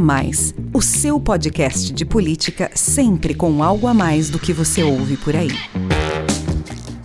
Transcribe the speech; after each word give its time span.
Mais, 0.00 0.54
o 0.72 0.80
seu 0.80 1.20
podcast 1.20 1.92
de 1.92 2.06
política 2.06 2.70
sempre 2.74 3.34
com 3.34 3.62
algo 3.62 3.86
a 3.86 3.92
mais 3.92 4.30
do 4.30 4.38
que 4.38 4.50
você 4.50 4.82
ouve 4.82 5.18
por 5.18 5.36
aí. 5.36 5.50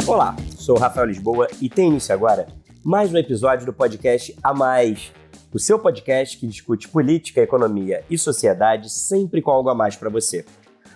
Olá, 0.08 0.34
sou 0.56 0.78
Rafael 0.78 1.06
Lisboa 1.06 1.48
e 1.62 1.68
tem 1.68 1.90
início 1.90 2.14
agora 2.14 2.48
mais 2.82 3.14
um 3.14 3.18
episódio 3.18 3.66
do 3.66 3.74
podcast 3.74 4.34
A 4.42 4.54
Mais, 4.54 5.12
o 5.54 5.60
seu 5.60 5.78
podcast 5.78 6.38
que 6.38 6.48
discute 6.48 6.88
política, 6.88 7.42
economia 7.42 8.06
e 8.10 8.18
sociedade 8.18 8.90
sempre 8.90 9.42
com 9.42 9.52
algo 9.52 9.68
a 9.70 9.76
mais 9.76 9.98
para 9.98 10.10
você. 10.10 10.46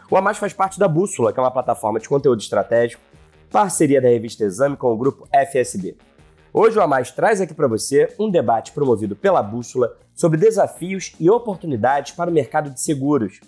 O 0.10 0.16
A 0.16 0.22
Mais 0.22 0.38
faz 0.38 0.54
parte 0.54 0.80
da 0.80 0.88
Bússola, 0.88 1.34
que 1.34 1.40
é 1.40 1.44
uma 1.44 1.52
plataforma 1.52 2.00
de 2.00 2.08
conteúdo 2.08 2.40
estratégico, 2.40 3.04
parceria 3.52 4.02
da 4.02 4.08
revista 4.08 4.46
Exame 4.46 4.78
com 4.78 4.94
o 4.94 4.98
grupo 4.98 5.28
FSB. 5.34 5.98
Hoje 6.52 6.80
o 6.80 6.82
A 6.82 6.88
Mais 6.88 7.12
traz 7.12 7.40
aqui 7.40 7.54
para 7.54 7.68
você 7.68 8.12
um 8.18 8.28
debate 8.28 8.72
promovido 8.72 9.16
pela 9.16 9.44
Bússola 9.44 9.96
sobre 10.16 10.40
desafios 10.40 11.14
e 11.20 11.30
oportunidades 11.30 12.14
para 12.14 12.30
o 12.30 12.34
mercado 12.34 12.72
de 12.72 12.82
seguros. 12.82 13.40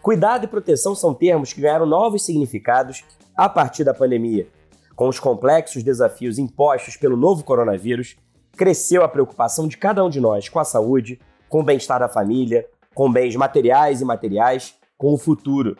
Cuidado 0.00 0.44
e 0.44 0.46
proteção 0.46 0.94
são 0.94 1.12
termos 1.12 1.52
que 1.52 1.60
ganharam 1.60 1.86
novos 1.86 2.24
significados 2.24 3.04
a 3.36 3.48
partir 3.48 3.82
da 3.82 3.92
pandemia. 3.92 4.46
Com 4.94 5.08
os 5.08 5.18
complexos 5.18 5.82
desafios 5.82 6.38
impostos 6.38 6.96
pelo 6.96 7.16
novo 7.16 7.42
coronavírus, 7.42 8.16
cresceu 8.56 9.02
a 9.02 9.08
preocupação 9.08 9.66
de 9.66 9.76
cada 9.76 10.04
um 10.04 10.08
de 10.08 10.20
nós 10.20 10.48
com 10.48 10.60
a 10.60 10.64
saúde, 10.64 11.20
com 11.48 11.60
o 11.60 11.64
bem-estar 11.64 11.98
da 11.98 12.08
família, 12.08 12.64
com 12.94 13.10
bens 13.10 13.34
materiais 13.34 14.00
e 14.00 14.04
materiais, 14.04 14.72
com 14.96 15.12
o 15.12 15.18
futuro. 15.18 15.76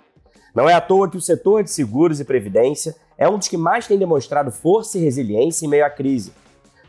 Não 0.53 0.69
é 0.69 0.75
à 0.75 0.81
toa 0.81 1.09
que 1.09 1.17
o 1.17 1.23
setor 1.23 1.63
de 1.63 1.71
seguros 1.71 2.19
e 2.19 2.25
previdência 2.25 2.97
é 3.17 3.29
um 3.29 3.39
dos 3.39 3.47
que 3.47 3.57
mais 3.57 3.87
tem 3.87 3.97
demonstrado 3.97 4.51
força 4.51 4.99
e 4.99 5.03
resiliência 5.03 5.65
em 5.65 5.69
meio 5.69 5.87
à 5.87 5.91
crise. 5.91 6.33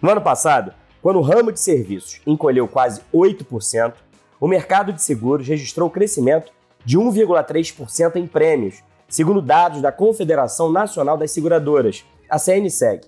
No 0.02 0.12
ano 0.12 0.22
passado, 0.22 0.74
quando 1.02 1.18
o 1.18 1.24
ramo 1.24 1.52
de 1.52 1.60
serviços 1.60 2.22
encolheu 2.26 2.68
quase 2.68 3.02
8%, 3.14 3.94
o 4.40 4.48
mercado 4.48 4.94
de 4.94 5.02
seguros 5.02 5.48
registrou 5.48 5.90
crescimento 5.90 6.52
de 6.86 6.98
1,3% 6.98 8.16
em 8.16 8.28
prêmios, 8.28 8.84
segundo 9.10 9.42
dados 9.42 9.82
da 9.82 9.92
Confederação 9.92 10.72
Nacional 10.72 11.18
das 11.18 11.32
Seguradoras, 11.32 12.06
a 12.30 12.38
CNSEG. 12.38 13.02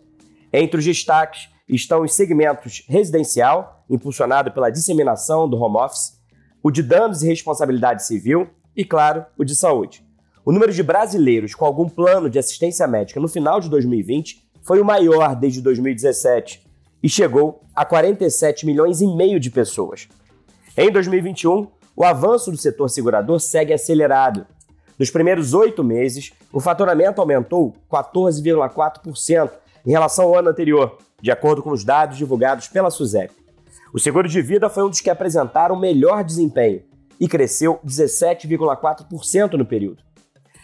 Entre 0.52 0.80
os 0.80 0.86
destaques 0.86 1.50
estão 1.68 2.02
os 2.02 2.16
segmentos 2.16 2.84
residencial, 2.88 3.84
impulsionado 3.88 4.52
pela 4.52 4.72
disseminação 4.72 5.48
do 5.48 5.62
home 5.62 5.78
office, 5.78 6.20
o 6.64 6.72
de 6.72 6.82
danos 6.82 7.22
e 7.22 7.28
responsabilidade 7.28 8.06
civil 8.06 8.50
e, 8.76 8.84
claro, 8.84 9.26
o 9.38 9.46
de 9.46 9.56
saúde. 9.56 10.04
O 10.44 10.52
número 10.52 10.74
de 10.74 10.82
brasileiros 10.82 11.54
com 11.54 11.66
algum 11.66 11.88
plano 11.88 12.30
de 12.30 12.40
assistência 12.40 12.88
médica 12.88 13.20
no 13.20 13.28
final 13.28 13.60
de 13.60 13.70
2020 13.70 14.50
foi 14.64 14.82
o 14.82 14.86
maior 14.86 15.36
desde 15.36 15.62
2017, 15.62 16.69
e 17.02 17.10
chegou 17.10 17.64
a 17.76 17.86
47 17.86 18.66
milhões 18.66 19.02
e 19.02 19.08
meio 19.08 19.40
de 19.40 19.50
pessoas. 19.50 20.08
Em 20.78 20.92
2021, 20.92 21.68
o 21.96 22.04
avanço 22.04 22.52
do 22.52 22.58
setor 22.58 22.90
segurador 22.90 23.40
segue 23.40 23.74
acelerado. 23.74 24.46
Nos 24.98 25.10
primeiros 25.10 25.54
oito 25.54 25.84
meses, 25.84 26.32
o 26.52 26.60
faturamento 26.60 27.22
aumentou 27.22 27.74
14,4% 27.90 29.52
em 29.86 29.92
relação 29.92 30.26
ao 30.26 30.36
ano 30.36 30.50
anterior, 30.50 30.98
de 31.22 31.32
acordo 31.32 31.62
com 31.64 31.72
os 31.72 31.84
dados 31.84 32.18
divulgados 32.18 32.68
pela 32.68 32.90
SUSEP. 32.90 33.34
O 33.94 34.00
seguro 34.00 34.28
de 34.28 34.42
vida 34.42 34.70
foi 34.70 34.84
um 34.84 34.90
dos 34.90 35.02
que 35.02 35.10
apresentaram 35.10 35.76
melhor 35.76 36.24
desempenho 36.24 36.84
e 37.20 37.28
cresceu 37.28 37.80
17,4% 37.86 39.54
no 39.54 39.66
período. 39.66 40.04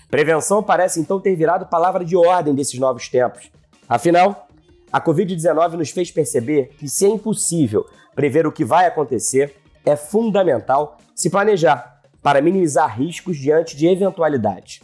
Prevenção 0.09 0.61
parece 0.61 0.99
então 0.99 1.19
ter 1.19 1.35
virado 1.35 1.65
palavra 1.65 2.05
de 2.05 2.15
ordem 2.15 2.53
desses 2.53 2.79
novos 2.79 3.09
tempos. 3.09 3.51
Afinal, 3.89 4.44
a 4.91 5.01
Covid-19 5.01 5.73
nos 5.73 5.89
fez 5.89 6.11
perceber 6.11 6.69
que, 6.77 6.87
se 6.87 7.05
é 7.05 7.09
impossível 7.09 7.85
prever 8.15 8.47
o 8.47 8.51
que 8.51 8.63
vai 8.63 8.85
acontecer, 8.85 9.55
é 9.85 9.95
fundamental 9.95 10.97
se 11.13 11.29
planejar 11.29 12.01
para 12.21 12.41
minimizar 12.41 12.97
riscos 12.97 13.37
diante 13.37 13.75
de 13.75 13.87
eventualidades. 13.87 14.81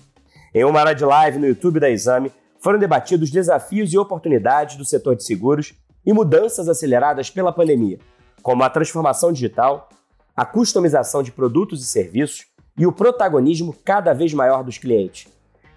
Em 0.54 0.64
uma 0.64 0.80
área 0.82 0.94
de 0.94 1.06
live 1.06 1.40
no 1.40 1.48
YouTube 1.48 1.80
da 1.80 1.90
Exame, 1.90 2.32
foram 2.60 2.78
debatidos 2.78 3.32
desafios 3.32 3.92
e 3.92 3.98
oportunidades 3.98 4.76
do 4.76 4.86
setor 4.86 5.16
de 5.16 5.24
seguros 5.24 5.74
e 6.06 6.14
mudanças 6.14 6.70
aceleradas 6.70 7.30
pela 7.30 7.52
pandemia, 7.52 7.98
como 8.44 8.64
a 8.64 8.70
transformação 8.70 9.32
digital, 9.32 9.90
a 10.36 10.46
customização 10.46 11.24
de 11.24 11.32
produtos 11.32 11.82
e 11.82 11.88
serviços 11.88 12.46
e 12.78 12.86
o 12.86 12.92
protagonismo 12.92 13.76
cada 13.84 14.14
vez 14.14 14.34
maior 14.34 14.64
dos 14.64 14.78
clientes. 14.78 15.28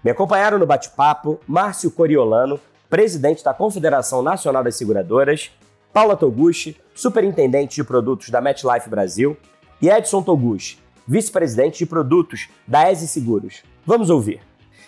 Me 0.03 0.11
acompanharam 0.11 0.59
no 0.59 0.65
bate-papo 0.67 1.39
Márcio 1.47 1.89
Coriolano, 1.89 2.59
presidente 2.95 3.43
da 3.43 3.53
Confederação 3.53 4.21
Nacional 4.21 4.63
das 4.63 4.77
Seguradoras, 4.77 5.51
Paula 5.91 6.15
Toguchi, 6.15 6.77
superintendente 6.93 7.75
de 7.75 7.83
produtos 7.83 8.29
da 8.29 8.39
MetLife 8.39 8.89
Brasil, 8.89 9.35
e 9.81 9.89
Edson 9.89 10.23
Toguchi, 10.23 10.77
vice-presidente 11.05 11.79
de 11.79 11.85
produtos 11.85 12.47
da 12.65 12.89
ESE 12.89 13.09
Seguros. 13.09 13.63
Vamos 13.85 14.09
ouvir. 14.09 14.39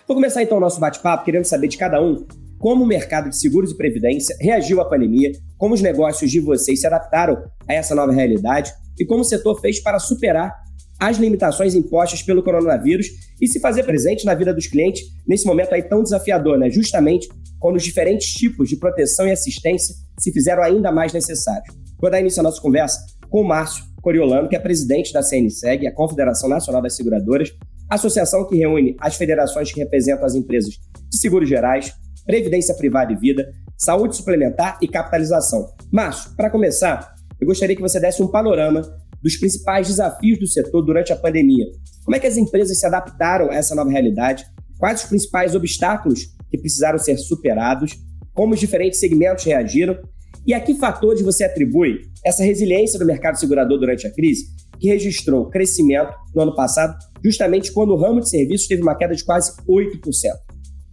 Vou 0.08 0.16
começar 0.16 0.42
então 0.42 0.58
o 0.58 0.62
nosso 0.62 0.80
bate-papo 0.80 1.26
querendo 1.26 1.44
saber 1.44 1.68
de 1.68 1.78
cada 1.78 2.02
um 2.02 2.26
como 2.58 2.86
o 2.86 2.88
mercado 2.88 3.30
de 3.30 3.38
seguros 3.38 3.74
e 3.74 3.78
previdência 3.78 4.38
reagiu 4.40 4.80
à 4.80 4.86
pandemia, 4.86 5.34
como 5.58 5.74
os 5.74 5.82
negócios 5.82 6.32
de 6.32 6.40
vocês 6.40 6.80
se 6.80 6.88
adaptaram 6.88 7.44
a 7.68 7.74
essa 7.74 7.94
nova 7.94 8.14
realidade 8.14 8.72
e 8.98 9.06
como 9.06 9.20
o 9.20 9.26
setor 9.26 9.60
fez 9.60 9.82
para 9.82 10.00
superar 10.00 10.56
as 11.00 11.18
limitações 11.18 11.76
impostas 11.76 12.24
pelo 12.24 12.44
coronavírus 12.44 13.08
e 13.40 13.48
se 13.48 13.60
fazer 13.60 13.84
presente 13.84 14.26
na 14.26 14.34
vida 14.34 14.54
dos 14.54 14.68
clientes 14.68 15.04
nesse 15.28 15.46
momento 15.46 15.74
aí 15.74 15.84
tão 15.84 16.02
desafiador, 16.02 16.58
né? 16.58 16.70
Justamente 16.70 17.28
quando 17.60 17.76
os 17.76 17.84
diferentes 17.84 18.34
tipos 18.34 18.70
de 18.70 18.76
proteção 18.78 19.28
e 19.28 19.32
assistência 19.32 19.96
se 20.20 20.32
fizeram 20.32 20.64
ainda 20.64 20.92
mais 20.92 21.14
necessários. 21.14 21.76
Vou 22.00 22.10
dar 22.10 22.20
início 22.20 22.40
à 22.40 22.44
nossa 22.44 22.62
conversa 22.62 23.00
com 23.30 23.42
o 23.42 23.48
Márcio 23.48 23.84
Coriolano, 24.02 24.48
que 24.48 24.56
é 24.56 24.60
presidente 24.60 25.12
da 25.12 25.22
CNSEG, 25.22 25.88
a 25.88 25.94
Confederação 25.94 26.50
Nacional 26.50 26.82
das 26.82 26.96
Seguradoras, 26.96 27.52
associação 27.90 28.48
que 28.48 28.56
reúne 28.56 28.96
as 29.00 29.16
federações 29.16 29.72
que 29.72 29.80
representam 29.80 30.26
as 30.26 30.36
empresas 30.36 30.72
de 30.72 31.18
seguros 31.18 31.50
gerais, 31.50 31.94
previdência 32.26 32.76
privada 32.76 33.12
e 33.14 33.16
vida, 33.16 33.52
saúde 33.78 34.16
suplementar 34.16 34.78
e 34.82 34.88
capitalização. 34.88 35.74
Márcio, 35.92 36.32
para 36.36 36.50
começar, 36.50 37.16
eu 37.40 37.48
gostaria 37.48 37.76
que 37.76 37.82
você 37.82 38.00
desse 38.00 38.22
um 38.22 38.28
panorama 38.28 38.82
dos 39.28 39.36
principais 39.36 39.90
desafios 39.90 40.40
do 40.40 40.48
setor 40.48 40.82
durante 40.82 41.12
a 41.12 41.16
pandemia. 41.18 41.66
Como 42.06 42.16
é 42.16 42.20
que 42.20 42.28
as 42.28 42.38
empresas 42.38 42.80
se 42.80 42.86
adaptaram 42.86 43.52
a 43.52 43.56
essa 43.56 43.76
nova 43.76 43.90
realidade? 43.90 44.46
Quais 44.80 45.04
os 45.04 45.10
principais 45.10 45.54
obstáculos 45.54 46.34
que 46.50 46.58
precisaram 46.58 46.98
ser 46.98 47.18
superados, 47.18 47.92
como 48.34 48.54
os 48.54 48.60
diferentes 48.60 49.02
segmentos 49.02 49.44
reagiram 49.44 50.00
e 50.46 50.54
a 50.54 50.62
que 50.62 50.76
fatores 50.76 51.22
você 51.22 51.44
atribui 51.44 52.04
essa 52.26 52.42
resiliência 52.42 52.98
do 52.98 53.06
mercado 53.06 53.38
segurador 53.38 53.78
durante 53.78 54.08
a 54.08 54.14
crise, 54.14 54.46
que 54.80 54.88
registrou 54.88 55.50
crescimento 55.50 56.14
no 56.34 56.44
ano 56.44 56.56
passado, 56.56 56.98
justamente 57.22 57.74
quando 57.74 57.92
o 57.92 57.98
ramo 57.98 58.22
de 58.22 58.30
serviços 58.30 58.66
teve 58.66 58.82
uma 58.82 58.96
queda 58.96 59.14
de 59.14 59.26
quase 59.26 59.52
8%. 59.68 60.47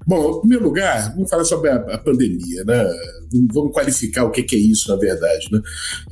Bom, 0.06 0.36
em 0.36 0.40
primeiro 0.40 0.64
lugar, 0.64 1.14
vamos 1.14 1.30
falar 1.30 1.44
sobre 1.44 1.70
a, 1.70 1.76
a 1.76 1.98
pandemia, 1.98 2.64
né? 2.64 2.84
Vamos 3.52 3.72
qualificar 3.72 4.24
o 4.24 4.30
que, 4.30 4.42
que 4.42 4.56
é 4.56 4.58
isso, 4.58 4.90
na 4.90 4.96
verdade, 4.96 5.48
né? 5.50 5.60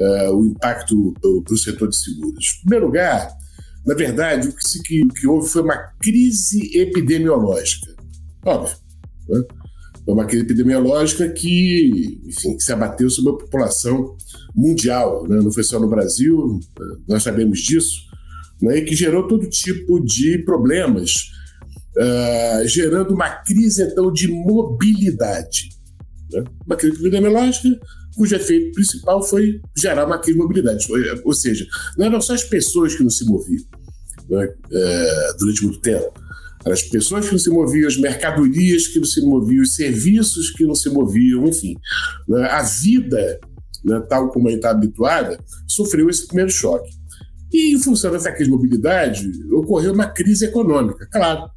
Uh, 0.01 0.37
o 0.37 0.47
impacto 0.47 1.15
para 1.45 1.55
o 1.55 1.59
setor 1.59 1.89
de 1.89 1.97
seguros. 1.97 2.59
Em 2.59 2.61
primeiro 2.63 2.87
lugar, 2.87 3.37
na 3.85 3.95
verdade, 3.95 4.49
o 4.49 4.55
que, 4.55 4.83
que, 4.83 5.05
o 5.05 5.09
que 5.09 5.27
houve 5.27 5.49
foi 5.49 5.63
uma 5.63 5.77
crise 6.01 6.79
epidemiológica. 6.79 7.95
Óbvio, 8.45 8.77
né? 9.29 9.43
É 10.07 10.11
uma 10.11 10.25
crise 10.25 10.45
epidemiológica 10.45 11.29
que, 11.29 12.21
enfim, 12.27 12.57
que 12.57 12.63
se 12.63 12.73
abateu 12.73 13.09
sobre 13.09 13.33
a 13.33 13.37
população 13.37 14.17
mundial, 14.55 15.27
né? 15.29 15.37
não 15.37 15.53
foi 15.53 15.63
só 15.63 15.79
no 15.79 15.89
Brasil, 15.89 16.59
nós 17.07 17.23
sabemos 17.23 17.61
disso, 17.61 18.01
né? 18.61 18.79
e 18.79 18.83
que 18.83 18.97
gerou 18.97 19.29
todo 19.29 19.49
tipo 19.49 20.01
de 20.05 20.39
problemas, 20.45 21.31
uh, 21.97 22.67
gerando 22.67 23.15
uma 23.15 23.31
crise 23.31 23.83
então 23.83 24.13
de 24.13 24.29
mobilidade. 24.29 25.71
Né? 26.33 26.45
Uma 26.67 26.77
crise 26.77 26.97
epidemiológica 26.97 27.69
cujo 28.17 28.35
efeito 28.35 28.73
principal 28.73 29.23
foi 29.23 29.61
gerar 29.77 30.07
uma 30.07 30.19
crise 30.19 30.39
de 30.39 30.43
mobilidade, 30.43 30.87
ou 31.25 31.33
seja, 31.33 31.67
não 31.97 32.07
eram 32.07 32.21
só 32.21 32.35
as 32.35 32.45
pessoas 32.45 32.95
que 32.95 33.03
não 33.03 33.11
se 33.11 33.25
moviam 33.25 33.65
né? 34.29 34.47
uh, 34.47 35.39
durante 35.39 35.65
muito 35.65 35.81
tempo, 35.81 36.13
as 36.65 36.83
pessoas 36.83 37.27
que 37.27 37.33
não 37.33 37.39
se 37.39 37.51
moviam, 37.51 37.89
as 37.89 37.97
mercadorias 37.97 38.87
que 38.87 38.99
não 38.99 39.07
se 39.07 39.21
moviam, 39.23 39.63
os 39.63 39.75
serviços 39.75 40.51
que 40.51 40.65
não 40.65 40.75
se 40.75 40.89
moviam, 40.91 41.47
enfim. 41.47 41.75
Né? 42.29 42.45
A 42.45 42.63
vida, 42.63 43.41
né, 43.85 44.01
tal 44.09 44.31
como 44.31 44.47
a 44.47 44.51
gente 44.51 44.61
está 44.61 44.71
habituada, 44.71 45.39
sofreu 45.67 46.09
esse 46.09 46.27
primeiro 46.27 46.51
choque. 46.51 46.91
E, 47.53 47.75
em 47.75 47.81
função 47.81 48.13
dessa 48.13 48.31
crise 48.31 48.51
de 48.51 48.57
mobilidade, 48.57 49.31
ocorreu 49.53 49.93
uma 49.93 50.07
crise 50.07 50.47
econômica, 50.47 51.07
claro, 51.11 51.51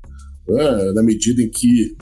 né? 0.48 0.92
na 0.94 1.04
medida 1.04 1.42
em 1.42 1.50
que 1.50 1.96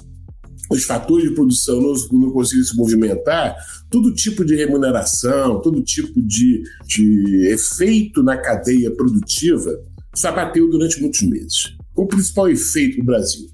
os 0.69 0.83
fatores 0.83 1.29
de 1.29 1.35
produção 1.35 1.79
não, 1.79 1.93
não 2.19 2.31
conseguiram 2.31 2.67
se 2.67 2.75
movimentar, 2.75 3.55
todo 3.89 4.13
tipo 4.13 4.43
de 4.43 4.55
remuneração, 4.55 5.61
todo 5.61 5.83
tipo 5.83 6.21
de, 6.21 6.63
de 6.87 7.47
efeito 7.51 8.23
na 8.23 8.37
cadeia 8.37 8.89
produtiva 8.91 9.71
se 10.15 10.25
abateu 10.27 10.69
durante 10.69 10.99
muitos 11.01 11.21
meses 11.21 11.75
o 11.95 12.07
principal 12.07 12.49
efeito 12.49 12.97
no 12.99 13.05
Brasil? 13.05 13.47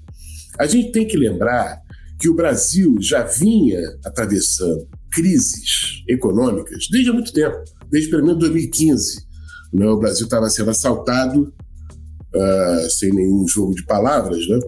A 0.58 0.66
gente 0.66 0.92
tem 0.92 1.06
que 1.06 1.16
lembrar 1.16 1.80
que 2.18 2.28
o 2.28 2.34
Brasil 2.34 2.96
já 3.00 3.22
vinha 3.22 3.80
atravessando 4.04 4.86
crises 5.10 6.02
econômicas 6.08 6.86
desde 6.90 7.10
há 7.10 7.12
muito 7.12 7.32
tempo, 7.32 7.56
desde 7.90 8.10
pelo 8.10 8.24
menos 8.24 8.40
2015. 8.40 9.26
Né? 9.72 9.86
O 9.86 9.98
Brasil 9.98 10.24
estava 10.24 10.48
sendo 10.50 10.70
assaltado 10.70 11.52
uh, 12.34 12.90
sem 12.90 13.10
nenhum 13.12 13.46
jogo 13.46 13.74
de 13.74 13.84
palavras, 13.84 14.46
né? 14.48 14.58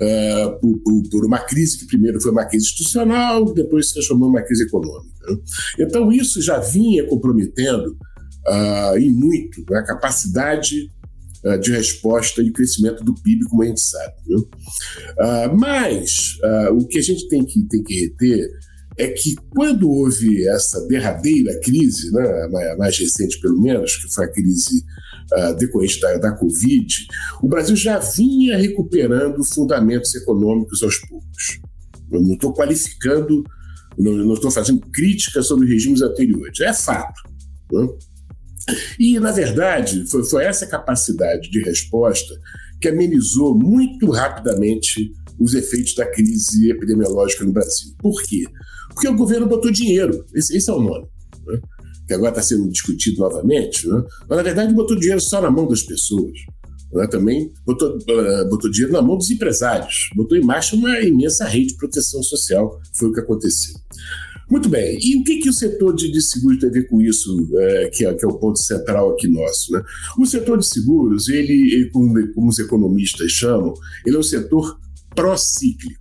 Uh, 0.00 0.60
por, 0.60 0.78
por, 0.78 1.02
por, 1.10 1.26
uma 1.26 1.38
crise 1.40 1.78
que 1.78 1.86
primeiro 1.86 2.20
foi 2.20 2.30
uma 2.30 2.46
crise 2.46 2.64
institucional, 2.64 3.52
depois 3.52 3.88
se 3.88 3.94
transformou 3.94 4.28
em 4.28 4.30
uma 4.30 4.42
crise 4.42 4.64
econômica. 4.64 5.26
Né? 5.28 5.36
Então, 5.80 6.10
isso 6.10 6.40
já 6.40 6.58
vinha 6.58 7.06
comprometendo 7.06 7.96
uh, 8.48 8.98
e 8.98 9.10
muito 9.10 9.62
né, 9.68 9.78
a 9.78 9.84
capacidade 9.84 10.90
uh, 11.44 11.58
de 11.58 11.70
resposta 11.72 12.42
e 12.42 12.50
crescimento 12.50 13.04
do 13.04 13.14
PIB, 13.14 13.44
como 13.44 13.62
a 13.62 13.66
gente 13.66 13.82
sabe. 13.82 14.14
mas 15.58 16.38
o 16.72 16.86
que 16.86 16.98
a 16.98 17.02
gente 17.02 17.28
tem 17.28 17.44
que, 17.44 17.62
tem 17.68 17.82
que 17.82 18.00
reter 18.00 18.48
é 18.96 19.08
que 19.08 19.34
quando 19.50 19.90
houve 19.90 20.46
essa 20.48 20.86
derradeira 20.86 21.58
crise, 21.60 22.12
né, 22.12 22.48
mais 22.76 22.98
recente 22.98 23.40
pelo 23.40 23.60
menos, 23.60 23.96
que 23.96 24.12
foi 24.12 24.24
a 24.24 24.32
crise 24.32 24.84
uh, 25.32 25.56
decorrente 25.56 26.00
da, 26.00 26.18
da 26.18 26.32
Covid, 26.32 26.86
o 27.42 27.48
Brasil 27.48 27.76
já 27.76 27.98
vinha 27.98 28.56
recuperando 28.56 29.44
fundamentos 29.44 30.14
econômicos 30.14 30.82
aos 30.82 30.96
poucos. 30.98 31.60
Eu 32.10 32.20
não 32.20 32.34
estou 32.34 32.52
qualificando, 32.52 33.44
não 33.96 34.34
estou 34.34 34.50
fazendo 34.50 34.80
crítica 34.92 35.42
sobre 35.42 35.68
regimes 35.68 36.02
anteriores, 36.02 36.60
é 36.60 36.72
fato. 36.72 37.22
Né? 37.72 37.88
E, 38.98 39.18
na 39.18 39.32
verdade, 39.32 40.04
foi, 40.10 40.24
foi 40.24 40.44
essa 40.44 40.66
capacidade 40.66 41.50
de 41.50 41.62
resposta 41.62 42.34
que 42.80 42.88
amenizou 42.88 43.56
muito 43.56 44.10
rapidamente 44.10 45.12
os 45.38 45.54
efeitos 45.54 45.94
da 45.94 46.06
crise 46.06 46.70
epidemiológica 46.70 47.44
no 47.44 47.52
Brasil. 47.52 47.94
Por 47.98 48.22
quê? 48.22 48.44
Porque 48.94 49.08
o 49.08 49.16
governo 49.16 49.46
botou 49.46 49.70
dinheiro, 49.70 50.24
esse, 50.34 50.56
esse 50.56 50.70
é 50.70 50.72
o 50.72 50.80
nome, 50.80 51.06
né? 51.46 51.60
que 52.06 52.14
agora 52.14 52.30
está 52.30 52.42
sendo 52.42 52.68
discutido 52.68 53.20
novamente, 53.20 53.86
né? 53.88 54.02
mas 54.28 54.36
na 54.36 54.42
verdade 54.42 54.74
botou 54.74 54.98
dinheiro 54.98 55.20
só 55.20 55.40
na 55.40 55.50
mão 55.50 55.66
das 55.68 55.82
pessoas. 55.82 56.32
Né? 56.92 57.06
Também 57.06 57.52
botou, 57.64 57.96
uh, 57.96 58.48
botou 58.48 58.70
dinheiro 58.70 58.92
na 58.92 59.02
mão 59.02 59.16
dos 59.16 59.30
empresários, 59.30 60.10
botou 60.14 60.36
em 60.36 60.44
marcha 60.44 60.74
uma 60.74 61.00
imensa 61.00 61.44
rede 61.44 61.68
de 61.68 61.76
proteção 61.76 62.22
social, 62.22 62.80
foi 62.94 63.08
o 63.08 63.12
que 63.12 63.20
aconteceu. 63.20 63.74
Muito 64.50 64.68
bem, 64.68 64.98
e 65.00 65.16
o 65.16 65.22
que, 65.22 65.38
que 65.38 65.48
o 65.48 65.52
setor 65.52 65.94
de, 65.94 66.10
de 66.10 66.20
seguros 66.20 66.58
tem 66.58 66.68
a 66.68 66.72
ver 66.72 66.88
com 66.88 67.00
isso, 67.00 67.48
é, 67.54 67.88
que, 67.90 68.04
é, 68.04 68.12
que, 68.12 68.24
é, 68.24 68.28
o 68.28 68.36
ponto 68.36 68.58
central 68.58 69.12
aqui 69.12 69.28
nosso? 69.28 69.72
Né? 69.72 69.80
O 70.18 70.26
setor 70.26 70.58
de 70.58 70.66
seguros, 70.66 71.28
ele, 71.28 71.52
ele 71.72 71.90
como, 71.90 72.12
como 72.34 72.48
os 72.48 72.58
economistas 72.58 73.30
chamam, 73.30 73.72
ele 74.04 74.16
é 74.16 74.18
um 74.18 74.24
setor 74.24 74.76
procíclico. 75.14 75.99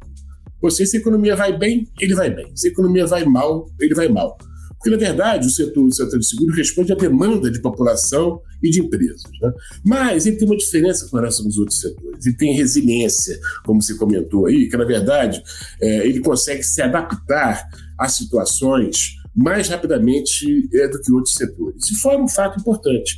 Seja, 0.69 0.91
se 0.91 0.97
a 0.97 0.99
economia 0.99 1.35
vai 1.35 1.57
bem, 1.57 1.87
ele 1.99 2.15
vai 2.15 2.29
bem. 2.29 2.51
Se 2.55 2.67
a 2.67 2.71
economia 2.71 3.05
vai 3.05 3.23
mal, 3.25 3.69
ele 3.79 3.95
vai 3.95 4.07
mal. 4.07 4.37
Porque, 4.79 4.89
na 4.89 4.97
verdade, 4.97 5.45
o 5.45 5.49
setor, 5.49 5.85
o 5.85 5.91
setor 5.91 6.17
de 6.17 6.25
seguro 6.25 6.55
responde 6.55 6.93
à 6.93 6.95
demanda 6.95 7.51
de 7.51 7.61
população 7.61 8.41
e 8.63 8.69
de 8.69 8.79
empresas. 8.79 9.23
Né? 9.41 9.51
Mas 9.83 10.25
ele 10.25 10.37
tem 10.37 10.47
uma 10.47 10.55
diferença 10.55 11.05
com 11.09 11.17
relação 11.17 11.45
aos 11.45 11.57
outros 11.57 11.81
setores. 11.81 12.25
Ele 12.25 12.35
tem 12.37 12.55
resiliência, 12.55 13.37
como 13.65 13.81
você 13.81 13.95
comentou 13.95 14.45
aí, 14.45 14.69
que, 14.69 14.77
na 14.77 14.85
verdade, 14.85 15.43
é, 15.81 16.07
ele 16.07 16.21
consegue 16.21 16.63
se 16.63 16.81
adaptar 16.81 17.67
a 17.97 18.07
situações 18.07 19.15
mais 19.35 19.67
rapidamente 19.67 20.69
é, 20.73 20.87
do 20.87 21.01
que 21.01 21.11
outros 21.11 21.35
setores. 21.35 21.89
E 21.89 21.95
fora 21.95 22.21
um 22.21 22.27
fato 22.27 22.59
importante, 22.59 23.17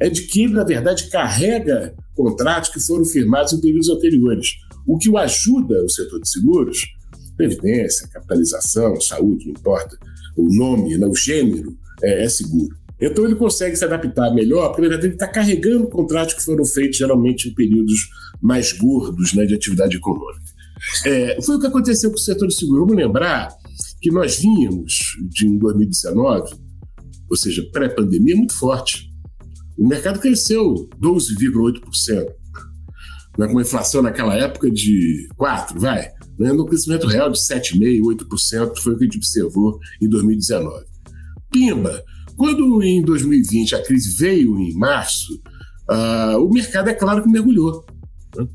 é 0.00 0.08
de 0.08 0.22
que 0.22 0.44
ele, 0.44 0.52
na 0.52 0.64
verdade, 0.64 1.08
carrega 1.10 1.94
contratos 2.14 2.70
que 2.70 2.80
foram 2.80 3.04
firmados 3.04 3.52
em 3.52 3.60
períodos 3.60 3.88
anteriores. 3.88 4.50
O 4.86 4.98
que 4.98 5.08
o 5.08 5.18
ajuda 5.18 5.84
o 5.84 5.88
setor 5.88 6.20
de 6.20 6.28
seguros, 6.28 6.80
previdência, 7.36 8.08
capitalização, 8.08 9.00
saúde, 9.00 9.46
não 9.46 9.52
importa, 9.52 9.98
o 10.36 10.54
nome, 10.54 10.96
né, 10.96 11.06
o 11.06 11.14
gênero, 11.14 11.76
é, 12.02 12.24
é 12.24 12.28
seguro. 12.28 12.74
Então 13.00 13.24
ele 13.24 13.34
consegue 13.34 13.76
se 13.76 13.84
adaptar 13.84 14.32
melhor, 14.32 14.72
porque 14.72 14.86
ele 14.86 15.08
está 15.08 15.28
carregando 15.28 15.88
contratos 15.88 16.34
que 16.34 16.42
foram 16.42 16.64
feitos 16.64 16.96
geralmente 16.96 17.48
em 17.48 17.54
períodos 17.54 18.08
mais 18.40 18.72
gordos 18.72 19.34
né, 19.34 19.44
de 19.44 19.54
atividade 19.54 19.96
econômica. 19.96 20.46
É, 21.04 21.40
foi 21.42 21.56
o 21.56 21.60
que 21.60 21.66
aconteceu 21.66 22.10
com 22.10 22.16
o 22.16 22.20
setor 22.20 22.48
de 22.48 22.54
seguro. 22.54 22.86
Vamos 22.86 22.96
lembrar 22.96 23.54
que 24.00 24.10
nós 24.10 24.38
vínhamos 24.38 25.16
de 25.28 25.46
em 25.46 25.58
2019, 25.58 26.54
ou 27.28 27.36
seja, 27.36 27.66
pré-pandemia, 27.72 28.36
muito 28.36 28.54
forte. 28.54 29.10
O 29.76 29.86
mercado 29.86 30.20
cresceu 30.20 30.88
12,8% 31.00 32.26
né, 33.38 33.46
com 33.46 33.52
uma 33.52 33.62
inflação 33.62 34.02
naquela 34.02 34.34
época 34.34 34.70
de 34.70 35.28
4%, 35.38 35.78
vai, 35.78 36.08
né, 36.38 36.52
no 36.52 36.66
crescimento 36.66 37.06
real 37.06 37.30
de 37.30 37.38
7,5%, 37.38 38.00
8%, 38.00 38.78
foi 38.78 38.94
o 38.94 38.98
que 38.98 39.04
a 39.04 39.06
gente 39.06 39.18
observou 39.18 39.78
em 40.00 40.08
2019. 40.08 40.84
Pimba! 41.50 42.02
Quando 42.36 42.82
em 42.82 43.02
2020 43.02 43.74
a 43.74 43.82
crise 43.82 44.14
veio 44.18 44.58
em 44.58 44.74
março, 44.74 45.40
uh, 45.90 46.38
o 46.38 46.52
mercado, 46.52 46.90
é 46.90 46.94
claro 46.94 47.22
que 47.22 47.30
mergulhou. 47.30 47.84
Né? 48.36 48.46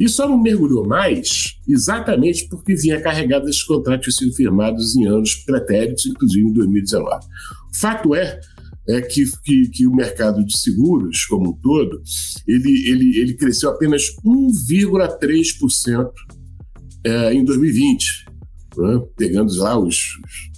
E 0.00 0.08
só 0.08 0.26
não 0.26 0.40
mergulhou 0.40 0.86
mais 0.86 1.58
exatamente 1.68 2.48
porque 2.48 2.74
vinha 2.74 3.00
carregado 3.00 3.44
desses 3.44 3.62
contratos 3.62 4.16
que 4.16 4.32
firmados 4.32 4.96
em 4.96 5.06
anos 5.06 5.34
pretéritos, 5.34 6.06
inclusive 6.06 6.46
em 6.46 6.52
2019. 6.52 7.26
Fato 7.74 8.14
é 8.14 8.40
é 8.88 9.00
que, 9.00 9.24
que, 9.44 9.68
que, 9.68 9.86
o 9.86 9.94
mercado 9.94 10.44
de 10.44 10.56
seguros, 10.56 11.24
como 11.24 11.50
um 11.50 11.52
todo, 11.54 12.00
ele, 12.46 12.88
ele, 12.88 13.18
ele 13.18 13.34
cresceu 13.34 13.70
apenas 13.70 14.14
1,3% 14.24 16.10
é, 17.04 17.34
em 17.34 17.44
2020, 17.44 18.26
né? 18.76 19.02
pegando 19.16 19.52
lá 19.56 19.78
os, 19.78 19.96
os, 19.96 20.56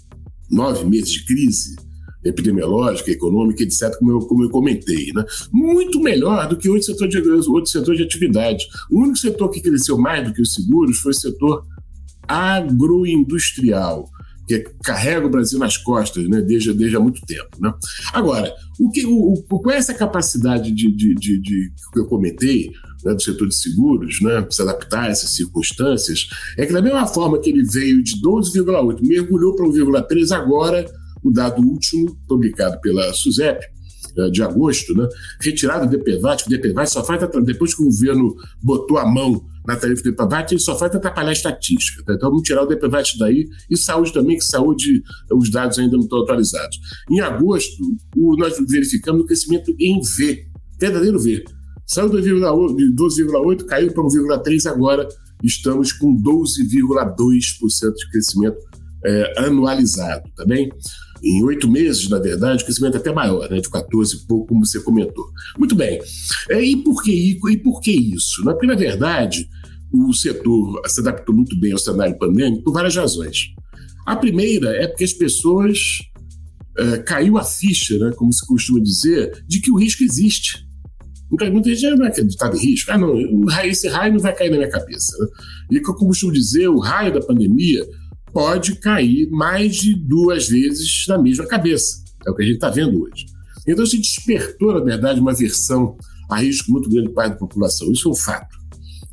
nove 0.50 0.84
meses 0.84 1.10
de 1.10 1.25
crise 1.25 1.76
epidemiológica, 2.25 3.10
econômica, 3.10 3.62
etc., 3.62 3.96
como 3.98 4.10
eu, 4.12 4.19
como 4.20 4.44
eu 4.44 4.50
comentei. 4.50 5.12
Né? 5.14 5.25
Muito 5.52 6.00
melhor 6.00 6.48
do 6.48 6.56
que 6.56 6.69
outro 6.69 6.84
setor, 6.84 7.08
de, 7.08 7.19
outro 7.19 7.70
setor 7.70 7.96
de 7.96 8.02
atividade. 8.02 8.66
O 8.90 9.00
único 9.00 9.16
setor 9.16 9.50
que 9.50 9.60
cresceu 9.60 9.96
mais 9.96 10.26
do 10.26 10.34
que 10.34 10.42
os 10.42 10.52
seguros 10.52 10.98
foi 10.98 11.12
o 11.12 11.14
setor 11.14 11.64
agroindustrial 12.26 14.10
que 14.49 14.65
carrega 14.83 15.27
o 15.27 15.31
Brasil 15.31 15.59
nas 15.59 15.77
costas 15.77 16.27
né, 16.27 16.41
desde, 16.41 16.73
desde 16.73 16.97
há 16.97 17.00
muito 17.00 17.21
tempo. 17.27 17.50
Né? 17.61 17.73
Agora, 18.15 18.50
o 18.81 18.91
que, 18.91 19.05
o, 19.05 19.35
o, 19.35 19.43
com 19.43 19.71
essa 19.71 19.93
capacidade 19.93 20.73
de, 20.73 20.91
de, 20.91 21.15
de, 21.15 21.39
de 21.39 21.73
que 21.93 22.00
eu 22.00 22.06
comentei, 22.06 22.73
né, 23.05 23.12
do 23.12 23.23
setor 23.23 23.47
de 23.47 23.55
seguros, 23.55 24.21
né, 24.23 24.47
se 24.50 24.62
adaptar 24.62 25.05
a 25.05 25.09
essas 25.09 25.31
circunstâncias, 25.35 26.29
é 26.56 26.65
que 26.65 26.73
da 26.73 26.81
mesma 26.81 27.06
forma 27.06 27.39
que 27.39 27.50
ele 27.50 27.62
veio 27.62 28.03
de 28.03 28.21
12,8, 28.23 29.00
mergulhou 29.03 29.55
para 29.55 29.67
1,3, 29.67 30.35
agora 30.35 30.91
o 31.23 31.31
dado 31.31 31.61
último, 31.61 32.17
publicado 32.27 32.81
pela 32.81 33.12
SUSEP, 33.12 33.62
eh, 34.17 34.31
de 34.31 34.43
agosto, 34.43 34.95
né, 34.95 35.07
retirada 35.43 35.87
do 35.87 35.99
DPVAT, 35.99 36.47
o 36.47 36.49
DPVAT 36.49 36.88
só 36.88 37.05
faz, 37.05 37.21
depois 37.45 37.75
que 37.75 37.83
o 37.83 37.87
governo 37.87 38.35
botou 38.62 38.97
a 38.97 39.05
mão 39.05 39.45
na 39.68 39.76
tarifa 39.76 40.02
do 40.02 40.10
DPVAT, 40.12 40.52
ele 40.52 40.60
só 40.60 40.78
faz 40.78 40.94
atrapalhar 40.94 41.28
a 41.28 41.32
estatística. 41.32 42.02
Tá? 42.02 42.14
Então 42.14 42.30
vamos 42.30 42.42
tirar 42.42 42.62
o 42.62 42.66
DPVAT 42.66 43.18
daí 43.18 43.46
e 43.70 43.76
saúde 43.76 44.14
também, 44.14 44.38
que 44.38 44.44
saúde, 44.44 45.02
os 45.30 45.50
dados 45.50 45.78
ainda 45.78 45.94
não 45.94 46.04
estão 46.04 46.22
atualizados. 46.22 46.80
Em 47.10 47.20
agosto, 47.20 47.76
o, 48.16 48.34
nós 48.38 48.56
verificamos 48.66 49.20
o 49.20 49.26
crescimento 49.26 49.70
em 49.78 50.00
V, 50.00 50.46
verdadeiro 50.80 51.18
V. 51.20 51.44
Saiu 51.87 52.08
de 52.08 52.30
12,8, 52.30 53.64
caiu 53.66 53.92
para 53.92 54.02
1,3, 54.04 54.70
agora 54.70 55.06
estamos 55.42 55.92
com 55.92 56.16
12,2% 56.16 57.94
de 57.94 58.10
crescimento 58.10 58.56
é, 59.04 59.44
anualizado, 59.44 60.30
tá 60.34 60.46
bem? 60.46 60.70
Em 61.22 61.42
oito 61.44 61.68
meses, 61.68 62.08
na 62.08 62.18
verdade, 62.18 62.62
o 62.62 62.64
crescimento 62.64 62.94
é 62.94 62.98
até 62.98 63.12
maior, 63.12 63.50
né, 63.50 63.60
de 63.60 63.68
14 63.68 64.16
e 64.16 64.26
pouco, 64.26 64.46
como 64.48 64.64
você 64.64 64.80
comentou. 64.80 65.26
Muito 65.58 65.75
bem. 65.75 66.00
É, 66.48 66.62
e, 66.62 66.76
por 66.76 67.02
que, 67.02 67.12
e 67.12 67.56
por 67.58 67.80
que 67.80 67.90
isso? 67.90 68.44
Né? 68.44 68.52
Porque, 68.52 68.66
na 68.66 68.75
verdade, 68.75 69.48
o 69.92 70.12
setor 70.12 70.80
se 70.87 71.00
adaptou 71.00 71.35
muito 71.35 71.59
bem 71.59 71.73
ao 71.73 71.78
cenário 71.78 72.18
pandêmico 72.18 72.64
por 72.64 72.73
várias 72.73 72.97
razões. 72.97 73.54
A 74.07 74.16
primeira 74.16 74.71
é 74.71 74.87
porque 74.87 75.04
as 75.04 75.12
pessoas 75.12 75.78
é, 76.78 76.99
caiu 76.99 77.37
a 77.37 77.45
ficha, 77.45 77.99
né, 77.99 78.12
como 78.16 78.33
se 78.33 78.47
costuma 78.47 78.80
dizer, 78.80 79.45
de 79.47 79.61
que 79.61 79.71
o 79.71 79.76
risco 79.76 80.02
existe. 80.02 80.66
Muita 81.30 81.75
gente 81.75 81.97
não 81.97 82.07
é 82.07 82.09
acreditado 82.09 82.57
em 82.57 82.61
risco. 82.61 82.90
Ah, 82.90 82.97
não, 82.97 83.14
esse 83.64 83.87
raio 83.87 84.14
não 84.14 84.21
vai 84.21 84.35
cair 84.35 84.50
na 84.50 84.57
minha 84.57 84.71
cabeça. 84.71 85.14
Né? 85.18 85.26
E 85.73 85.80
como 85.80 85.99
eu 85.99 86.07
costumo 86.07 86.33
dizer, 86.33 86.68
o 86.68 86.78
raio 86.78 87.12
da 87.12 87.21
pandemia 87.21 87.87
pode 88.33 88.76
cair 88.76 89.28
mais 89.30 89.76
de 89.76 89.95
duas 89.95 90.49
vezes 90.49 91.04
na 91.07 91.18
mesma 91.18 91.47
cabeça. 91.47 92.02
É 92.26 92.30
o 92.30 92.35
que 92.35 92.42
a 92.42 92.47
gente 92.47 92.54
está 92.54 92.71
vendo 92.71 93.02
hoje. 93.02 93.26
Então 93.66 93.85
se 93.85 93.99
despertou, 93.99 94.73
na 94.73 94.80
verdade, 94.80 95.21
uma 95.21 95.35
versão 95.35 95.99
a 96.30 96.40
risco 96.40 96.71
muito 96.73 96.88
grande 96.88 97.11
para 97.11 97.28
a 97.28 97.37
população. 97.37 97.90
Isso 97.92 98.09
é 98.09 98.12
um 98.12 98.14
fato. 98.14 98.58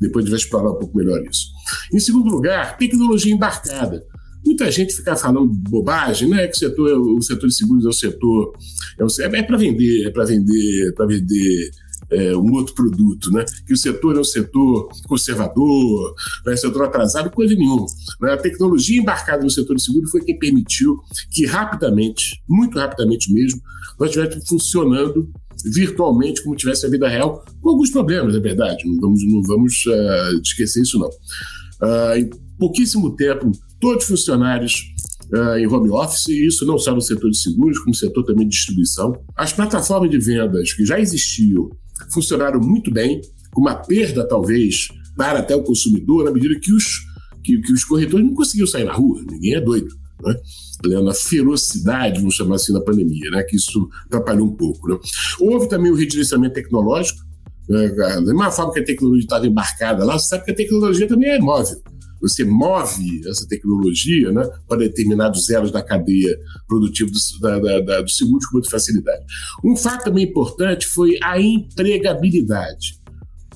Depois 0.00 0.24
a 0.24 0.28
gente 0.28 0.30
vai 0.30 0.44
explorar 0.44 0.70
um 0.70 0.78
pouco 0.78 0.96
melhor 0.96 1.22
isso. 1.24 1.48
Em 1.92 1.98
segundo 1.98 2.28
lugar, 2.28 2.76
tecnologia 2.76 3.32
embarcada. 3.32 4.04
Muita 4.44 4.70
gente 4.70 4.94
fica 4.94 5.16
falando 5.16 5.46
bobagem, 5.46 6.28
né? 6.28 6.46
Que 6.46 6.54
o 6.54 6.58
setor, 6.58 7.00
o 7.00 7.22
setor 7.22 7.48
de 7.48 7.54
seguros 7.54 7.84
é 7.84 7.88
o 7.88 7.92
setor. 7.92 8.52
É, 8.98 9.38
é 9.38 9.42
para 9.42 9.56
vender, 9.56 10.06
é 10.06 10.10
para 10.10 10.24
vender, 10.24 10.94
para 10.94 11.06
vender 11.06 11.70
é, 12.10 12.36
um 12.36 12.52
outro 12.52 12.74
produto, 12.74 13.30
né? 13.32 13.44
que 13.66 13.72
o 13.72 13.76
setor 13.76 14.16
é 14.16 14.20
um 14.20 14.24
setor 14.24 14.88
conservador, 15.08 16.14
é 16.46 16.52
um 16.52 16.56
setor 16.56 16.84
atrasado, 16.84 17.30
coisa 17.30 17.54
nenhuma. 17.54 17.86
Né? 18.20 18.32
A 18.32 18.36
tecnologia 18.36 19.00
embarcada 19.00 19.42
no 19.42 19.50
setor 19.50 19.76
de 19.76 19.82
seguro 19.82 20.08
foi 20.08 20.22
quem 20.22 20.38
permitiu 20.38 20.98
que 21.30 21.46
rapidamente, 21.46 22.42
muito 22.48 22.78
rapidamente 22.78 23.32
mesmo, 23.32 23.60
nós 23.98 24.10
estivéssemos 24.10 24.48
funcionando 24.48 25.30
virtualmente 25.64 26.42
como 26.42 26.56
tivesse 26.56 26.86
a 26.86 26.88
vida 26.90 27.08
real, 27.08 27.44
com 27.60 27.70
alguns 27.70 27.90
problemas, 27.90 28.34
é 28.34 28.40
verdade, 28.40 28.84
não 28.86 29.00
vamos, 29.00 29.26
não 29.26 29.42
vamos 29.42 29.84
uh, 29.86 30.40
esquecer 30.42 30.82
isso 30.82 30.98
não. 30.98 31.08
Uh, 31.08 32.18
em 32.18 32.30
pouquíssimo 32.58 33.14
tempo, 33.14 33.50
todos 33.80 34.04
os 34.04 34.08
funcionários 34.08 34.82
uh, 35.32 35.58
em 35.58 35.66
home 35.66 35.90
office, 35.90 36.28
e 36.28 36.46
isso 36.46 36.64
não 36.66 36.78
só 36.78 36.94
no 36.94 37.00
setor 37.00 37.30
de 37.30 37.38
seguros, 37.38 37.78
como 37.78 37.90
no 37.90 37.94
setor 37.94 38.24
também 38.24 38.48
de 38.48 38.54
distribuição. 38.54 39.12
As 39.36 39.52
plataformas 39.52 40.10
de 40.10 40.18
vendas 40.18 40.72
que 40.72 40.84
já 40.84 40.98
existiam 41.00 41.70
funcionaram 42.12 42.60
muito 42.60 42.90
bem, 42.90 43.20
com 43.52 43.60
uma 43.62 43.74
perda, 43.74 44.26
talvez, 44.26 44.88
para 45.16 45.38
até 45.38 45.56
o 45.56 45.62
consumidor, 45.62 46.24
na 46.24 46.30
medida 46.30 46.58
que 46.60 46.72
os, 46.72 46.84
que, 47.42 47.58
que 47.60 47.72
os 47.72 47.84
corretores 47.84 48.24
não 48.24 48.34
conseguiam 48.34 48.66
sair 48.66 48.84
na 48.84 48.92
rua, 48.92 49.22
ninguém 49.30 49.54
é 49.54 49.60
doido. 49.60 49.88
Né? 50.22 50.34
Na 50.84 51.14
ferocidade, 51.14 52.20
vamos 52.20 52.34
chamar 52.34 52.56
assim, 52.56 52.72
da 52.72 52.80
pandemia, 52.80 53.30
né? 53.30 53.42
que 53.42 53.56
isso 53.56 53.88
atrapalhou 54.06 54.46
um 54.46 54.54
pouco. 54.54 54.88
Né? 54.88 54.98
Houve 55.40 55.68
também 55.68 55.90
o 55.90 55.94
redirecionamento 55.94 56.54
tecnológico, 56.54 57.18
né? 57.68 57.88
da 57.88 58.20
mesma 58.20 58.50
forma 58.50 58.72
que 58.72 58.80
a 58.80 58.84
tecnologia 58.84 59.24
estava 59.24 59.46
embarcada 59.46 60.04
lá, 60.04 60.18
você 60.18 60.28
sabe 60.28 60.44
que 60.44 60.50
a 60.50 60.54
tecnologia 60.54 61.08
também 61.08 61.30
é 61.30 61.38
móvel 61.38 61.80
você 62.20 62.44
move 62.44 63.22
essa 63.28 63.46
tecnologia 63.46 64.32
né, 64.32 64.48
para 64.66 64.78
determinados 64.78 65.48
elos 65.50 65.70
da 65.70 65.82
cadeia 65.82 66.36
produtiva 66.66 67.10
do, 67.10 67.40
da, 67.40 67.58
da, 67.58 67.80
da, 67.80 68.00
do 68.02 68.10
seguro 68.10 68.44
com 68.46 68.54
muita 68.54 68.70
facilidade. 68.70 69.24
Um 69.64 69.76
fato 69.76 70.04
também 70.04 70.24
importante 70.24 70.86
foi 70.86 71.18
a 71.22 71.40
empregabilidade. 71.40 72.98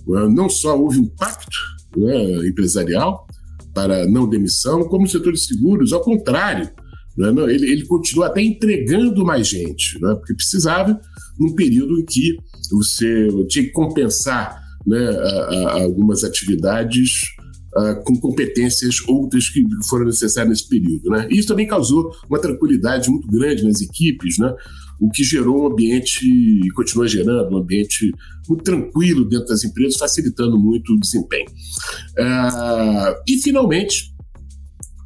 Não 0.06 0.48
só 0.48 0.78
houve 0.78 0.98
um 0.98 1.06
pacto 1.06 1.56
né, 1.96 2.48
empresarial 2.48 3.26
para 3.72 4.06
não 4.06 4.28
demissão, 4.28 4.84
como 4.88 5.02
no 5.02 5.08
setor 5.08 5.32
de 5.32 5.40
seguros, 5.40 5.92
ao 5.92 6.00
contrário, 6.00 6.68
né, 7.16 7.28
ele, 7.52 7.70
ele 7.70 7.86
continua 7.86 8.26
até 8.26 8.42
entregando 8.42 9.24
mais 9.24 9.48
gente, 9.48 10.00
né, 10.00 10.14
porque 10.14 10.34
precisava, 10.34 10.98
num 11.38 11.54
período 11.54 11.98
em 12.00 12.04
que 12.04 12.36
você 12.70 13.28
tinha 13.48 13.64
que 13.64 13.72
compensar 13.72 14.60
né, 14.86 15.08
a, 15.08 15.54
a 15.54 15.82
algumas 15.82 16.24
atividades 16.24 17.10
com 18.04 18.16
competências 18.18 18.96
outras 19.06 19.48
que 19.48 19.64
foram 19.88 20.06
necessárias 20.06 20.50
nesse 20.50 20.68
período. 20.68 21.08
Né? 21.08 21.28
Isso 21.30 21.48
também 21.48 21.68
causou 21.68 22.10
uma 22.28 22.40
tranquilidade 22.40 23.08
muito 23.08 23.28
grande 23.28 23.62
nas 23.62 23.80
equipes, 23.80 24.38
né? 24.38 24.52
o 25.00 25.10
que 25.10 25.24
gerou 25.24 25.62
um 25.62 25.72
ambiente, 25.72 26.26
e 26.26 26.68
continua 26.72 27.08
gerando, 27.08 27.54
um 27.54 27.58
ambiente 27.58 28.12
muito 28.48 28.62
tranquilo 28.62 29.24
dentro 29.24 29.46
das 29.46 29.64
empresas, 29.64 29.96
facilitando 29.96 30.58
muito 30.58 30.92
o 30.92 31.00
desempenho. 31.00 31.48
Uh, 32.18 33.14
e, 33.26 33.38
finalmente, 33.38 34.12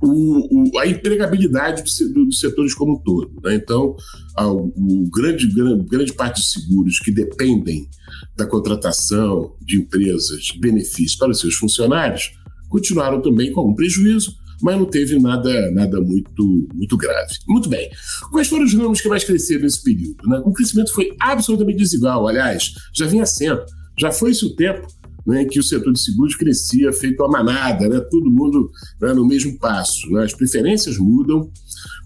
o, 0.05 0.49
o, 0.51 0.79
a 0.79 0.87
empregabilidade 0.87 1.83
dos 1.83 1.99
do, 1.99 2.27
do 2.27 2.35
setores 2.35 2.75
como 2.75 2.95
um 2.95 2.99
todo. 3.03 3.33
Né? 3.43 3.55
Então, 3.55 3.97
a, 4.37 4.47
o 4.47 5.09
grande, 5.13 5.47
grande, 5.53 5.85
grande 5.85 6.13
parte 6.13 6.41
dos 6.41 6.53
seguros 6.53 6.99
que 6.99 7.11
dependem 7.11 7.89
da 8.37 8.47
contratação 8.47 9.55
de 9.61 9.79
empresas 9.79 10.45
de 10.45 10.59
benefícios 10.59 11.17
para 11.17 11.31
os 11.31 11.41
seus 11.41 11.55
funcionários 11.55 12.33
continuaram 12.75 13.23
também 13.23 13.53
com 13.53 13.61
algum 13.61 13.75
prejuízo, 13.75 14.35
mas 14.61 14.77
não 14.77 14.85
teve 14.85 15.17
nada, 15.21 15.71
nada 15.71 16.01
muito, 16.01 16.69
muito 16.75 16.97
grave. 16.97 17.35
Muito 17.47 17.69
bem. 17.69 17.89
Quais 18.33 18.49
foram 18.49 18.65
os 18.65 18.75
ramos 18.75 19.01
que 19.01 19.09
mais 19.09 19.23
cresceram 19.23 19.63
nesse 19.63 19.81
período? 19.81 20.29
Né? 20.29 20.43
O 20.45 20.53
crescimento 20.53 20.93
foi 20.93 21.15
absolutamente 21.21 21.79
desigual. 21.79 22.27
Aliás, 22.27 22.75
já 22.93 23.07
vinha 23.07 23.25
sendo. 23.27 23.65
Já 23.97 24.11
foi 24.11 24.33
esse 24.33 24.45
o 24.45 24.57
tempo 24.57 24.89
né, 25.27 25.43
em 25.43 25.47
que 25.47 25.59
o 25.59 25.63
setor 25.63 25.93
de 25.93 26.01
seguros 26.01 26.37
crescia 26.37 26.93
feito 26.93 27.23
a 27.25 27.29
manada, 27.29 27.89
né, 27.89 28.01
todo 28.11 28.31
mundo 28.31 28.71
né, 29.01 29.13
no 29.13 29.27
mesmo 29.27 29.59
passo. 29.59 30.11
Né? 30.11 30.25
As 30.25 30.35
preferências 30.35 30.99
mudam, 30.99 31.51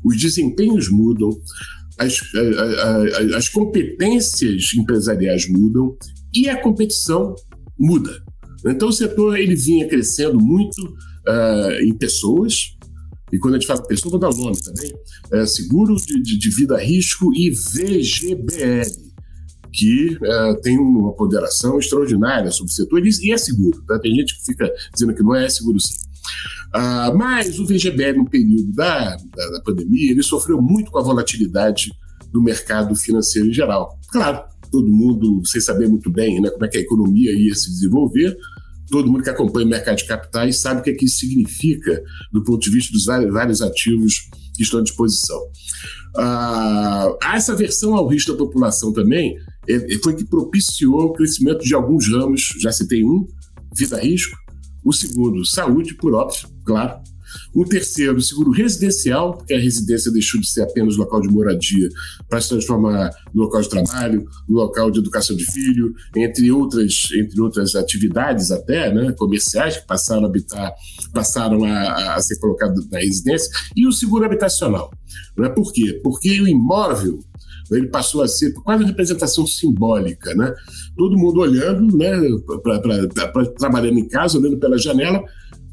os 0.04 0.16
desempenhos 0.16 0.88
mudam, 0.90 1.30
as, 1.98 2.20
as, 2.34 3.34
as 3.34 3.48
competências 3.48 4.72
empresariais 4.74 5.48
mudam 5.48 5.96
e 6.32 6.48
a 6.48 6.60
competição 6.60 7.34
muda. 7.78 8.22
Então 8.66 8.88
o 8.88 8.92
setor 8.92 9.38
ele 9.38 9.56
vinha 9.56 9.88
crescendo 9.88 10.38
muito 10.38 10.78
uh, 10.84 11.82
em 11.82 11.94
pessoas, 11.94 12.76
e 13.32 13.38
quando 13.38 13.54
a 13.54 13.58
gente 13.58 13.66
fala 13.66 13.86
pessoa, 13.86 14.10
vou 14.10 14.20
dar 14.20 14.30
o 14.30 14.36
nome 14.36 14.58
também, 14.60 14.92
é 15.32 15.46
seguro 15.46 15.94
de, 15.96 16.22
de, 16.22 16.38
de 16.38 16.50
vida 16.50 16.76
risco 16.78 17.32
e 17.34 17.50
VGBL, 17.50 19.07
que 19.72 20.16
uh, 20.16 20.60
tem 20.62 20.78
uma 20.78 21.12
ponderação 21.12 21.78
extraordinária 21.78 22.50
sobre 22.50 22.70
o 22.70 22.74
setor 22.74 23.06
e 23.06 23.32
é 23.32 23.38
seguro. 23.38 23.82
Tá? 23.86 23.98
Tem 23.98 24.14
gente 24.14 24.38
que 24.38 24.44
fica 24.46 24.72
dizendo 24.92 25.14
que 25.14 25.22
não 25.22 25.34
é, 25.34 25.46
é 25.46 25.48
seguro 25.48 25.78
sim. 25.80 25.94
Uh, 26.74 27.16
mas 27.16 27.58
o 27.58 27.66
VGBL, 27.66 28.18
no 28.18 28.28
período 28.28 28.72
da, 28.72 29.16
da, 29.16 29.50
da 29.50 29.60
pandemia, 29.64 30.10
ele 30.10 30.22
sofreu 30.22 30.60
muito 30.60 30.90
com 30.90 30.98
a 30.98 31.02
volatilidade 31.02 31.92
do 32.32 32.42
mercado 32.42 32.94
financeiro 32.94 33.48
em 33.48 33.52
geral. 33.52 33.98
Claro, 34.10 34.42
todo 34.70 34.86
mundo 34.86 35.40
sem 35.46 35.60
saber 35.60 35.88
muito 35.88 36.10
bem 36.10 36.40
né, 36.40 36.50
como 36.50 36.64
é 36.64 36.68
que 36.68 36.78
a 36.78 36.82
economia 36.82 37.32
ia 37.32 37.54
se 37.54 37.70
desenvolver. 37.70 38.36
Todo 38.90 39.10
mundo 39.10 39.22
que 39.22 39.30
acompanha 39.30 39.66
o 39.66 39.70
mercado 39.70 39.96
de 39.96 40.06
capitais 40.06 40.60
sabe 40.60 40.80
o 40.80 40.82
que, 40.82 40.90
é 40.90 40.94
que 40.94 41.04
isso 41.04 41.18
significa 41.18 42.02
do 42.32 42.42
ponto 42.42 42.60
de 42.60 42.70
vista 42.70 42.92
dos 42.92 43.04
vários 43.04 43.60
ativos 43.60 44.28
que 44.54 44.62
estão 44.62 44.80
à 44.80 44.82
disposição. 44.82 45.38
Ah, 46.16 47.16
essa 47.34 47.54
versão 47.54 47.94
ao 47.94 48.08
risco 48.08 48.32
da 48.32 48.38
população 48.38 48.92
também 48.92 49.36
é, 49.36 49.36
é, 49.36 49.47
foi 50.02 50.14
que 50.14 50.24
propiciou 50.24 51.06
o 51.06 51.12
crescimento 51.12 51.60
de 51.60 51.74
alguns 51.74 52.08
ramos, 52.08 52.54
já 52.60 52.72
citei 52.72 53.04
um, 53.04 53.26
vida 53.74 53.98
risco, 53.98 54.36
o 54.84 54.92
segundo, 54.92 55.44
saúde, 55.44 55.94
por 55.94 56.14
óbvio, 56.14 56.48
claro, 56.64 57.00
um 57.54 57.64
terceiro, 57.64 58.20
seguro 58.20 58.50
residencial, 58.50 59.36
porque 59.36 59.54
a 59.54 59.60
residência 59.60 60.10
deixou 60.10 60.40
de 60.40 60.48
ser 60.48 60.62
apenas 60.62 60.96
local 60.96 61.20
de 61.20 61.28
moradia 61.28 61.88
para 62.28 62.40
se 62.40 62.48
transformar 62.48 63.10
no 63.34 63.42
local 63.42 63.60
de 63.60 63.68
trabalho, 63.68 64.24
no 64.48 64.56
local 64.56 64.90
de 64.90 64.98
educação 64.98 65.36
de 65.36 65.44
filho, 65.44 65.94
entre 66.16 66.50
outras, 66.50 67.08
entre 67.14 67.40
outras 67.40 67.74
atividades 67.74 68.50
até, 68.50 68.92
né, 68.92 69.12
comerciais 69.12 69.76
que 69.76 69.86
passaram 69.86 70.24
a 70.24 70.26
habitar, 70.26 70.72
passaram 71.12 71.64
a, 71.64 72.14
a 72.14 72.20
ser 72.20 72.38
colocados 72.38 72.88
na 72.90 72.98
residência, 72.98 73.50
e 73.76 73.86
o 73.86 73.92
seguro 73.92 74.24
habitacional. 74.24 74.90
Né? 75.36 75.48
Por 75.48 75.72
quê? 75.72 76.00
Porque 76.02 76.40
o 76.40 76.48
imóvel 76.48 77.20
ele 77.70 77.88
passou 77.88 78.22
a 78.22 78.28
ser 78.28 78.52
quase 78.52 78.82
uma 78.82 78.88
representação 78.88 79.46
simbólica, 79.46 80.34
né? 80.34 80.54
Todo 80.96 81.18
mundo 81.18 81.40
olhando, 81.40 81.96
né, 81.96 82.12
pra, 82.62 82.78
pra, 82.80 83.28
pra, 83.32 83.46
trabalhando 83.46 83.98
em 83.98 84.08
casa, 84.08 84.38
olhando 84.38 84.58
pela 84.58 84.78
janela, 84.78 85.22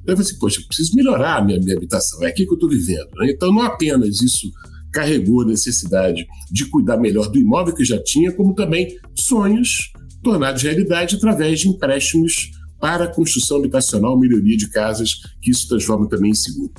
eu 0.05 0.15
falei 0.15 0.21
assim, 0.21 0.39
poxa, 0.39 0.61
eu 0.61 0.67
preciso 0.67 0.95
melhorar 0.95 1.37
a 1.37 1.43
minha, 1.43 1.59
minha 1.59 1.75
habitação, 1.75 2.23
é 2.23 2.27
aqui 2.27 2.45
que 2.45 2.51
eu 2.51 2.55
estou 2.55 2.69
vivendo. 2.69 3.07
Né? 3.15 3.31
Então, 3.31 3.51
não 3.51 3.61
apenas 3.61 4.21
isso 4.21 4.51
carregou 4.91 5.41
a 5.41 5.45
necessidade 5.45 6.25
de 6.51 6.65
cuidar 6.69 6.97
melhor 6.97 7.29
do 7.29 7.39
imóvel 7.39 7.75
que 7.75 7.83
já 7.83 8.01
tinha, 8.01 8.31
como 8.31 8.53
também 8.53 8.97
sonhos 9.19 9.91
tornados 10.23 10.61
realidade 10.61 11.15
através 11.15 11.59
de 11.59 11.69
empréstimos 11.69 12.51
para 12.79 13.05
a 13.05 13.13
construção 13.13 13.57
habitacional, 13.57 14.17
melhoria 14.17 14.55
de 14.55 14.69
casas, 14.69 15.15
que 15.41 15.51
isso 15.51 15.67
transforma 15.67 16.07
também 16.07 16.31
em 16.31 16.35
seguro. 16.35 16.71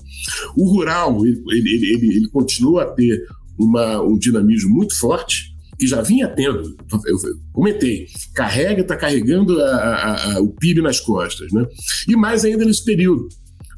O 0.56 0.68
rural, 0.68 1.24
ele, 1.26 1.42
ele, 1.50 1.94
ele, 1.94 2.16
ele 2.16 2.28
continua 2.28 2.82
a 2.82 2.86
ter 2.86 3.26
uma, 3.58 4.00
um 4.02 4.18
dinamismo 4.18 4.74
muito 4.74 4.98
forte, 4.98 5.54
que 5.78 5.86
já 5.86 6.00
vinha 6.00 6.28
tendo, 6.28 6.76
eu 7.06 7.16
comentei, 7.52 8.06
carrega, 8.34 8.80
está 8.80 8.96
carregando 8.96 9.60
a, 9.60 9.76
a, 9.76 10.34
a, 10.34 10.40
o 10.40 10.48
PIB 10.48 10.80
nas 10.80 11.00
costas, 11.00 11.52
né? 11.52 11.66
E 12.08 12.16
mais 12.16 12.44
ainda 12.44 12.64
nesse 12.64 12.84
período, 12.84 13.28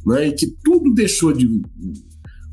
né, 0.07 0.29
em 0.29 0.35
que 0.35 0.47
tudo 0.63 0.95
deixou 0.95 1.33
de. 1.33 1.49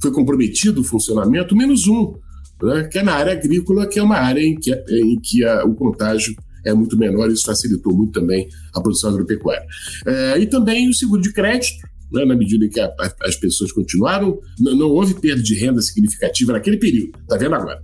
foi 0.01 0.11
comprometido 0.11 0.81
o 0.81 0.83
funcionamento, 0.83 1.55
menos 1.55 1.87
um, 1.87 2.13
né, 2.61 2.87
que 2.91 2.97
é 2.97 3.03
na 3.03 3.13
área 3.13 3.33
agrícola, 3.33 3.87
que 3.87 3.99
é 3.99 4.03
uma 4.03 4.17
área 4.17 4.41
em 4.41 4.55
que, 4.55 4.71
em 4.71 5.19
que 5.21 5.45
o 5.65 5.75
contágio 5.75 6.35
é 6.65 6.73
muito 6.73 6.97
menor, 6.97 7.29
isso 7.29 7.45
facilitou 7.45 7.95
muito 7.95 8.19
também 8.19 8.49
a 8.73 8.81
produção 8.81 9.11
agropecuária. 9.11 9.65
É, 10.05 10.39
e 10.39 10.47
também 10.47 10.89
o 10.89 10.93
seguro 10.93 11.21
de 11.21 11.31
crédito, 11.31 11.87
né, 12.15 12.25
na 12.25 12.35
medida 12.35 12.65
em 12.65 12.69
que 12.69 12.79
a, 12.79 12.85
a, 12.85 13.15
as 13.23 13.35
pessoas 13.35 13.71
continuaram, 13.71 14.39
não, 14.59 14.75
não, 14.75 14.87
houve 14.89 15.13
perda 15.15 15.41
de 15.41 15.55
renda 15.55 15.81
significativa 15.81 16.53
naquele 16.53 16.77
período, 16.77 17.17
está 17.21 17.37
vendo 17.37 17.55
agora? 17.55 17.81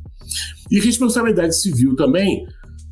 E 0.69 0.79
responsabilidade 0.79 1.59
civil 1.59 1.95
também, 1.95 2.45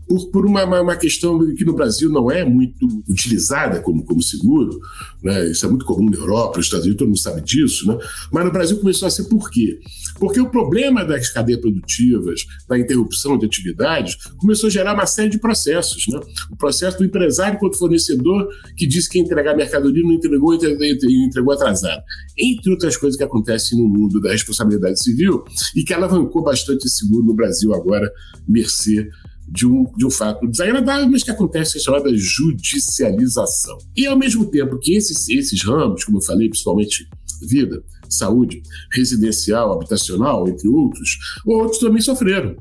por, 0.10 0.32
por 0.32 0.46
uma, 0.48 0.64
uma, 0.82 0.96
questão 0.96 1.40
que 1.54 1.64
no 1.64 1.74
Brasil 1.74 2.10
não 2.10 2.32
é 2.32 2.44
muito 2.44 2.88
utilizada 3.08 3.80
como, 3.80 4.04
como 4.04 4.24
seguro, 4.24 4.80
né? 5.24 5.52
isso 5.52 5.64
é 5.68 5.70
muito 5.70 5.86
comum 5.86 6.10
na 6.10 6.18
Europa, 6.18 6.58
nos 6.58 6.66
Estados 6.66 6.86
Unidos, 6.86 6.98
todo 6.98 7.08
mundo 7.10 7.20
sabe 7.20 7.42
disso, 7.42 7.88
né? 7.88 7.96
mas 8.32 8.44
no 8.44 8.52
Brasil 8.52 8.80
começou 8.80 9.08
a 9.08 9.12
ser 9.12 9.26
por 9.26 9.52
quê? 9.52 9.80
Porque 10.18 10.42
o 10.42 10.50
problema 10.50 11.06
das 11.06 11.30
cadeias 11.30 11.62
produtivas, 11.62 12.42
da 12.68 12.80
interrupção 12.80 13.38
de 13.38 13.46
atividades, 13.46 14.18
começou 14.38 14.68
a 14.68 14.72
gerar 14.72 14.96
uma 14.96 15.06
série 15.06 15.30
de 15.30 15.38
processos. 15.38 16.08
Né? 16.08 16.20
O 16.50 16.56
processo 16.56 16.98
do 16.98 17.06
empresário 17.06 17.60
quanto 17.60 17.78
fornecedor, 17.78 18.50
que 18.76 18.88
disse 18.88 19.08
que 19.08 19.20
ia 19.20 19.24
entregar 19.24 19.56
mercadoria 19.56 20.04
não 20.04 20.14
entregou 20.14 20.56
e 20.56 21.26
entregou 21.26 21.54
atrasado. 21.54 22.02
Entre 22.36 22.72
outras 22.72 22.98
coisas 22.98 23.16
que 23.16 23.24
acontecem 23.24 23.78
no 23.78 23.88
mundo 23.88 24.20
da 24.20 24.32
responsabilidade 24.32 25.02
civil 25.02 25.44
e 25.76 25.84
que 25.84 25.94
alavancou 25.94 26.42
bastante 26.42 26.90
seguro 26.90 27.24
no 27.24 27.36
Brasil 27.36 27.74
agora, 27.76 28.12
mercê 28.48 29.08
de 29.52 29.66
um, 29.66 29.86
de 29.98 30.06
um 30.06 30.12
fato 30.12 30.48
desagradável, 30.48 31.10
mas 31.10 31.24
que 31.24 31.32
acontece, 31.32 31.74
que 31.74 31.80
é 31.80 31.82
chamada 31.82 32.10
judicialização. 32.16 33.78
E 33.96 34.06
ao 34.06 34.18
mesmo 34.18 34.50
tempo 34.50 34.80
que 34.80 34.96
esses, 34.96 35.28
esses 35.30 35.64
ramos, 35.64 36.04
como 36.04 36.18
eu 36.18 36.22
falei, 36.22 36.50
principalmente 36.50 37.08
vida, 37.48 37.84
saúde, 38.10 38.62
residencial, 38.94 39.74
habitacional, 39.74 40.48
entre 40.48 40.68
outros, 40.68 41.18
outros 41.46 41.80
também 41.80 42.02
sofreram. 42.02 42.56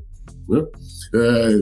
Né? 0.47 0.63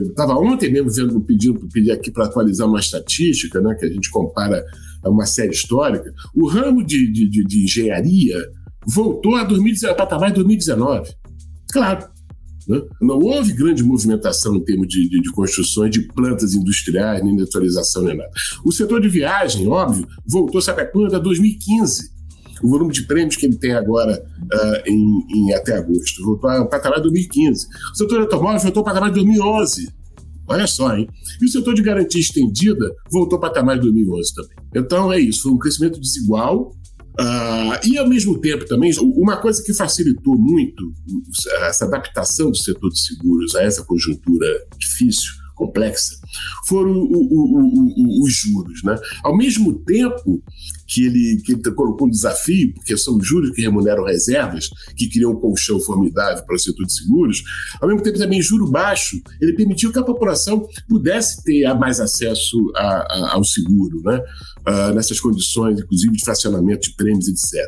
Estava 0.08 0.32
é, 0.32 0.36
ontem 0.36 0.70
mesmo 0.70 0.90
vendo, 0.90 1.20
pedindo 1.20 1.68
pedir 1.68 1.90
aqui 1.90 2.10
para 2.10 2.26
atualizar 2.26 2.68
uma 2.68 2.80
estatística, 2.80 3.60
né, 3.60 3.74
que 3.74 3.86
a 3.86 3.90
gente 3.90 4.10
compara 4.10 4.64
a 5.02 5.10
uma 5.10 5.26
série 5.26 5.52
histórica. 5.52 6.12
O 6.34 6.46
ramo 6.46 6.84
de, 6.84 7.10
de, 7.10 7.28
de, 7.28 7.44
de 7.44 7.64
engenharia 7.64 8.36
voltou 8.86 9.36
a 9.36 9.44
2019, 9.44 9.96
patamar 9.96 10.28
de 10.28 10.36
2019. 10.36 11.10
Claro, 11.70 12.08
né? 12.68 12.82
Não 13.00 13.18
houve 13.18 13.54
grande 13.54 13.82
movimentação 13.82 14.54
em 14.54 14.60
termos 14.64 14.86
de, 14.88 15.08
de, 15.08 15.20
de, 15.20 15.32
construções 15.32 15.90
de 15.90 16.02
plantas 16.02 16.52
industriais, 16.54 17.24
nem 17.24 17.34
de 17.34 17.42
atualização, 17.42 18.02
nem 18.02 18.16
nada. 18.16 18.30
O 18.64 18.70
setor 18.70 19.00
de 19.00 19.08
viagem, 19.08 19.66
óbvio, 19.66 20.06
voltou, 20.26 20.60
sabe 20.60 20.82
a 20.82 20.86
quando? 20.86 21.16
A 21.16 21.18
2015 21.18 22.18
o 22.62 22.68
volume 22.68 22.92
de 22.92 23.06
prêmios 23.06 23.36
que 23.36 23.46
ele 23.46 23.56
tem 23.56 23.72
agora 23.72 24.20
uh, 24.20 24.90
em, 24.90 25.24
em, 25.30 25.54
até 25.54 25.76
agosto. 25.76 26.24
Voltou 26.24 26.50
ao 26.50 26.68
patamar 26.68 26.96
de 26.96 27.02
2015. 27.04 27.66
O 27.92 27.96
setor 27.96 28.20
automóvel 28.20 28.60
voltou 28.60 28.80
ao 28.80 28.84
patamar 28.84 29.10
de 29.10 29.14
2011. 29.14 29.88
Olha 30.48 30.66
só, 30.66 30.96
hein? 30.96 31.06
E 31.40 31.44
o 31.44 31.48
setor 31.48 31.74
de 31.74 31.82
garantia 31.82 32.20
estendida 32.20 32.94
voltou 33.10 33.36
ao 33.36 33.40
patamar 33.40 33.76
de 33.76 33.82
2011 33.82 34.34
também. 34.34 34.56
Então 34.74 35.12
é 35.12 35.20
isso, 35.20 35.42
foi 35.42 35.52
um 35.52 35.58
crescimento 35.58 36.00
desigual. 36.00 36.72
Uh, 37.20 37.74
e 37.84 37.98
ao 37.98 38.08
mesmo 38.08 38.38
tempo 38.38 38.64
também, 38.64 38.92
uma 39.00 39.36
coisa 39.38 39.62
que 39.62 39.74
facilitou 39.74 40.38
muito 40.38 40.94
essa 41.62 41.84
adaptação 41.84 42.50
do 42.50 42.56
setor 42.56 42.90
de 42.90 43.00
seguros 43.00 43.56
a 43.56 43.62
essa 43.62 43.84
conjuntura 43.84 44.46
difícil 44.78 45.32
complexa 45.58 46.16
foram 46.68 46.92
o, 46.92 47.16
o, 47.16 48.20
o, 48.20 48.24
os 48.24 48.32
juros. 48.32 48.82
Né? 48.84 48.96
Ao 49.24 49.36
mesmo 49.36 49.74
tempo 49.80 50.42
que 50.88 51.04
ele, 51.04 51.42
que 51.44 51.52
ele 51.52 51.62
colocou 51.74 52.06
um 52.06 52.10
desafio, 52.10 52.72
porque 52.72 52.96
são 52.96 53.20
juros 53.20 53.50
que 53.50 53.60
remuneram 53.60 54.04
reservas, 54.04 54.70
que 54.96 55.08
criam 55.08 55.32
um 55.32 55.36
colchão 55.36 55.78
formidável 55.78 56.42
para 56.44 56.56
o 56.56 56.58
setor 56.58 56.86
de 56.86 56.94
seguros, 56.94 57.42
ao 57.80 57.88
mesmo 57.88 58.02
tempo 58.02 58.18
também 58.18 58.40
juro 58.40 58.70
baixo, 58.70 59.20
ele 59.40 59.52
permitiu 59.52 59.92
que 59.92 59.98
a 59.98 60.02
população 60.02 60.66
pudesse 60.88 61.44
ter 61.44 61.72
mais 61.74 62.00
acesso 62.00 62.56
a, 62.74 62.80
a, 62.80 63.34
ao 63.34 63.44
seguro, 63.44 64.02
né? 64.02 64.18
Uh, 64.66 64.94
nessas 64.94 65.20
condições, 65.20 65.80
inclusive 65.80 66.12
de 66.12 66.24
fracionamento 66.24 66.88
de 66.88 66.96
prêmios, 66.96 67.28
etc. 67.28 67.64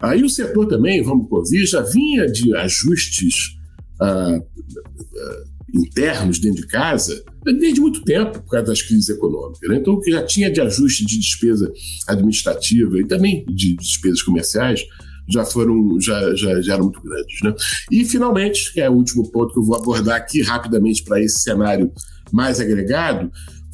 Aí 0.00 0.22
o 0.24 0.30
setor 0.30 0.66
também, 0.66 1.02
vamos 1.02 1.28
por 1.28 1.44
vir, 1.48 1.66
já 1.66 1.80
vinha 1.80 2.26
de 2.26 2.54
ajustes 2.56 3.56
uh, 4.00 4.38
uh, 4.38 5.58
internos 5.74 6.40
dentro 6.40 6.62
de 6.62 6.66
casa 6.66 7.22
desde 7.54 7.80
muito 7.80 8.02
tempo, 8.02 8.40
por 8.42 8.50
causa 8.50 8.66
das 8.66 8.82
crises 8.82 9.08
econômicas. 9.08 9.68
Né? 9.68 9.76
Então, 9.76 9.94
o 9.94 10.00
que 10.00 10.10
já 10.10 10.22
tinha 10.22 10.50
de 10.50 10.60
ajuste 10.60 11.04
de 11.04 11.18
despesa 11.18 11.72
administrativa 12.06 12.98
e 12.98 13.06
também 13.06 13.44
de 13.46 13.76
despesas 13.76 14.22
comerciais 14.22 14.84
já 15.30 15.44
foram 15.44 16.00
já, 16.00 16.34
já, 16.34 16.60
já 16.60 16.74
eram 16.74 16.84
muito 16.84 17.02
grandes. 17.02 17.42
Né? 17.42 17.54
E, 17.90 18.04
finalmente, 18.04 18.72
que 18.72 18.80
é 18.80 18.88
o 18.88 18.94
último 18.94 19.30
ponto 19.30 19.52
que 19.52 19.58
eu 19.58 19.64
vou 19.64 19.76
abordar 19.76 20.16
aqui 20.16 20.42
rapidamente 20.42 21.02
para 21.02 21.20
esse 21.20 21.40
cenário 21.40 21.92
mais 22.32 22.60
agregado, 22.60 23.30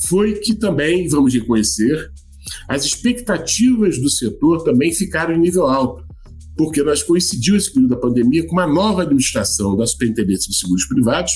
foi 0.06 0.34
que 0.34 0.54
também, 0.54 1.08
vamos 1.08 1.32
reconhecer, 1.32 2.10
as 2.68 2.84
expectativas 2.84 3.98
do 3.98 4.10
setor 4.10 4.64
também 4.64 4.92
ficaram 4.92 5.34
em 5.34 5.38
nível 5.38 5.66
alto 5.66 6.04
porque 6.56 6.82
nós 6.82 7.02
coincidiu 7.02 7.56
esse 7.56 7.72
período 7.72 7.90
da 7.90 8.00
pandemia 8.00 8.46
com 8.46 8.52
uma 8.52 8.66
nova 8.66 9.02
administração 9.02 9.76
da 9.76 9.86
Superintendência 9.86 10.48
de 10.48 10.56
Seguros 10.56 10.86
Privados, 10.86 11.32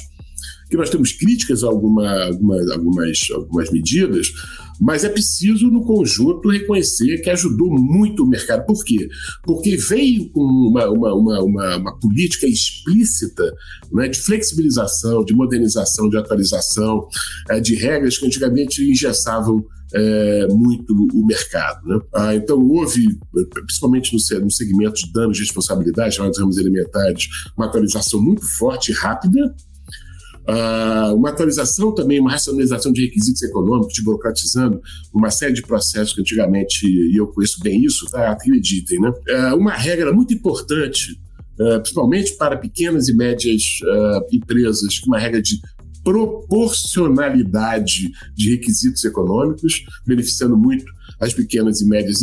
que 0.70 0.76
nós 0.76 0.90
temos 0.90 1.12
críticas 1.12 1.64
a 1.64 1.68
alguma, 1.68 2.24
alguma, 2.24 2.56
algumas, 2.72 3.18
algumas 3.32 3.70
medidas, 3.70 4.32
mas 4.80 5.02
é 5.02 5.08
preciso, 5.08 5.68
no 5.70 5.82
conjunto, 5.82 6.48
reconhecer 6.48 7.18
que 7.18 7.30
ajudou 7.30 7.70
muito 7.70 8.22
o 8.22 8.28
mercado. 8.28 8.64
Por 8.64 8.84
quê? 8.84 9.08
Porque 9.42 9.76
veio 9.76 10.30
com 10.30 10.42
uma, 10.42 10.88
uma, 10.88 11.14
uma, 11.14 11.42
uma, 11.42 11.76
uma 11.76 11.98
política 11.98 12.46
explícita 12.46 13.52
né, 13.92 14.08
de 14.08 14.20
flexibilização, 14.20 15.24
de 15.24 15.34
modernização, 15.34 16.08
de 16.08 16.16
atualização, 16.16 17.08
é, 17.50 17.60
de 17.60 17.74
regras 17.74 18.18
que 18.18 18.26
antigamente 18.26 18.82
engessavam 18.82 19.64
é, 19.92 20.46
muito 20.48 20.92
o 21.14 21.26
mercado. 21.26 21.86
Né? 21.86 22.00
Ah, 22.14 22.34
então, 22.34 22.60
houve, 22.60 23.18
principalmente 23.50 24.12
no, 24.12 24.40
no 24.40 24.50
segmento 24.50 24.94
de 24.94 25.12
danos 25.12 25.36
de 25.36 25.42
responsabilidade, 25.42 26.16
chamados 26.16 26.38
ramos 26.38 26.58
elementares, 26.58 27.28
uma 27.56 27.66
atualização 27.66 28.22
muito 28.22 28.44
forte 28.44 28.92
e 28.92 28.94
rápida, 28.94 29.54
Uh, 30.48 31.12
uma 31.14 31.28
atualização 31.28 31.94
também, 31.94 32.18
uma 32.18 32.30
racionalização 32.30 32.90
de 32.90 33.04
requisitos 33.04 33.42
econômicos, 33.42 34.00
burocratizando 34.02 34.80
uma 35.12 35.30
série 35.30 35.52
de 35.52 35.60
processos 35.60 36.14
que 36.14 36.22
antigamente, 36.22 36.86
e 36.86 37.20
eu 37.20 37.26
conheço 37.26 37.60
bem 37.60 37.84
isso, 37.84 38.06
tá? 38.10 38.30
acreditem, 38.30 38.98
né? 38.98 39.10
Uh, 39.10 39.56
uma 39.56 39.72
regra 39.72 40.10
muito 40.10 40.32
importante, 40.32 41.20
uh, 41.60 41.78
principalmente 41.80 42.34
para 42.38 42.56
pequenas 42.56 43.08
e 43.08 43.14
médias 43.14 43.62
empresas, 44.32 45.02
uma 45.06 45.18
regra 45.18 45.42
de 45.42 45.60
proporcionalidade 46.02 48.10
de 48.34 48.50
requisitos 48.50 49.04
econômicos, 49.04 49.84
beneficiando 50.06 50.56
muito 50.56 50.86
as 51.20 51.34
pequenas 51.34 51.82
e 51.82 51.86
médias 51.86 52.20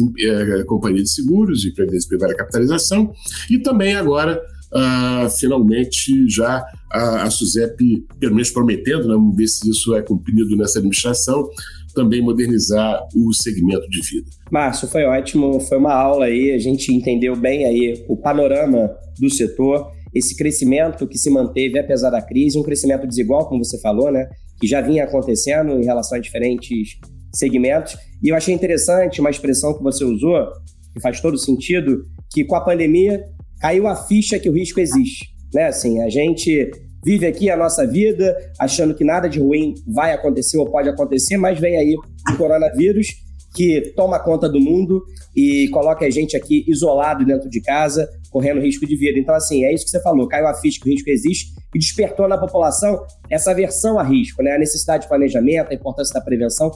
companhias 0.66 1.04
de 1.04 1.12
seguros 1.12 1.64
e 1.64 1.72
previdência 1.72 2.10
privada 2.10 2.34
capitalização, 2.34 3.14
e 3.52 3.60
também 3.60 3.96
agora 3.96 4.42
uh, 4.76 5.30
finalmente 5.30 6.28
já 6.30 6.66
a, 6.92 7.24
a 7.24 7.30
SUSEP, 7.30 8.06
pelo 8.20 8.34
menos 8.34 8.52
prometendo, 8.52 9.08
né, 9.08 9.14
vamos 9.14 9.36
ver 9.36 9.48
se 9.48 9.70
isso 9.70 9.96
é 9.96 10.02
cumprido 10.02 10.56
nessa 10.58 10.80
administração, 10.80 11.50
também 11.94 12.22
modernizar 12.22 13.02
o 13.16 13.34
segmento 13.34 13.88
de 13.90 14.02
vida. 14.02 14.30
Márcio, 14.52 14.88
foi 14.88 15.06
ótimo, 15.06 15.60
foi 15.62 15.78
uma 15.78 15.94
aula 15.94 16.26
aí, 16.26 16.52
a 16.52 16.60
gente 16.60 16.94
entendeu 16.94 17.36
bem 17.36 17.66
aí 17.66 18.04
o 18.10 18.18
panorama 18.18 18.92
do 19.18 19.30
setor, 19.30 19.90
esse 20.14 20.36
crescimento 20.36 21.08
que 21.08 21.18
se 21.18 21.30
manteve 21.30 21.80
apesar 21.80 22.10
da 22.10 22.22
crise, 22.22 22.58
um 22.58 22.64
crescimento 22.64 23.08
desigual, 23.08 23.48
como 23.48 23.64
você 23.64 23.80
falou, 23.80 24.12
né, 24.12 24.28
que 24.60 24.68
já 24.68 24.82
vinha 24.82 25.06
acontecendo 25.06 25.74
em 25.74 25.86
relação 25.86 26.18
a 26.18 26.22
diferentes 26.22 26.98
segmentos. 27.34 27.98
E 28.24 28.30
eu 28.30 28.36
achei 28.36 28.54
interessante 28.54 29.20
uma 29.20 29.30
expressão 29.30 29.74
que 29.74 29.84
você 29.84 30.04
usou, 30.04 30.48
que 30.94 31.02
faz 31.02 31.20
todo 31.20 31.38
sentido, 31.38 32.04
que 32.32 32.46
com 32.46 32.56
a 32.56 32.62
pandemia 32.62 33.22
caiu 33.66 33.88
a 33.88 33.96
ficha 33.96 34.38
que 34.38 34.48
o 34.48 34.54
risco 34.54 34.80
existe. 34.80 35.34
Né? 35.52 35.64
Assim, 35.66 36.00
a 36.04 36.08
gente 36.08 36.72
vive 37.04 37.26
aqui 37.26 37.50
a 37.50 37.58
nossa 37.58 37.86
vida 37.88 38.38
achando 38.60 38.94
que 38.94 39.04
nada 39.04 39.28
de 39.28 39.40
ruim 39.40 39.74
vai 39.88 40.14
acontecer 40.14 40.60
ou 40.60 40.70
pode 40.70 40.88
acontecer, 40.88 41.36
mas 41.36 41.60
vem 41.60 41.76
aí 41.76 41.96
o 41.96 42.38
coronavírus 42.38 43.08
que 43.56 43.94
toma 43.96 44.20
conta 44.20 44.48
do 44.48 44.60
mundo 44.60 45.04
e 45.36 45.68
coloca 45.70 46.06
a 46.06 46.10
gente 46.12 46.38
aqui 46.38 46.64
isolado 46.68 47.26
dentro 47.26 47.50
de 47.50 47.60
casa, 47.60 48.08
correndo 48.30 48.62
risco 48.62 48.86
de 48.86 48.96
vida. 48.96 49.18
Então, 49.18 49.34
assim, 49.34 49.64
é 49.64 49.74
isso 49.74 49.86
que 49.86 49.90
você 49.90 50.02
falou, 50.02 50.28
caiu 50.28 50.46
a 50.46 50.54
ficha 50.54 50.80
que 50.80 50.88
o 50.88 50.92
risco 50.92 51.10
existe 51.10 51.54
e 51.74 51.80
despertou 51.80 52.28
na 52.28 52.38
população 52.38 53.04
essa 53.32 53.50
aversão 53.50 53.98
a 53.98 54.04
risco, 54.04 54.44
né? 54.44 54.52
a 54.52 54.60
necessidade 54.60 55.04
de 55.04 55.10
planejamento, 55.10 55.72
a 55.72 55.74
importância 55.74 56.14
da 56.14 56.22
prevenção. 56.22 56.70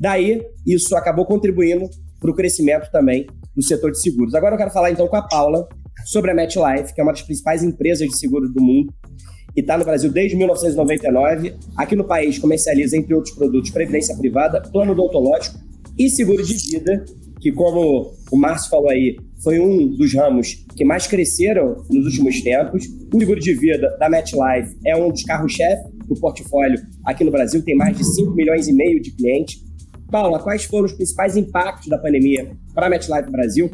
Daí, 0.00 0.44
isso 0.66 0.96
acabou 0.96 1.24
contribuindo 1.24 1.88
para 2.18 2.30
o 2.30 2.34
crescimento 2.34 2.90
também 2.90 3.26
do 3.54 3.62
setor 3.62 3.92
de 3.92 4.00
seguros. 4.00 4.34
Agora 4.34 4.54
eu 4.54 4.58
quero 4.58 4.70
falar 4.70 4.90
então 4.90 5.06
com 5.06 5.16
a 5.16 5.22
Paula, 5.22 5.68
sobre 6.04 6.30
a 6.30 6.34
MetLife, 6.34 6.94
que 6.94 7.00
é 7.00 7.04
uma 7.04 7.12
das 7.12 7.22
principais 7.22 7.62
empresas 7.62 8.08
de 8.08 8.16
seguros 8.16 8.52
do 8.52 8.62
mundo 8.62 8.92
e 9.56 9.60
está 9.60 9.76
no 9.76 9.84
Brasil 9.84 10.10
desde 10.10 10.36
1999. 10.36 11.54
Aqui 11.76 11.94
no 11.94 12.04
país 12.04 12.38
comercializa, 12.38 12.96
entre 12.96 13.14
outros 13.14 13.34
produtos, 13.34 13.70
previdência 13.70 14.16
privada, 14.16 14.60
plano 14.60 14.92
odontológico 14.92 15.58
e 15.98 16.08
seguro 16.08 16.42
de 16.42 16.54
vida, 16.54 17.04
que, 17.40 17.52
como 17.52 18.14
o 18.30 18.36
Márcio 18.36 18.70
falou 18.70 18.90
aí, 18.90 19.16
foi 19.42 19.60
um 19.60 19.88
dos 19.96 20.14
ramos 20.14 20.64
que 20.76 20.84
mais 20.84 21.06
cresceram 21.06 21.84
nos 21.90 22.06
últimos 22.06 22.40
tempos. 22.40 22.86
O 23.12 23.18
seguro 23.18 23.40
de 23.40 23.54
vida 23.54 23.96
da 23.98 24.08
MetLife 24.08 24.76
é 24.86 24.96
um 24.96 25.10
dos 25.10 25.22
carros-chefe 25.24 25.90
do 26.06 26.14
portfólio 26.14 26.80
aqui 27.04 27.24
no 27.24 27.30
Brasil, 27.30 27.62
tem 27.62 27.76
mais 27.76 27.96
de 27.96 28.04
5 28.04 28.30
milhões 28.32 28.68
e 28.68 28.72
meio 28.72 29.00
de 29.02 29.10
clientes. 29.12 29.60
Paula, 30.10 30.38
quais 30.38 30.64
foram 30.64 30.84
os 30.84 30.92
principais 30.92 31.36
impactos 31.36 31.88
da 31.88 31.98
pandemia 31.98 32.52
para 32.74 32.86
a 32.86 32.90
MetLife 32.90 33.30
Brasil? 33.30 33.70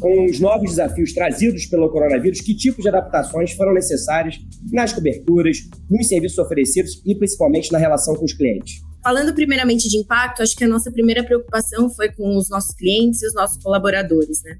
Com 0.00 0.24
os 0.24 0.40
novos 0.40 0.70
desafios 0.70 1.12
trazidos 1.12 1.66
pelo 1.66 1.90
coronavírus, 1.90 2.40
que 2.40 2.54
tipos 2.54 2.82
de 2.82 2.88
adaptações 2.88 3.52
foram 3.52 3.74
necessárias 3.74 4.38
nas 4.72 4.92
coberturas, 4.92 5.58
nos 5.90 6.08
serviços 6.08 6.38
oferecidos 6.38 7.02
e 7.04 7.14
principalmente 7.14 7.72
na 7.72 7.78
relação 7.78 8.14
com 8.14 8.24
os 8.24 8.32
clientes. 8.32 8.82
Falando 9.06 9.32
primeiramente 9.32 9.88
de 9.88 9.98
impacto, 9.98 10.42
acho 10.42 10.56
que 10.56 10.64
a 10.64 10.68
nossa 10.68 10.90
primeira 10.90 11.22
preocupação 11.22 11.88
foi 11.88 12.08
com 12.08 12.36
os 12.36 12.50
nossos 12.50 12.74
clientes 12.74 13.22
e 13.22 13.28
os 13.28 13.34
nossos 13.34 13.62
colaboradores, 13.62 14.42
né? 14.42 14.58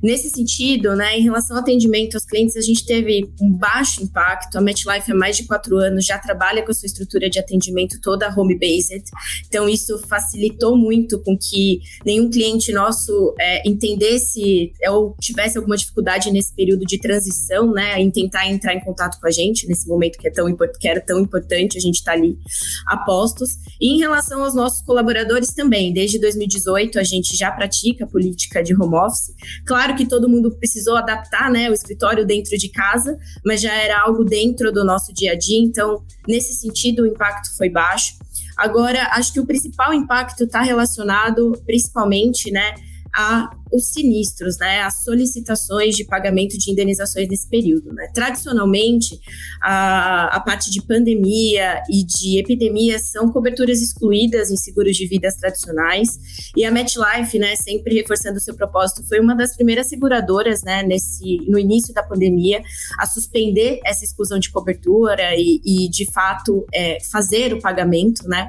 Nesse 0.00 0.30
sentido, 0.30 0.94
né, 0.94 1.18
em 1.18 1.24
relação 1.24 1.56
ao 1.56 1.62
atendimento 1.64 2.14
aos 2.14 2.24
clientes, 2.24 2.56
a 2.56 2.60
gente 2.60 2.86
teve 2.86 3.28
um 3.42 3.52
baixo 3.52 4.00
impacto. 4.00 4.56
A 4.56 4.60
MetLife 4.60 5.10
há 5.10 5.14
mais 5.16 5.36
de 5.36 5.46
quatro 5.48 5.76
anos 5.78 6.04
já 6.04 6.16
trabalha 6.16 6.62
com 6.62 6.70
a 6.70 6.74
sua 6.74 6.86
estrutura 6.86 7.28
de 7.28 7.40
atendimento 7.40 8.00
toda 8.00 8.32
home-based, 8.32 9.02
então 9.48 9.68
isso 9.68 9.98
facilitou 10.06 10.76
muito 10.76 11.20
com 11.20 11.36
que 11.36 11.80
nenhum 12.06 12.30
cliente 12.30 12.72
nosso 12.72 13.34
é, 13.40 13.68
entendesse 13.68 14.74
ou 14.90 15.16
tivesse 15.20 15.58
alguma 15.58 15.76
dificuldade 15.76 16.30
nesse 16.30 16.54
período 16.54 16.84
de 16.84 17.00
transição, 17.00 17.72
né, 17.72 18.00
em 18.00 18.12
tentar 18.12 18.46
entrar 18.46 18.74
em 18.74 18.80
contato 18.80 19.18
com 19.20 19.26
a 19.26 19.32
gente 19.32 19.66
nesse 19.66 19.88
momento 19.88 20.20
que 20.20 20.28
é 20.28 20.30
tão 20.30 20.46
que 20.56 20.86
era 20.86 21.00
tão 21.00 21.18
importante, 21.18 21.76
a 21.76 21.80
gente 21.80 21.96
está 21.96 22.12
ali 22.12 22.38
a 22.86 22.96
postos. 22.98 23.58
E 23.80 23.87
Em 23.88 23.96
relação 23.96 24.44
aos 24.44 24.54
nossos 24.54 24.82
colaboradores 24.82 25.54
também, 25.54 25.94
desde 25.94 26.20
2018 26.20 26.98
a 26.98 27.02
gente 27.02 27.34
já 27.34 27.50
pratica 27.50 28.06
política 28.06 28.62
de 28.62 28.74
home 28.74 28.94
office. 28.94 29.32
Claro 29.64 29.96
que 29.96 30.06
todo 30.06 30.28
mundo 30.28 30.54
precisou 30.58 30.94
adaptar 30.94 31.50
né, 31.50 31.70
o 31.70 31.72
escritório 31.72 32.26
dentro 32.26 32.58
de 32.58 32.68
casa, 32.68 33.18
mas 33.42 33.62
já 33.62 33.72
era 33.72 34.02
algo 34.02 34.24
dentro 34.24 34.70
do 34.70 34.84
nosso 34.84 35.10
dia 35.14 35.32
a 35.32 35.38
dia, 35.38 35.58
então, 35.58 36.04
nesse 36.28 36.52
sentido, 36.52 37.04
o 37.04 37.06
impacto 37.06 37.56
foi 37.56 37.70
baixo. 37.70 38.12
Agora, 38.58 39.08
acho 39.12 39.32
que 39.32 39.40
o 39.40 39.46
principal 39.46 39.94
impacto 39.94 40.44
está 40.44 40.60
relacionado 40.60 41.52
principalmente 41.64 42.50
né, 42.50 42.74
a 43.14 43.48
os 43.72 43.86
sinistros, 43.86 44.58
né, 44.58 44.80
as 44.80 45.02
solicitações 45.04 45.94
de 45.94 46.04
pagamento 46.04 46.56
de 46.58 46.70
indenizações 46.70 47.28
nesse 47.28 47.48
período. 47.48 47.92
Né. 47.92 48.08
Tradicionalmente, 48.14 49.18
a, 49.62 50.36
a 50.36 50.40
parte 50.40 50.70
de 50.70 50.82
pandemia 50.82 51.82
e 51.90 52.04
de 52.04 52.38
epidemia 52.38 52.98
são 52.98 53.30
coberturas 53.30 53.80
excluídas 53.80 54.50
em 54.50 54.56
seguros 54.56 54.96
de 54.96 55.06
vidas 55.06 55.36
tradicionais, 55.36 56.18
e 56.56 56.64
a 56.64 56.70
MetLife, 56.70 57.38
né, 57.38 57.54
sempre 57.56 57.94
reforçando 57.94 58.38
o 58.38 58.40
seu 58.40 58.54
propósito, 58.54 59.06
foi 59.06 59.20
uma 59.20 59.34
das 59.34 59.54
primeiras 59.54 59.88
seguradoras, 59.88 60.62
né, 60.62 60.82
nesse, 60.82 61.38
no 61.48 61.58
início 61.58 61.92
da 61.94 62.02
pandemia, 62.02 62.62
a 62.98 63.06
suspender 63.06 63.80
essa 63.84 64.04
exclusão 64.04 64.38
de 64.38 64.50
cobertura 64.50 65.34
e, 65.36 65.60
e 65.64 65.88
de 65.88 66.10
fato, 66.10 66.66
é, 66.72 66.98
fazer 67.10 67.52
o 67.52 67.60
pagamento, 67.60 68.26
né, 68.28 68.48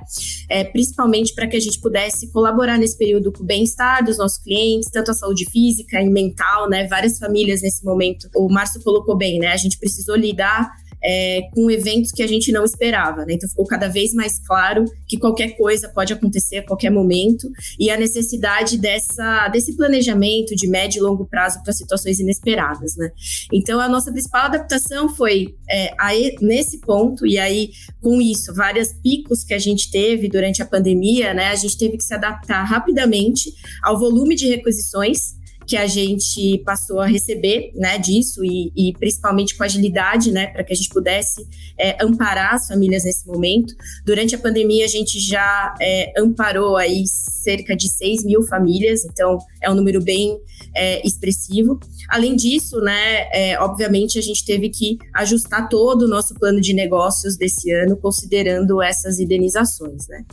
é, 0.50 0.64
principalmente 0.64 1.34
para 1.34 1.48
que 1.48 1.56
a 1.56 1.60
gente 1.60 1.80
pudesse 1.80 2.32
colaborar 2.32 2.78
nesse 2.78 2.98
período 2.98 3.32
com 3.32 3.44
o 3.44 3.46
bem-estar 3.46 4.04
dos 4.04 4.18
nossos 4.18 4.38
clientes, 4.38 4.90
tanto 4.92 5.09
a 5.10 5.14
saúde 5.14 5.50
física 5.50 6.02
e 6.02 6.10
mental, 6.10 6.70
né? 6.70 6.88
Várias 6.88 7.18
famílias 7.18 7.62
nesse 7.62 7.84
momento, 7.84 8.30
o 8.36 8.48
Márcio 8.50 8.82
colocou 8.84 9.18
bem, 9.18 9.40
né? 9.40 9.48
A 9.48 9.58
gente 9.58 9.78
precisou 9.78 10.16
lidar 10.16 10.72
é, 11.04 11.42
com 11.54 11.70
eventos 11.72 12.12
que 12.12 12.22
a 12.22 12.28
gente 12.28 12.52
não 12.52 12.64
esperava, 12.64 13.26
né? 13.26 13.34
Então 13.34 13.50
ficou 13.50 13.66
cada 13.66 13.88
vez 13.88 14.14
mais 14.14 14.40
claro 14.40 14.86
que 15.08 15.18
qualquer 15.18 15.58
coisa 15.58 15.90
pode 15.90 16.14
acontecer 16.14 16.58
a 16.58 16.66
qualquer 16.66 16.90
momento 16.90 17.50
e 17.80 17.90
a 17.90 17.98
necessidade 17.98 18.78
dessa, 18.78 19.48
desse 19.50 19.76
planejamento 19.76 20.56
de 20.56 20.68
médio 20.68 21.00
e 21.00 21.02
longo 21.02 21.26
prazo 21.26 21.62
para 21.64 21.74
situações 21.74 22.20
inesperadas, 22.20 22.96
né? 22.98 23.12
Então 23.54 23.80
a 23.80 23.88
nossa 23.88 24.12
principal 24.12 24.46
adaptação 24.46 25.10
foi 25.16 25.56
é, 25.70 25.94
aí, 26.00 26.36
nesse 26.42 26.80
ponto 26.80 27.26
e 27.26 27.38
aí 27.38 27.70
com 28.02 28.22
isso 28.22 28.54
vários 28.54 28.94
picos 29.02 29.44
que 29.44 29.54
a 29.54 29.60
gente 29.60 29.90
teve 29.90 30.28
durante 30.28 30.62
a 30.62 30.66
pandemia, 30.66 31.34
né? 31.34 31.48
A 31.48 31.56
gente 31.56 31.78
teve 31.78 31.98
que 31.98 32.04
se 32.04 32.14
adaptar 32.14 32.64
rapidamente 32.64 33.54
ao 33.84 33.98
volume 33.98 34.36
de 34.36 34.48
requisições 34.48 35.39
que 35.70 35.78
a 35.78 35.86
gente 35.86 36.58
passou 36.66 37.00
a 37.00 37.06
receber, 37.06 37.72
né, 37.76 38.00
disso 38.00 38.44
e, 38.44 38.72
e 38.76 38.92
principalmente 38.94 39.56
com 39.56 39.64
agilidade, 39.64 40.32
né, 40.32 40.48
para 40.48 40.64
que 40.64 40.74
a 40.74 40.76
gente 40.76 40.90
pudesse 40.90 41.48
é, 41.78 41.96
amparar 42.04 42.56
as 42.56 42.68
famílias 42.68 43.04
nesse 43.04 43.28
momento. 43.28 43.76
Durante 44.04 44.34
a 44.34 44.40
pandemia, 44.40 44.84
a 44.84 44.88
gente 44.88 45.20
já 45.20 45.76
é, 45.80 46.12
amparou 46.18 46.76
aí 46.76 47.04
cerca 47.06 47.76
de 47.76 47.88
6 47.88 48.26
mil 48.26 48.42
famílias, 48.48 49.06
então 49.06 49.38
é 49.62 49.70
um 49.70 49.76
número 49.76 50.02
bem 50.02 50.38
é, 50.76 51.06
expressivo. 51.06 51.80
Além 52.10 52.36
disso, 52.36 52.80
né, 52.82 53.28
é, 53.34 53.60
obviamente 53.60 54.18
a 54.18 54.22
gente 54.22 54.46
teve 54.46 54.70
que 54.70 54.98
ajustar 55.16 55.70
todo 55.70 56.04
o 56.04 56.08
nosso 56.08 56.34
plano 56.36 56.62
de 56.62 56.74
negócios 56.74 57.38
desse 57.38 57.72
ano, 57.72 57.98
considerando 57.98 58.82
essas 58.82 59.20
indenizações, 59.20 60.08
né. 60.08 60.24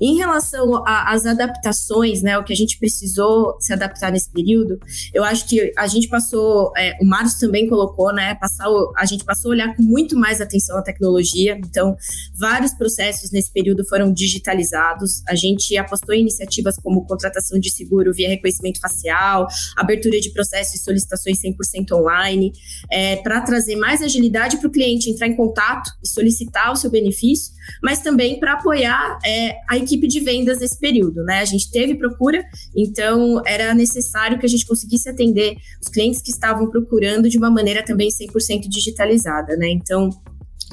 Em 0.00 0.16
relação 0.16 0.82
às 0.86 1.26
adaptações, 1.26 2.22
né, 2.22 2.38
o 2.38 2.44
que 2.44 2.52
a 2.52 2.56
gente 2.56 2.78
precisou 2.78 3.56
se 3.60 3.72
adaptar 3.72 4.10
nesse 4.12 4.30
período, 4.30 4.78
eu 5.12 5.24
acho 5.24 5.46
que 5.46 5.72
a 5.76 5.86
gente 5.86 6.08
passou, 6.08 6.72
é, 6.76 6.96
o 7.00 7.04
Márcio 7.04 7.40
também 7.40 7.68
colocou, 7.68 8.12
né, 8.12 8.34
passar, 8.34 8.66
a 8.96 9.06
gente 9.06 9.24
passou 9.24 9.50
a 9.50 9.54
olhar 9.54 9.76
com 9.76 9.82
muito 9.82 10.16
mais 10.16 10.40
atenção 10.40 10.78
à 10.78 10.82
tecnologia, 10.82 11.58
então 11.58 11.96
vários 12.38 12.72
processos 12.74 13.30
nesse 13.30 13.52
período 13.52 13.84
foram 13.86 14.12
digitalizados, 14.12 15.22
a 15.28 15.34
gente 15.34 15.76
apostou 15.76 16.14
em 16.14 16.20
iniciativas 16.20 16.76
como 16.76 17.04
contratação 17.04 17.58
de 17.58 17.70
seguro 17.70 18.12
via 18.12 18.28
reconhecimento 18.28 18.69
facial, 18.78 19.46
abertura 19.76 20.20
de 20.20 20.30
processos 20.30 20.74
e 20.74 20.78
solicitações 20.78 21.40
100% 21.40 21.92
online, 21.92 22.52
é, 22.90 23.16
para 23.16 23.40
trazer 23.40 23.76
mais 23.76 24.02
agilidade 24.02 24.58
para 24.58 24.68
o 24.68 24.70
cliente 24.70 25.10
entrar 25.10 25.26
em 25.26 25.34
contato 25.34 25.90
e 26.02 26.08
solicitar 26.08 26.72
o 26.72 26.76
seu 26.76 26.90
benefício, 26.90 27.52
mas 27.82 28.00
também 28.00 28.38
para 28.38 28.54
apoiar 28.54 29.18
é, 29.24 29.56
a 29.68 29.76
equipe 29.76 30.06
de 30.06 30.20
vendas 30.20 30.60
nesse 30.60 30.78
período, 30.78 31.22
né? 31.24 31.40
A 31.40 31.44
gente 31.44 31.70
teve 31.70 31.94
procura, 31.94 32.44
então 32.76 33.42
era 33.46 33.72
necessário 33.74 34.38
que 34.38 34.46
a 34.46 34.48
gente 34.48 34.66
conseguisse 34.66 35.08
atender 35.08 35.56
os 35.80 35.88
clientes 35.88 36.20
que 36.20 36.30
estavam 36.30 36.68
procurando 36.68 37.28
de 37.28 37.38
uma 37.38 37.50
maneira 37.50 37.84
também 37.84 38.08
100% 38.08 38.68
digitalizada, 38.68 39.56
né? 39.56 39.68
Então, 39.70 40.10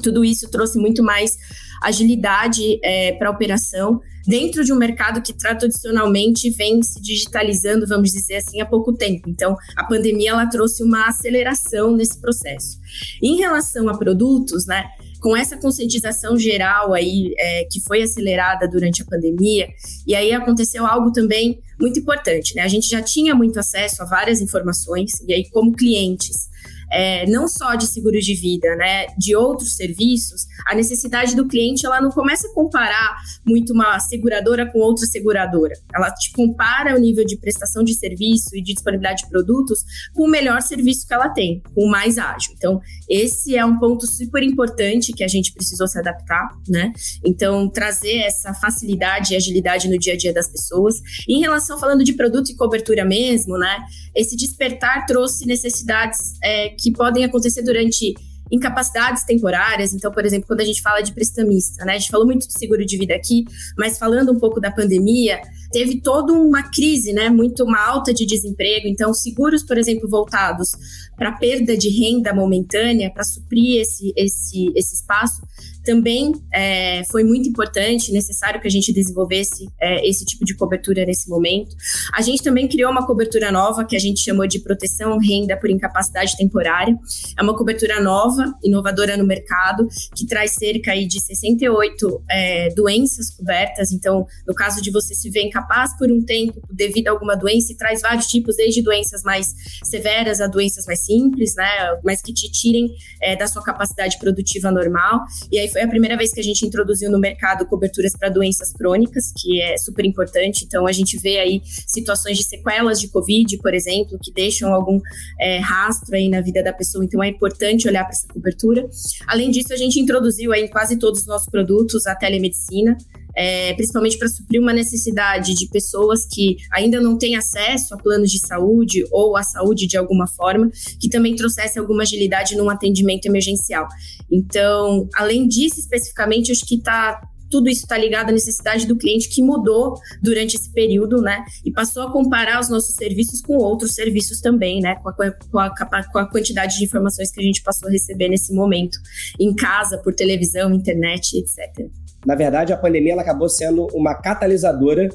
tudo 0.02 0.24
isso 0.24 0.50
trouxe 0.50 0.78
muito 0.78 1.02
mais 1.02 1.36
agilidade 1.82 2.78
é, 2.82 3.12
para 3.12 3.28
a 3.28 3.32
operação 3.32 4.00
dentro 4.26 4.62
de 4.62 4.72
um 4.72 4.76
mercado 4.76 5.22
que 5.22 5.32
tradicionalmente 5.32 6.50
vem 6.50 6.82
se 6.82 7.00
digitalizando, 7.00 7.86
vamos 7.86 8.12
dizer 8.12 8.36
assim, 8.36 8.60
há 8.60 8.66
pouco 8.66 8.92
tempo. 8.92 9.28
Então, 9.30 9.56
a 9.74 9.84
pandemia 9.84 10.30
ela 10.30 10.46
trouxe 10.46 10.82
uma 10.82 11.08
aceleração 11.08 11.96
nesse 11.96 12.20
processo. 12.20 12.78
Em 13.22 13.36
relação 13.38 13.88
a 13.88 13.96
produtos, 13.96 14.66
né? 14.66 14.84
com 15.20 15.36
essa 15.36 15.56
conscientização 15.56 16.38
geral 16.38 16.94
aí 16.94 17.34
é, 17.38 17.64
que 17.64 17.80
foi 17.80 18.02
acelerada 18.02 18.68
durante 18.68 19.02
a 19.02 19.04
pandemia, 19.04 19.68
e 20.06 20.14
aí 20.14 20.32
aconteceu 20.32 20.86
algo 20.86 21.10
também 21.10 21.60
muito 21.80 21.98
importante, 21.98 22.54
né? 22.54 22.62
A 22.62 22.68
gente 22.68 22.88
já 22.88 23.02
tinha 23.02 23.34
muito 23.34 23.58
acesso 23.58 24.02
a 24.02 24.04
várias 24.04 24.40
informações, 24.40 25.12
e 25.26 25.32
aí, 25.32 25.48
como 25.50 25.72
clientes, 25.72 26.48
é, 26.90 27.26
não 27.26 27.46
só 27.48 27.74
de 27.74 27.86
seguro 27.86 28.18
de 28.18 28.34
vida, 28.34 28.74
né, 28.76 29.06
de 29.16 29.34
outros 29.36 29.76
serviços, 29.76 30.46
a 30.66 30.74
necessidade 30.74 31.34
do 31.34 31.46
cliente 31.46 31.86
ela 31.86 32.00
não 32.00 32.10
começa 32.10 32.48
a 32.48 32.54
comparar 32.54 33.16
muito 33.46 33.72
uma 33.72 33.98
seguradora 34.00 34.70
com 34.70 34.78
outra 34.78 35.06
seguradora. 35.06 35.74
Ela 35.94 36.10
te 36.10 36.32
compara 36.32 36.94
o 36.94 36.98
nível 36.98 37.24
de 37.24 37.36
prestação 37.36 37.82
de 37.82 37.94
serviço 37.94 38.56
e 38.56 38.62
de 38.62 38.74
disponibilidade 38.74 39.24
de 39.24 39.30
produtos 39.30 39.84
com 40.14 40.24
o 40.24 40.28
melhor 40.28 40.62
serviço 40.62 41.06
que 41.06 41.14
ela 41.14 41.28
tem, 41.28 41.62
com 41.74 41.84
o 41.84 41.90
mais 41.90 42.18
ágil. 42.18 42.52
Então, 42.56 42.80
esse 43.08 43.56
é 43.56 43.64
um 43.64 43.78
ponto 43.78 44.06
super 44.06 44.42
importante 44.42 45.12
que 45.12 45.24
a 45.24 45.28
gente 45.28 45.52
precisou 45.52 45.86
se 45.86 45.98
adaptar, 45.98 46.48
né? 46.68 46.92
Então, 47.24 47.68
trazer 47.68 48.18
essa 48.18 48.52
facilidade 48.54 49.32
e 49.32 49.36
agilidade 49.36 49.88
no 49.88 49.98
dia 49.98 50.14
a 50.14 50.16
dia 50.16 50.32
das 50.32 50.48
pessoas. 50.48 50.96
Em 51.28 51.40
relação, 51.40 51.78
falando 51.78 52.04
de 52.04 52.12
produto 52.12 52.50
e 52.50 52.56
cobertura 52.56 53.04
mesmo, 53.04 53.58
né? 53.58 53.84
Esse 54.14 54.36
despertar 54.36 55.06
trouxe 55.06 55.46
necessidades 55.46 56.34
é, 56.42 56.70
que 56.78 56.92
podem 56.92 57.24
acontecer 57.24 57.62
durante 57.62 58.14
incapacidades 58.50 59.24
temporárias. 59.24 59.92
Então, 59.92 60.10
por 60.10 60.24
exemplo, 60.24 60.46
quando 60.46 60.60
a 60.60 60.64
gente 60.64 60.80
fala 60.80 61.00
de 61.00 61.12
prestamista, 61.12 61.84
né? 61.84 61.94
A 61.94 61.98
gente 61.98 62.10
falou 62.10 62.26
muito 62.26 62.46
de 62.46 62.58
seguro 62.58 62.84
de 62.84 62.96
vida 62.96 63.14
aqui, 63.14 63.44
mas 63.76 63.98
falando 63.98 64.32
um 64.32 64.38
pouco 64.38 64.60
da 64.60 64.70
pandemia, 64.70 65.40
teve 65.70 66.00
toda 66.00 66.32
uma 66.32 66.62
crise, 66.70 67.12
né? 67.12 67.28
Muito 67.28 67.64
uma 67.64 67.78
alta 67.78 68.12
de 68.12 68.24
desemprego. 68.24 68.88
Então, 68.88 69.12
seguros, 69.12 69.62
por 69.62 69.76
exemplo, 69.76 70.08
voltados 70.08 70.70
para 71.16 71.32
perda 71.32 71.76
de 71.76 71.88
renda 71.88 72.32
momentânea, 72.32 73.10
para 73.10 73.24
suprir 73.24 73.80
esse, 73.80 74.12
esse, 74.16 74.72
esse 74.74 74.94
espaço, 74.94 75.42
também 75.88 76.34
é, 76.52 77.02
foi 77.10 77.24
muito 77.24 77.48
importante, 77.48 78.12
necessário 78.12 78.60
que 78.60 78.68
a 78.68 78.70
gente 78.70 78.92
desenvolvesse 78.92 79.66
é, 79.80 80.06
esse 80.06 80.22
tipo 80.22 80.44
de 80.44 80.54
cobertura 80.54 81.02
nesse 81.06 81.30
momento. 81.30 81.74
A 82.12 82.20
gente 82.20 82.42
também 82.42 82.68
criou 82.68 82.92
uma 82.92 83.06
cobertura 83.06 83.50
nova 83.50 83.86
que 83.86 83.96
a 83.96 83.98
gente 83.98 84.20
chamou 84.20 84.46
de 84.46 84.58
proteção 84.58 85.16
renda 85.18 85.56
por 85.56 85.70
incapacidade 85.70 86.36
temporária. 86.36 86.94
É 87.38 87.42
uma 87.42 87.56
cobertura 87.56 88.02
nova, 88.02 88.54
inovadora 88.62 89.16
no 89.16 89.24
mercado, 89.24 89.88
que 90.14 90.26
traz 90.26 90.52
cerca 90.56 90.94
de 90.94 91.22
68 91.22 92.22
é, 92.30 92.68
doenças 92.74 93.30
cobertas. 93.30 93.90
Então, 93.90 94.26
no 94.46 94.54
caso 94.54 94.82
de 94.82 94.90
você 94.90 95.14
se 95.14 95.30
ver 95.30 95.40
incapaz 95.40 95.96
por 95.96 96.12
um 96.12 96.22
tempo 96.22 96.60
devido 96.70 97.08
a 97.08 97.12
alguma 97.12 97.34
doença, 97.34 97.72
e 97.72 97.76
traz 97.76 98.02
vários 98.02 98.26
tipos, 98.26 98.56
desde 98.56 98.82
doenças 98.82 99.22
mais 99.22 99.54
severas 99.82 100.42
a 100.42 100.46
doenças 100.46 100.84
mais 100.84 101.00
simples, 101.06 101.54
né, 101.56 101.98
mas 102.04 102.20
que 102.20 102.34
te 102.34 102.52
tirem 102.52 102.90
é, 103.22 103.34
da 103.34 103.46
sua 103.46 103.62
capacidade 103.62 104.18
produtiva 104.18 104.70
normal. 104.70 105.24
E 105.50 105.58
aí 105.58 105.68
foi 105.68 105.77
a 105.84 105.88
primeira 105.88 106.16
vez 106.16 106.32
que 106.32 106.40
a 106.40 106.42
gente 106.42 106.64
introduziu 106.64 107.10
no 107.10 107.18
mercado 107.18 107.66
coberturas 107.66 108.12
para 108.16 108.28
doenças 108.28 108.72
crônicas, 108.72 109.32
que 109.36 109.60
é 109.60 109.76
super 109.76 110.04
importante. 110.04 110.64
Então, 110.64 110.86
a 110.86 110.92
gente 110.92 111.18
vê 111.18 111.38
aí 111.38 111.62
situações 111.86 112.38
de 112.38 112.44
sequelas 112.44 113.00
de 113.00 113.08
Covid, 113.08 113.58
por 113.58 113.74
exemplo, 113.74 114.18
que 114.22 114.32
deixam 114.32 114.72
algum 114.72 115.00
é, 115.40 115.58
rastro 115.58 116.14
aí 116.16 116.28
na 116.28 116.40
vida 116.40 116.62
da 116.62 116.72
pessoa. 116.72 117.04
Então, 117.04 117.22
é 117.22 117.28
importante 117.28 117.88
olhar 117.88 118.04
para 118.04 118.12
essa 118.12 118.28
cobertura. 118.28 118.88
Além 119.26 119.50
disso, 119.50 119.72
a 119.72 119.76
gente 119.76 119.98
introduziu 120.00 120.52
aí 120.52 120.64
em 120.64 120.68
quase 120.68 120.96
todos 120.96 121.20
os 121.20 121.26
nossos 121.26 121.48
produtos 121.48 122.06
a 122.06 122.14
telemedicina 122.14 122.96
é, 123.38 123.72
principalmente 123.74 124.18
para 124.18 124.26
suprir 124.26 124.60
uma 124.60 124.72
necessidade 124.72 125.54
de 125.54 125.68
pessoas 125.68 126.26
que 126.26 126.56
ainda 126.72 127.00
não 127.00 127.16
têm 127.16 127.36
acesso 127.36 127.94
a 127.94 127.96
planos 127.96 128.32
de 128.32 128.40
saúde 128.40 129.04
ou 129.12 129.36
à 129.36 129.44
saúde 129.44 129.86
de 129.86 129.96
alguma 129.96 130.26
forma, 130.26 130.68
que 131.00 131.08
também 131.08 131.36
trouxesse 131.36 131.78
alguma 131.78 132.02
agilidade 132.02 132.56
num 132.56 132.68
atendimento 132.68 133.26
emergencial. 133.26 133.86
Então, 134.28 135.08
além 135.14 135.46
disso, 135.46 135.78
especificamente, 135.78 136.50
acho 136.50 136.66
que 136.66 136.74
está 136.74 137.20
tudo 137.50 137.70
isso 137.70 137.84
está 137.84 137.96
ligado 137.96 138.28
à 138.28 138.32
necessidade 138.32 138.86
do 138.86 138.94
cliente 138.94 139.30
que 139.30 139.42
mudou 139.42 139.94
durante 140.22 140.56
esse 140.56 140.70
período, 140.70 141.22
né? 141.22 141.42
E 141.64 141.72
passou 141.72 142.02
a 142.02 142.12
comparar 142.12 142.60
os 142.60 142.68
nossos 142.68 142.94
serviços 142.94 143.40
com 143.40 143.56
outros 143.56 143.94
serviços 143.94 144.42
também, 144.42 144.80
né? 144.80 144.96
Com 144.96 145.08
a, 145.08 145.14
com 145.14 145.58
a, 145.58 146.04
com 146.12 146.18
a 146.18 146.26
quantidade 146.26 146.76
de 146.76 146.84
informações 146.84 147.30
que 147.30 147.40
a 147.40 147.42
gente 147.42 147.62
passou 147.62 147.88
a 147.88 147.92
receber 147.92 148.28
nesse 148.28 148.52
momento, 148.52 148.98
em 149.40 149.54
casa, 149.54 149.96
por 149.96 150.14
televisão, 150.14 150.74
internet, 150.74 151.38
etc. 151.38 151.88
na 152.28 152.34
verdade, 152.34 152.74
a 152.74 152.76
pandemia 152.76 153.14
ela 153.14 153.22
acabou 153.22 153.48
sendo 153.48 153.86
uma 153.94 154.14
catalisadora 154.14 155.08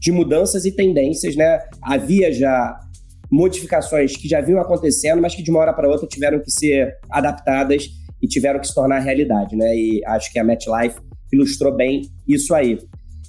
de 0.00 0.10
mudanças 0.10 0.64
e 0.64 0.72
tendências, 0.72 1.36
né? 1.36 1.60
Havia 1.82 2.32
já 2.32 2.74
modificações 3.30 4.16
que 4.16 4.26
já 4.26 4.40
vinham 4.40 4.58
acontecendo, 4.58 5.20
mas 5.20 5.34
que 5.34 5.42
de 5.42 5.50
uma 5.50 5.60
hora 5.60 5.74
para 5.74 5.86
outra 5.86 6.08
tiveram 6.08 6.40
que 6.40 6.50
ser 6.50 6.96
adaptadas 7.10 7.90
e 8.22 8.26
tiveram 8.26 8.58
que 8.58 8.66
se 8.66 8.74
tornar 8.74 9.00
realidade, 9.00 9.54
né? 9.54 9.76
E 9.76 10.00
acho 10.06 10.32
que 10.32 10.38
a 10.38 10.44
MetLife 10.44 10.98
ilustrou 11.30 11.76
bem 11.76 12.00
isso 12.26 12.54
aí. 12.54 12.78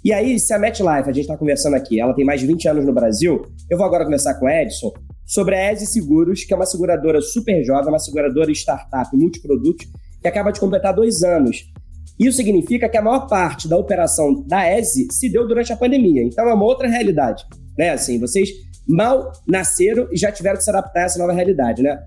E 0.01 0.13
aí, 0.13 0.39
se 0.39 0.53
a 0.53 0.57
MetLife, 0.57 1.09
a 1.09 1.11
gente 1.11 1.23
está 1.23 1.35
conversando 1.35 1.73
aqui, 1.73 1.99
ela 1.99 2.13
tem 2.13 2.23
mais 2.23 2.39
de 2.39 2.47
20 2.47 2.69
anos 2.69 2.85
no 2.85 2.93
Brasil, 2.93 3.41
eu 3.69 3.77
vou 3.77 3.85
agora 3.85 4.05
conversar 4.05 4.35
com 4.35 4.45
o 4.45 4.49
Edson 4.49 4.93
sobre 5.25 5.55
a 5.55 5.73
ESE 5.73 5.87
Seguros, 5.87 6.45
que 6.45 6.53
é 6.53 6.55
uma 6.55 6.65
seguradora 6.65 7.19
super 7.19 7.61
jovem, 7.65 7.89
uma 7.89 7.99
seguradora 7.99 8.49
startup 8.53 9.13
multiprodutos, 9.13 9.85
que 10.21 10.27
acaba 10.29 10.51
de 10.51 10.59
completar 10.61 10.93
dois 10.93 11.21
anos. 11.21 11.69
Isso 12.19 12.35
significa 12.35 12.89
que 12.89 12.97
a 12.97 13.01
maior 13.01 13.27
parte 13.27 13.67
da 13.67 13.77
operação 13.77 14.43
da 14.45 14.77
ESE 14.77 15.07
se 15.09 15.29
deu 15.29 15.47
durante 15.47 15.71
a 15.71 15.77
pandemia. 15.77 16.21
Então 16.21 16.47
é 16.49 16.53
uma 16.53 16.65
outra 16.65 16.87
realidade. 16.87 17.45
Né? 17.77 17.91
Assim, 17.91 18.19
vocês 18.19 18.49
mal 18.85 19.31
nasceram 19.47 20.07
e 20.11 20.17
já 20.17 20.29
tiveram 20.29 20.57
que 20.57 20.63
se 20.63 20.69
adaptar 20.69 21.03
a 21.03 21.05
essa 21.05 21.17
nova 21.17 21.31
realidade. 21.31 21.81
Né? 21.81 21.97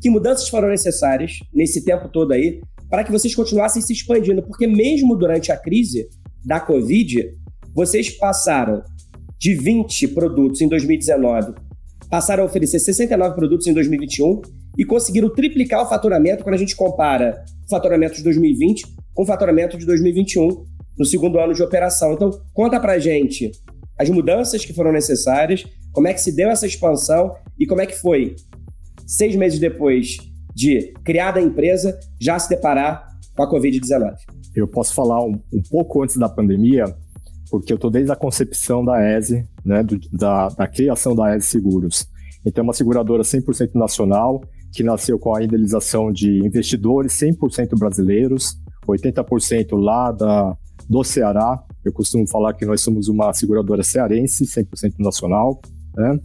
Que 0.00 0.10
mudanças 0.10 0.48
foram 0.48 0.68
necessárias 0.68 1.38
nesse 1.54 1.84
tempo 1.84 2.08
todo 2.08 2.32
aí 2.32 2.60
para 2.90 3.02
que 3.02 3.10
vocês 3.10 3.34
continuassem 3.34 3.80
se 3.80 3.94
expandindo? 3.94 4.42
Porque 4.42 4.66
mesmo 4.66 5.16
durante 5.16 5.50
a 5.50 5.56
crise 5.56 6.06
da 6.44 6.60
Covid, 6.60 7.32
vocês 7.74 8.10
passaram 8.10 8.82
de 9.38 9.54
20 9.54 10.08
produtos 10.08 10.60
em 10.60 10.68
2019, 10.68 11.54
passaram 12.10 12.42
a 12.42 12.46
oferecer 12.46 12.78
69 12.78 13.34
produtos 13.34 13.66
em 13.66 13.72
2021 13.72 14.42
e 14.76 14.84
conseguiram 14.84 15.30
triplicar 15.30 15.82
o 15.82 15.88
faturamento 15.88 16.44
quando 16.44 16.54
a 16.54 16.58
gente 16.58 16.76
compara 16.76 17.42
o 17.66 17.70
faturamento 17.70 18.16
de 18.16 18.22
2020 18.22 18.84
com 19.14 19.26
faturamento 19.26 19.76
de 19.76 19.86
2021 19.86 20.64
no 20.98 21.04
segundo 21.04 21.38
ano 21.38 21.54
de 21.54 21.62
operação. 21.62 22.12
Então, 22.12 22.30
conta 22.52 22.78
pra 22.80 22.98
gente 22.98 23.50
as 23.98 24.08
mudanças 24.10 24.64
que 24.64 24.72
foram 24.72 24.92
necessárias, 24.92 25.64
como 25.92 26.08
é 26.08 26.14
que 26.14 26.20
se 26.20 26.34
deu 26.34 26.50
essa 26.50 26.66
expansão 26.66 27.34
e 27.58 27.66
como 27.66 27.80
é 27.80 27.86
que 27.86 27.98
foi, 27.98 28.34
seis 29.06 29.36
meses 29.36 29.58
depois 29.58 30.16
de 30.54 30.92
criada 31.04 31.40
a 31.40 31.42
empresa, 31.42 31.98
já 32.20 32.38
se 32.38 32.48
deparar 32.48 33.08
com 33.34 33.42
a 33.42 33.50
Covid-19. 33.50 34.14
Eu 34.54 34.68
posso 34.68 34.94
falar 34.94 35.24
um, 35.24 35.40
um, 35.52 35.62
pouco 35.70 36.02
antes 36.02 36.16
da 36.16 36.28
pandemia, 36.28 36.84
porque 37.50 37.72
eu 37.72 37.76
estou 37.76 37.90
desde 37.90 38.12
a 38.12 38.16
concepção 38.16 38.84
da 38.84 39.18
ESE, 39.18 39.46
né, 39.64 39.82
do, 39.82 39.98
da, 40.10 40.48
da 40.48 40.66
criação 40.66 41.14
da 41.14 41.36
ESE 41.36 41.46
Seguros. 41.46 42.06
Então, 42.44 42.62
é 42.62 42.64
uma 42.64 42.72
seguradora 42.72 43.22
100% 43.22 43.74
nacional, 43.74 44.42
que 44.72 44.82
nasceu 44.82 45.18
com 45.18 45.34
a 45.34 45.42
idealização 45.42 46.12
de 46.12 46.44
investidores 46.44 47.12
100% 47.12 47.78
brasileiros, 47.78 48.56
80% 48.86 49.78
lá 49.78 50.12
da, 50.12 50.56
do 50.88 51.02
Ceará. 51.04 51.62
Eu 51.84 51.92
costumo 51.92 52.28
falar 52.28 52.54
que 52.54 52.64
nós 52.64 52.80
somos 52.80 53.08
uma 53.08 53.32
seguradora 53.32 53.82
cearense, 53.82 54.44
100% 54.44 54.94
nacional, 54.98 55.60
né? 55.96 56.18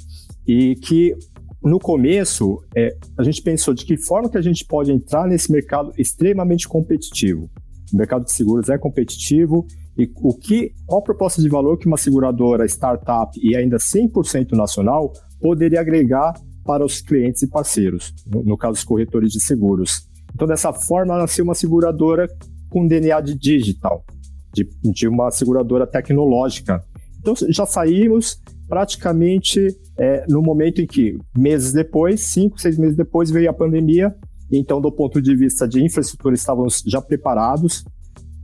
e 0.48 0.76
que 0.76 1.16
no 1.64 1.80
começo 1.80 2.64
é, 2.76 2.96
a 3.18 3.24
gente 3.24 3.42
pensou 3.42 3.74
de 3.74 3.86
que 3.86 3.98
forma 3.98 4.30
que 4.30 4.38
a 4.38 4.42
gente 4.42 4.66
pode 4.66 4.92
entrar 4.92 5.28
nesse 5.28 5.52
mercado 5.52 5.92
extremamente 5.98 6.68
competitivo. 6.68 7.50
O 7.92 7.98
mercado 7.98 8.26
de 8.26 8.32
seguros 8.32 8.70
é 8.70 8.78
competitivo 8.78 9.66
e 9.98 10.10
o 10.18 10.34
que, 10.34 10.74
qual 10.86 11.02
a 11.02 11.04
proposta 11.04 11.42
de 11.42 11.50
valor 11.50 11.78
que 11.78 11.88
uma 11.88 11.98
seguradora 11.98 12.66
startup 12.66 13.38
e 13.42 13.56
ainda 13.56 13.78
100% 13.78 14.52
nacional 14.52 15.12
poderia 15.42 15.82
agregar 15.82 16.34
para 16.64 16.86
os 16.86 17.02
clientes 17.02 17.42
e 17.42 17.48
parceiros, 17.48 18.14
no, 18.28 18.44
no 18.44 18.58
caso 18.58 18.74
os 18.74 18.84
corretores 18.84 19.32
de 19.32 19.40
seguros. 19.40 20.07
Então, 20.38 20.48
dessa 20.48 20.72
forma, 20.72 21.18
nasceu 21.18 21.44
uma 21.44 21.56
seguradora 21.56 22.30
com 22.70 22.86
DNA 22.86 23.20
de 23.22 23.34
digital, 23.34 24.06
de, 24.54 24.70
de 24.84 25.08
uma 25.08 25.32
seguradora 25.32 25.88
tecnológica. 25.88 26.86
Então, 27.20 27.34
já 27.50 27.66
saímos 27.66 28.40
praticamente 28.70 29.76
é, 29.98 30.26
no 30.30 30.44
momento 30.44 30.80
em 30.80 30.86
que, 30.86 31.18
meses 31.36 31.74
depois, 31.74 32.22
cinco, 32.22 32.62
seis 32.62 32.78
meses 32.78 32.96
depois, 32.96 33.32
veio 33.32 33.50
a 33.50 33.54
pandemia. 33.54 34.16
Então, 34.52 34.80
do 34.80 34.92
ponto 34.92 35.20
de 35.20 35.36
vista 35.36 35.68
de 35.68 35.84
infraestrutura, 35.84 36.36
estávamos 36.36 36.84
já 36.86 37.02
preparados, 37.02 37.84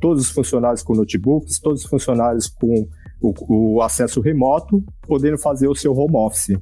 todos 0.01 0.23
os 0.23 0.31
funcionários 0.31 0.81
com 0.81 0.95
notebooks, 0.95 1.59
todos 1.59 1.83
os 1.83 1.87
funcionários 1.87 2.47
com 2.47 2.87
o, 3.21 3.75
o 3.75 3.81
acesso 3.83 4.19
remoto, 4.19 4.83
podendo 5.03 5.37
fazer 5.37 5.67
o 5.67 5.75
seu 5.75 5.95
home 5.95 6.15
office. 6.15 6.57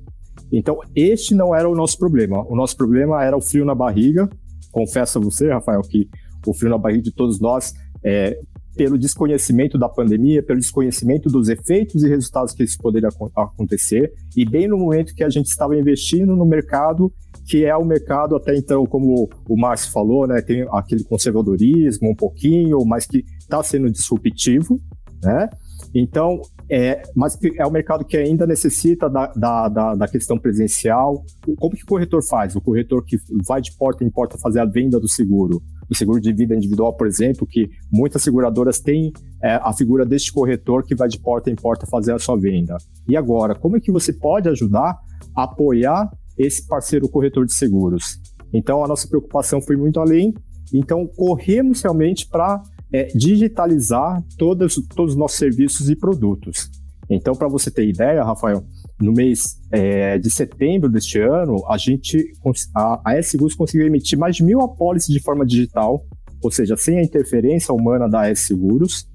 Então, 0.52 0.82
este 0.94 1.34
não 1.34 1.56
era 1.56 1.70
o 1.70 1.74
nosso 1.74 1.98
problema. 1.98 2.46
O 2.50 2.56
nosso 2.58 2.76
problema 2.76 3.24
era 3.24 3.38
o 3.38 3.42
frio 3.42 3.64
na 3.64 3.74
barriga. 3.74 4.30
Confesso 4.72 5.18
a 5.18 5.22
você, 5.22 5.50
Rafael, 5.50 5.82
que 5.82 6.10
o 6.46 6.54
frio 6.54 6.72
na 6.72 6.78
barriga 6.78 7.04
de 7.04 7.12
todos 7.12 7.40
nós 7.40 7.74
é, 8.04 8.38
pelo 8.76 8.98
desconhecimento 8.98 9.78
da 9.78 9.90
pandemia, 9.90 10.42
pelo 10.42 10.60
desconhecimento 10.60 11.30
dos 11.30 11.50
efeitos 11.50 12.04
e 12.04 12.10
resultados 12.10 12.54
que 12.54 12.64
isso 12.64 12.78
poderia 12.78 13.10
acontecer, 13.36 14.14
e 14.36 14.46
bem 14.46 14.68
no 14.68 14.78
momento 14.78 15.14
que 15.14 15.24
a 15.24 15.30
gente 15.30 15.48
estava 15.48 15.78
investindo 15.78 16.36
no 16.36 16.46
mercado, 16.46 17.12
que 17.46 17.66
é 17.66 17.76
o 17.76 17.86
mercado 17.86 18.36
até 18.36 18.56
então, 18.56 18.86
como 18.86 19.30
o 19.48 19.58
Márcio 19.58 19.92
falou, 19.92 20.26
né, 20.26 20.42
tem 20.42 20.66
aquele 20.72 21.04
conservadorismo 21.04 22.10
um 22.10 22.16
pouquinho, 22.16 22.84
mas 22.86 23.06
que 23.06 23.26
está 23.40 23.62
sendo 23.62 23.92
disruptivo, 23.92 24.80
né? 25.22 25.50
Então, 25.94 26.42
é, 26.70 27.02
mas 27.16 27.38
é 27.58 27.68
um 27.68 27.72
mercado 27.72 28.06
que 28.06 28.16
ainda 28.16 28.48
necessita 28.48 29.10
da, 29.10 29.28
da, 29.28 29.68
da, 29.68 29.96
da, 29.96 30.08
questão 30.08 30.38
presencial. 30.38 31.24
Como 31.58 31.76
que 31.76 31.84
o 31.84 31.88
corretor 31.88 32.24
faz? 32.24 32.56
O 32.56 32.62
corretor 32.62 33.04
que 33.04 33.18
vai 33.46 33.62
de 33.62 33.76
porta 33.76 34.04
em 34.04 34.10
porta 34.10 34.38
fazer 34.38 34.62
a 34.62 34.66
venda 34.66 35.00
do 35.00 35.08
seguro. 35.08 35.62
O 35.90 35.96
seguro 35.96 36.22
de 36.22 36.32
vida 36.32 36.56
individual, 36.56 36.96
por 36.96 37.08
exemplo, 37.08 37.46
que 37.46 37.70
muitas 37.92 38.24
seguradoras 38.24 38.80
têm 38.80 39.12
é, 39.44 39.56
a 39.56 39.74
figura 39.74 40.06
deste 40.06 40.32
corretor 40.32 40.86
que 40.86 40.96
vai 40.96 41.10
de 41.10 41.20
porta 41.20 41.52
em 41.52 41.56
porta 41.56 41.86
fazer 41.86 42.14
a 42.14 42.20
sua 42.20 42.38
venda. 42.38 42.78
E 43.08 43.18
agora, 43.18 43.54
como 43.54 43.76
é 43.76 43.80
que 43.82 43.92
você 43.92 44.14
pode 44.14 44.48
ajudar 44.48 44.98
a 45.36 45.44
apoiar 45.44 46.10
esse 46.38 46.66
parceiro 46.66 47.10
corretor 47.10 47.46
de 47.46 47.54
seguros? 47.54 48.18
Então, 48.54 48.84
a 48.84 48.88
nossa 48.88 49.08
preocupação 49.08 49.62
foi 49.62 49.76
muito 49.76 50.00
além. 50.00 50.34
Então, 50.74 51.06
corremos 51.06 51.82
realmente 51.82 52.28
para 52.30 52.62
é 52.92 53.06
digitalizar 53.16 54.24
todos, 54.38 54.78
os 54.78 55.16
nossos 55.16 55.38
serviços 55.38 55.90
e 55.90 55.96
produtos. 55.96 56.70
Então, 57.10 57.36
para 57.36 57.48
você 57.48 57.70
ter 57.70 57.88
ideia, 57.88 58.24
Rafael, 58.24 58.64
no 59.00 59.12
mês 59.12 59.60
é, 59.72 60.18
de 60.18 60.30
setembro 60.30 60.90
deste 60.90 61.20
ano, 61.20 61.58
a 61.68 61.78
gente, 61.78 62.32
a, 62.76 63.02
a 63.06 63.56
conseguiu 63.58 63.88
emitir 63.88 64.18
mais 64.18 64.36
de 64.36 64.44
mil 64.44 64.62
apólices 64.62 65.14
de 65.14 65.20
forma 65.20 65.46
digital, 65.46 66.06
ou 66.42 66.52
seja, 66.52 66.78
sem 66.78 67.00
a 67.00 67.04
interferência 67.04 67.74
humana 67.74 68.08
da 68.08 68.30
S-Seguros, 68.30 69.08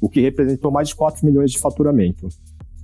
o 0.00 0.08
que 0.08 0.20
representou 0.20 0.70
mais 0.70 0.88
de 0.88 0.96
4 0.96 1.24
milhões 1.24 1.50
de 1.52 1.58
faturamento. 1.58 2.28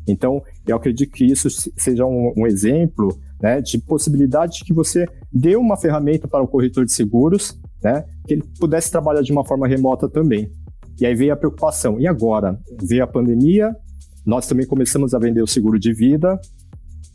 Então, 0.07 0.43
eu 0.67 0.77
acredito 0.77 1.13
que 1.13 1.25
isso 1.25 1.49
seja 1.77 2.07
um, 2.07 2.33
um 2.37 2.47
exemplo 2.47 3.19
né, 3.41 3.61
de 3.61 3.79
possibilidade 3.79 4.59
de 4.59 4.65
que 4.65 4.73
você 4.73 5.07
dê 5.33 5.57
uma 5.57 5.77
ferramenta 5.77 6.29
para 6.29 6.43
o 6.43 6.49
corretor 6.49 6.85
de 6.85 6.93
seguros 6.93 7.59
né? 7.83 8.05
Que 8.27 8.35
ele 8.35 8.45
pudesse 8.59 8.91
trabalhar 8.91 9.23
de 9.23 9.33
uma 9.33 9.45
forma 9.45 9.67
remota 9.67 10.09
também. 10.09 10.51
E 11.01 11.07
aí 11.07 11.15
veio 11.15 11.33
a 11.33 11.37
preocupação. 11.37 11.99
E 11.99 12.07
agora? 12.07 12.59
Veio 12.83 13.03
a 13.03 13.07
pandemia, 13.07 13.75
nós 14.25 14.47
também 14.47 14.67
começamos 14.67 15.15
a 15.15 15.19
vender 15.19 15.43
o 15.43 15.47
seguro 15.47 15.79
de 15.79 15.93
vida. 15.93 16.39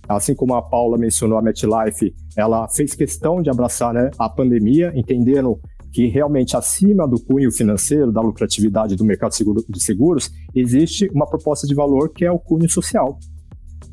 Assim 0.08 0.36
como 0.36 0.54
a 0.56 0.62
Paula 0.62 0.98
mencionou, 0.98 1.38
a 1.38 1.42
MetLife, 1.42 2.14
ela 2.36 2.68
fez 2.68 2.94
questão 2.94 3.42
de 3.42 3.50
abraçar 3.50 3.94
né, 3.94 4.12
a 4.20 4.30
pandemia, 4.30 4.92
entendendo 4.96 5.60
que 5.92 6.08
realmente 6.08 6.58
acima 6.58 7.08
do 7.08 7.20
cunho 7.20 7.52
financeiro, 7.52 8.12
da 8.12 8.22
lucratividade 8.22 8.96
do 8.96 9.06
mercado 9.06 9.32
de 9.70 9.82
seguros, 9.82 10.30
existe 10.54 11.10
uma 11.14 11.26
proposta 11.26 11.66
de 11.66 11.74
valor 11.74 12.10
que 12.10 12.26
é 12.26 12.32
o 12.32 12.38
cunho 12.38 12.70
social. 12.70 13.18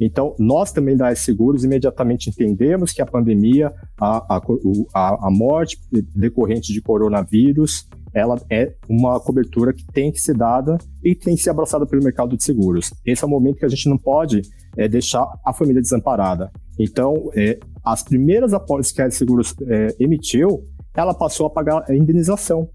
Então, 0.05 0.35
nós 0.37 0.73
também 0.73 0.97
da 0.97 1.15
Seguros 1.15 1.63
imediatamente 1.63 2.29
entendemos 2.29 2.93
que 2.93 3.01
a 3.01 3.07
pandemia, 3.07 3.73
a, 4.01 4.37
a, 4.37 5.29
a 5.29 5.31
morte 5.31 5.79
decorrente 6.13 6.73
de 6.73 6.83
coronavírus, 6.83 7.89
ela 8.13 8.37
é 8.51 8.75
uma 8.89 9.21
cobertura 9.21 9.73
que 9.73 9.87
tem 9.87 10.11
que 10.11 10.21
ser 10.21 10.37
dada 10.37 10.77
e 11.05 11.15
tem 11.15 11.37
que 11.37 11.43
ser 11.43 11.51
abraçada 11.51 11.87
pelo 11.87 12.03
mercado 12.03 12.37
de 12.37 12.43
seguros. 12.43 12.93
Esse 13.07 13.23
é 13.23 13.27
o 13.27 13.31
momento 13.31 13.59
que 13.59 13.65
a 13.65 13.69
gente 13.69 13.89
não 13.89 13.97
pode 13.97 14.43
é, 14.77 14.89
deixar 14.89 15.25
a 15.47 15.53
família 15.53 15.81
desamparada. 15.81 16.51
Então, 16.77 17.31
é, 17.37 17.61
as 17.85 18.03
primeiras 18.03 18.53
apólices 18.53 18.93
que 18.93 19.03
a 19.03 19.11
Seguros 19.11 19.55
é, 19.69 19.95
emitiu, 20.01 20.67
ela 20.97 21.15
passou 21.15 21.47
a 21.47 21.51
pagar 21.51 21.85
a 21.89 21.95
indenização. 21.95 22.69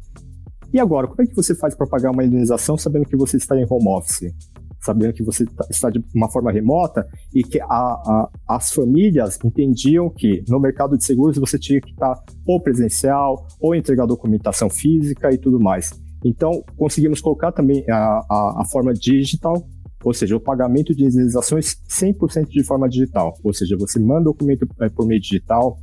E 0.73 0.79
agora, 0.79 1.07
como 1.07 1.21
é 1.21 1.27
que 1.27 1.35
você 1.35 1.53
faz 1.53 1.75
para 1.75 1.87
pagar 1.87 2.11
uma 2.11 2.23
indenização 2.23 2.77
sabendo 2.77 3.05
que 3.05 3.17
você 3.17 3.35
está 3.35 3.57
em 3.57 3.65
home 3.69 3.89
office? 3.89 4.33
Sabendo 4.79 5.13
que 5.13 5.23
você 5.23 5.45
tá, 5.45 5.65
está 5.69 5.89
de 5.89 6.03
uma 6.13 6.29
forma 6.29 6.51
remota 6.51 7.07
e 7.33 7.43
que 7.43 7.59
a, 7.59 7.65
a, 7.65 8.29
as 8.47 8.71
famílias 8.71 9.37
entendiam 9.43 10.09
que 10.09 10.43
no 10.47 10.59
mercado 10.59 10.97
de 10.97 11.03
seguros 11.03 11.37
você 11.37 11.57
tinha 11.57 11.81
que 11.81 11.91
estar 11.91 12.21
ou 12.45 12.61
presencial 12.61 13.47
ou 13.59 13.75
entregar 13.75 14.05
documentação 14.05 14.69
física 14.69 15.31
e 15.31 15.37
tudo 15.37 15.59
mais. 15.59 15.91
Então, 16.23 16.63
conseguimos 16.75 17.21
colocar 17.21 17.51
também 17.51 17.83
a, 17.89 18.25
a, 18.29 18.61
a 18.61 18.65
forma 18.65 18.93
digital, 18.93 19.67
ou 20.03 20.13
seja, 20.13 20.35
o 20.35 20.39
pagamento 20.39 20.95
de 20.95 21.03
indenizações 21.03 21.75
100% 21.89 22.47
de 22.49 22.63
forma 22.63 22.87
digital. 22.87 23.37
Ou 23.43 23.53
seja, 23.53 23.77
você 23.77 23.99
manda 23.99 24.25
documento 24.25 24.67
é, 24.81 24.89
por 24.89 25.05
meio 25.05 25.21
digital, 25.21 25.77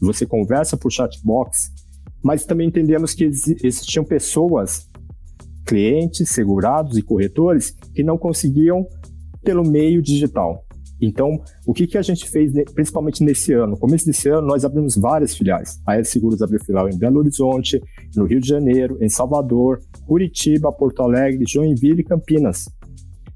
você 0.00 0.24
conversa 0.26 0.76
por 0.76 0.90
chatbox, 0.90 1.70
mas 2.22 2.44
também 2.44 2.68
entendemos 2.68 3.14
que 3.14 3.24
existiam 3.24 4.04
pessoas 4.04 4.89
clientes, 5.70 6.30
segurados 6.30 6.98
e 6.98 7.02
corretores 7.02 7.70
que 7.94 8.02
não 8.02 8.18
conseguiam 8.18 8.84
pelo 9.44 9.62
meio 9.62 10.02
digital. 10.02 10.64
Então, 11.00 11.40
o 11.64 11.72
que, 11.72 11.86
que 11.86 11.96
a 11.96 12.02
gente 12.02 12.28
fez, 12.28 12.52
principalmente 12.74 13.22
nesse 13.22 13.52
ano? 13.52 13.68
No 13.68 13.78
começo 13.78 14.04
desse 14.04 14.28
ano, 14.28 14.48
nós 14.48 14.64
abrimos 14.64 14.96
várias 14.96 15.34
filiais. 15.34 15.80
A 15.86 15.92
Aérea 15.92 16.04
Seguros 16.04 16.42
abriu 16.42 16.58
filial 16.58 16.88
em 16.90 16.98
Belo 16.98 17.20
Horizonte, 17.20 17.80
no 18.16 18.24
Rio 18.24 18.40
de 18.40 18.48
Janeiro, 18.48 18.98
em 19.00 19.08
Salvador, 19.08 19.80
Curitiba, 20.06 20.72
Porto 20.72 21.02
Alegre, 21.02 21.44
Joinville 21.48 22.00
e 22.00 22.04
Campinas. 22.04 22.68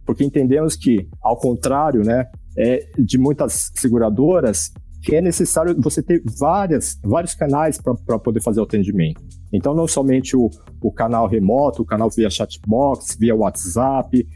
Porque 0.04 0.24
entendemos 0.24 0.76
que, 0.76 1.08
ao 1.22 1.38
contrário 1.38 2.02
né, 2.02 2.26
é, 2.58 2.86
de 2.98 3.16
muitas 3.16 3.70
seguradoras, 3.76 4.72
que 5.04 5.14
é 5.14 5.22
necessário 5.22 5.74
você 5.80 6.02
ter 6.02 6.20
várias, 6.38 6.98
vários 7.02 7.34
canais 7.34 7.78
para 7.80 8.18
poder 8.18 8.42
fazer 8.42 8.60
o 8.60 8.64
atendimento. 8.64 9.22
Então, 9.54 9.72
não 9.72 9.86
somente 9.86 10.36
o, 10.36 10.50
o 10.82 10.90
canal 10.90 11.28
remoto, 11.28 11.82
o 11.82 11.86
canal 11.86 12.10
via 12.10 12.28
chatbox, 12.28 13.16
via 13.16 13.36
WhatsApp, 13.36 14.26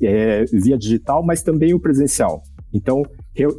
é, 0.00 0.44
via 0.46 0.78
digital, 0.78 1.22
mas 1.22 1.42
também 1.42 1.74
o 1.74 1.78
presencial. 1.78 2.42
Então, 2.72 3.02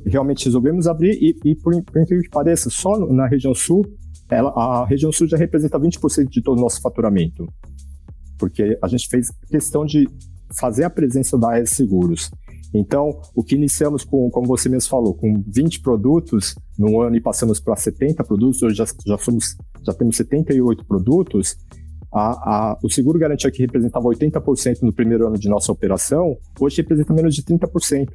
realmente 0.05 0.45
resolvemos 0.45 0.87
abrir 0.87 1.17
e, 1.21 1.51
e 1.51 1.55
por, 1.55 1.73
por 1.83 2.01
incrível 2.01 2.23
que 2.23 2.29
pareça, 2.29 2.71
só 2.71 2.97
na 2.97 3.27
região 3.27 3.53
sul, 3.53 3.85
ela, 4.29 4.49
a 4.49 4.85
região 4.85 5.11
sul 5.11 5.27
já 5.27 5.37
representa 5.37 5.79
20% 5.79 6.27
de 6.27 6.41
todo 6.41 6.57
o 6.57 6.61
nosso 6.61 6.81
faturamento. 6.81 7.47
Porque 8.39 8.77
a 8.81 8.87
gente 8.87 9.07
fez 9.07 9.31
questão 9.47 9.85
de 9.85 10.09
fazer 10.59 10.85
a 10.85 10.89
presença 10.89 11.37
da 11.37 11.51
AES 11.51 11.69
Seguros. 11.69 12.31
Então, 12.77 13.21
o 13.33 13.41
que 13.41 13.55
iniciamos 13.55 14.03
com, 14.03 14.29
como 14.29 14.47
você 14.47 14.67
mesmo 14.67 14.89
falou, 14.89 15.13
com 15.13 15.41
20 15.47 15.79
produtos 15.79 16.55
no 16.77 17.01
ano 17.01 17.15
e 17.15 17.21
passamos 17.21 17.59
para 17.59 17.75
70 17.75 18.23
produtos, 18.23 18.61
hoje 18.61 18.75
já, 18.75 18.85
já, 19.05 19.17
somos, 19.17 19.55
já 19.81 19.93
temos 19.93 20.17
78 20.17 20.85
produtos, 20.85 21.57
a, 22.11 22.71
a, 22.71 22.79
o 22.83 22.89
seguro 22.89 23.17
garantia 23.17 23.49
que 23.49 23.61
representava 23.61 24.05
80% 24.05 24.81
no 24.81 24.91
primeiro 24.91 25.25
ano 25.27 25.37
de 25.37 25.47
nossa 25.47 25.71
operação, 25.71 26.37
hoje 26.59 26.77
representa 26.77 27.13
menos 27.13 27.33
de 27.33 27.43
30%. 27.43 28.09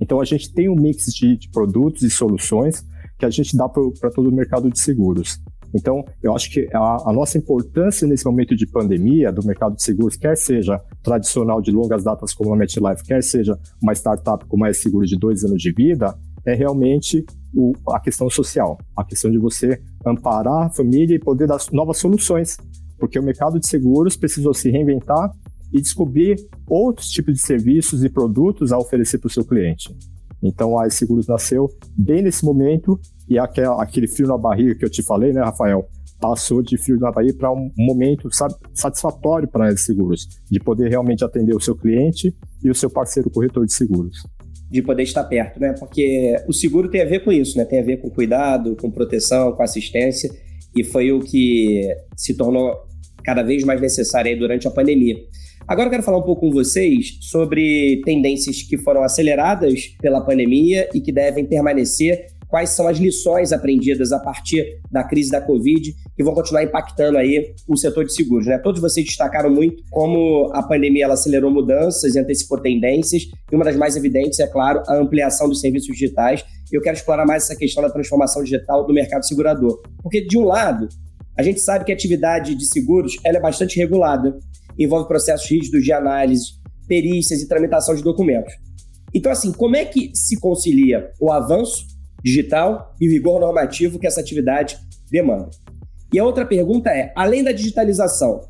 Então 0.00 0.20
a 0.20 0.24
gente 0.24 0.52
tem 0.52 0.68
um 0.68 0.74
mix 0.74 1.06
de, 1.12 1.36
de 1.36 1.50
produtos 1.50 2.02
e 2.02 2.10
soluções 2.10 2.84
que 3.18 3.26
a 3.26 3.30
gente 3.30 3.56
dá 3.56 3.68
para 3.68 4.10
todo 4.10 4.28
o 4.28 4.32
mercado 4.32 4.70
de 4.70 4.78
seguros. 4.78 5.40
Então, 5.74 6.04
eu 6.22 6.34
acho 6.34 6.50
que 6.50 6.68
a, 6.72 7.10
a, 7.10 7.12
nossa 7.12 7.36
importância 7.36 8.06
nesse 8.06 8.24
momento 8.24 8.56
de 8.56 8.66
pandemia 8.66 9.30
do 9.30 9.46
mercado 9.46 9.76
de 9.76 9.82
seguros, 9.82 10.16
quer 10.16 10.36
seja 10.36 10.80
tradicional 11.02 11.60
de 11.60 11.70
longas 11.70 12.02
datas 12.04 12.32
como 12.32 12.52
a 12.52 12.56
MetLife, 12.56 13.04
quer 13.04 13.22
seja 13.22 13.58
uma 13.82 13.92
startup 13.92 14.44
com 14.46 14.56
mais 14.56 14.78
seguro 14.78 15.06
de 15.06 15.16
dois 15.16 15.44
anos 15.44 15.60
de 15.60 15.72
vida, 15.72 16.14
é 16.46 16.54
realmente 16.54 17.24
o, 17.54 17.72
a 17.90 18.00
questão 18.00 18.30
social, 18.30 18.78
a 18.96 19.04
questão 19.04 19.30
de 19.30 19.38
você 19.38 19.80
amparar 20.06 20.66
a 20.66 20.70
família 20.70 21.14
e 21.14 21.18
poder 21.18 21.46
dar 21.46 21.58
novas 21.72 21.98
soluções 21.98 22.56
porque 22.98 23.18
o 23.18 23.22
mercado 23.22 23.60
de 23.60 23.66
seguros 23.66 24.16
precisou 24.16 24.52
se 24.52 24.70
reinventar 24.70 25.30
e 25.72 25.80
descobrir 25.80 26.36
outros 26.66 27.08
tipos 27.08 27.34
de 27.34 27.40
serviços 27.40 28.02
e 28.02 28.08
produtos 28.08 28.72
a 28.72 28.78
oferecer 28.78 29.18
para 29.18 29.28
o 29.28 29.30
seu 29.30 29.44
cliente. 29.44 29.94
Então 30.42 30.78
a 30.78 30.88
Seguros 30.90 31.26
nasceu 31.26 31.68
bem 31.96 32.22
nesse 32.22 32.44
momento 32.44 32.98
e 33.28 33.38
aquela, 33.38 33.82
aquele 33.82 34.06
frio 34.06 34.28
na 34.28 34.38
barriga 34.38 34.74
que 34.74 34.84
eu 34.84 34.90
te 34.90 35.02
falei, 35.02 35.32
né, 35.32 35.42
Rafael, 35.42 35.88
passou 36.20 36.62
de 36.62 36.76
frio 36.76 36.98
na 36.98 37.12
barriga 37.12 37.38
para 37.38 37.52
um 37.52 37.70
momento 37.76 38.28
satisfatório 38.74 39.48
para 39.48 39.68
a 39.68 39.76
Seguros, 39.76 40.28
de 40.50 40.58
poder 40.58 40.88
realmente 40.88 41.24
atender 41.24 41.54
o 41.54 41.60
seu 41.60 41.76
cliente 41.76 42.34
e 42.62 42.70
o 42.70 42.74
seu 42.74 42.90
parceiro 42.90 43.30
corretor 43.30 43.64
de 43.66 43.72
seguros. 43.72 44.26
De 44.70 44.82
poder 44.82 45.04
estar 45.04 45.24
perto, 45.24 45.60
né? 45.60 45.74
Porque 45.78 46.36
o 46.46 46.52
seguro 46.52 46.90
tem 46.90 47.00
a 47.00 47.06
ver 47.06 47.24
com 47.24 47.32
isso, 47.32 47.56
né? 47.56 47.64
Tem 47.64 47.80
a 47.80 47.84
ver 47.84 47.98
com 47.98 48.10
cuidado, 48.10 48.76
com 48.76 48.90
proteção, 48.90 49.52
com 49.52 49.62
assistência, 49.62 50.30
e 50.76 50.84
foi 50.84 51.10
o 51.12 51.20
que 51.20 51.88
se 52.16 52.34
tornou 52.34 52.74
cada 53.24 53.42
vez 53.42 53.64
mais 53.64 53.80
necessária 53.80 54.36
durante 54.36 54.66
a 54.68 54.70
pandemia. 54.70 55.16
Agora 55.68 55.88
eu 55.88 55.90
quero 55.90 56.02
falar 56.02 56.16
um 56.16 56.22
pouco 56.22 56.40
com 56.40 56.50
vocês 56.50 57.18
sobre 57.20 58.00
tendências 58.06 58.62
que 58.62 58.78
foram 58.78 59.02
aceleradas 59.02 59.94
pela 60.00 60.22
pandemia 60.22 60.88
e 60.94 61.00
que 61.00 61.12
devem 61.12 61.44
permanecer. 61.44 62.28
Quais 62.48 62.70
são 62.70 62.88
as 62.88 62.96
lições 62.96 63.52
aprendidas 63.52 64.10
a 64.10 64.18
partir 64.18 64.80
da 64.90 65.04
crise 65.04 65.30
da 65.30 65.42
Covid 65.42 65.94
que 66.16 66.24
vão 66.24 66.32
continuar 66.32 66.62
impactando 66.62 67.18
aí 67.18 67.54
o 67.68 67.76
setor 67.76 68.06
de 68.06 68.14
seguros, 68.14 68.46
né? 68.46 68.56
Todos 68.56 68.80
vocês 68.80 69.04
destacaram 69.04 69.50
muito 69.50 69.82
como 69.90 70.50
a 70.54 70.62
pandemia 70.62 71.04
ela 71.04 71.12
acelerou 71.12 71.50
mudanças 71.50 72.14
e 72.14 72.18
antecipou 72.18 72.58
tendências, 72.58 73.24
e 73.52 73.54
uma 73.54 73.66
das 73.66 73.76
mais 73.76 73.94
evidentes 73.94 74.40
é, 74.40 74.46
claro, 74.46 74.82
a 74.88 74.96
ampliação 74.96 75.50
dos 75.50 75.60
serviços 75.60 75.88
digitais. 75.88 76.42
Eu 76.72 76.80
quero 76.80 76.96
explorar 76.96 77.26
mais 77.26 77.44
essa 77.44 77.54
questão 77.54 77.82
da 77.82 77.90
transformação 77.90 78.42
digital 78.42 78.86
do 78.86 78.94
mercado 78.94 79.26
segurador. 79.26 79.82
Porque, 80.02 80.22
de 80.22 80.38
um 80.38 80.44
lado, 80.44 80.88
a 81.36 81.42
gente 81.42 81.60
sabe 81.60 81.84
que 81.84 81.92
a 81.92 81.94
atividade 81.94 82.54
de 82.54 82.64
seguros 82.64 83.18
ela 83.22 83.36
é 83.36 83.40
bastante 83.40 83.78
regulada, 83.78 84.38
envolve 84.78 85.08
processos 85.08 85.48
rígidos 85.50 85.84
de 85.84 85.92
análise, 85.92 86.52
perícias 86.86 87.42
e 87.42 87.48
tramitação 87.48 87.94
de 87.94 88.02
documentos. 88.02 88.52
Então, 89.14 89.32
assim, 89.32 89.52
como 89.52 89.76
é 89.76 89.84
que 89.84 90.10
se 90.14 90.38
concilia 90.38 91.10
o 91.20 91.32
avanço 91.32 91.86
digital 92.22 92.94
e 93.00 93.08
o 93.08 93.10
rigor 93.10 93.40
normativo 93.40 93.98
que 93.98 94.06
essa 94.06 94.20
atividade 94.20 94.76
demanda? 95.10 95.50
E 96.12 96.18
a 96.18 96.24
outra 96.24 96.46
pergunta 96.46 96.90
é: 96.90 97.12
além 97.16 97.42
da 97.42 97.52
digitalização, 97.52 98.40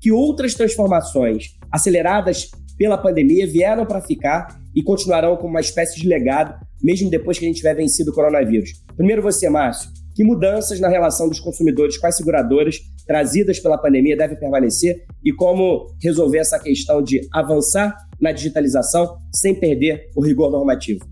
que 0.00 0.12
outras 0.12 0.54
transformações 0.54 1.56
aceleradas 1.70 2.50
pela 2.76 2.96
pandemia 2.96 3.46
vieram 3.46 3.84
para 3.84 4.00
ficar 4.00 4.60
e 4.74 4.82
continuarão 4.82 5.36
como 5.36 5.50
uma 5.50 5.60
espécie 5.60 6.00
de 6.00 6.06
legado, 6.06 6.54
mesmo 6.82 7.10
depois 7.10 7.38
que 7.38 7.44
a 7.44 7.48
gente 7.48 7.56
tiver 7.56 7.74
vencido 7.74 8.10
o 8.10 8.14
coronavírus? 8.14 8.70
Primeiro 8.96 9.22
você, 9.22 9.48
Márcio, 9.48 9.90
que 10.18 10.24
mudanças 10.24 10.80
na 10.80 10.88
relação 10.88 11.28
dos 11.28 11.38
consumidores 11.38 11.96
com 11.96 12.08
as 12.08 12.16
seguradoras 12.16 12.80
trazidas 13.06 13.60
pela 13.60 13.78
pandemia 13.78 14.16
devem 14.16 14.36
permanecer 14.36 15.06
e 15.24 15.32
como 15.32 15.94
resolver 16.02 16.38
essa 16.38 16.58
questão 16.58 17.00
de 17.00 17.20
avançar 17.32 17.94
na 18.20 18.32
digitalização 18.32 19.16
sem 19.32 19.54
perder 19.54 20.10
o 20.16 20.20
rigor 20.20 20.50
normativo? 20.50 21.06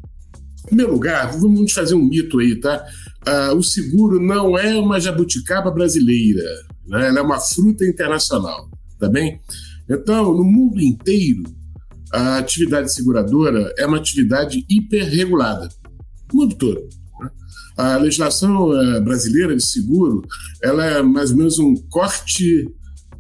Em 0.58 0.66
primeiro 0.66 0.90
lugar, 0.90 1.30
vamos 1.38 1.72
fazer 1.72 1.94
um 1.94 2.04
mito 2.04 2.40
aí, 2.40 2.58
tá? 2.58 2.84
Ah, 3.24 3.54
o 3.54 3.62
seguro 3.62 4.20
não 4.20 4.58
é 4.58 4.74
uma 4.74 4.98
jabuticaba 4.98 5.70
brasileira, 5.70 6.42
né? 6.88 7.06
ela 7.06 7.20
é 7.20 7.22
uma 7.22 7.38
fruta 7.38 7.84
internacional, 7.84 8.68
tá 8.98 9.08
bem? 9.08 9.40
Então, 9.88 10.34
no 10.34 10.42
mundo 10.42 10.80
inteiro, 10.80 11.44
a 12.12 12.38
atividade 12.38 12.92
seguradora 12.92 13.72
é 13.78 13.86
uma 13.86 13.98
atividade 13.98 14.66
hiperregulada. 14.68 15.68
O 16.34 16.38
mundo 16.38 16.56
todo. 16.56 16.88
A 17.76 17.96
legislação 17.96 18.72
eh, 18.72 19.00
brasileira 19.00 19.54
de 19.54 19.64
seguro, 19.64 20.22
ela 20.62 20.84
é 20.84 21.02
mais 21.02 21.30
ou 21.30 21.36
menos 21.36 21.58
um 21.58 21.74
corte 21.90 22.68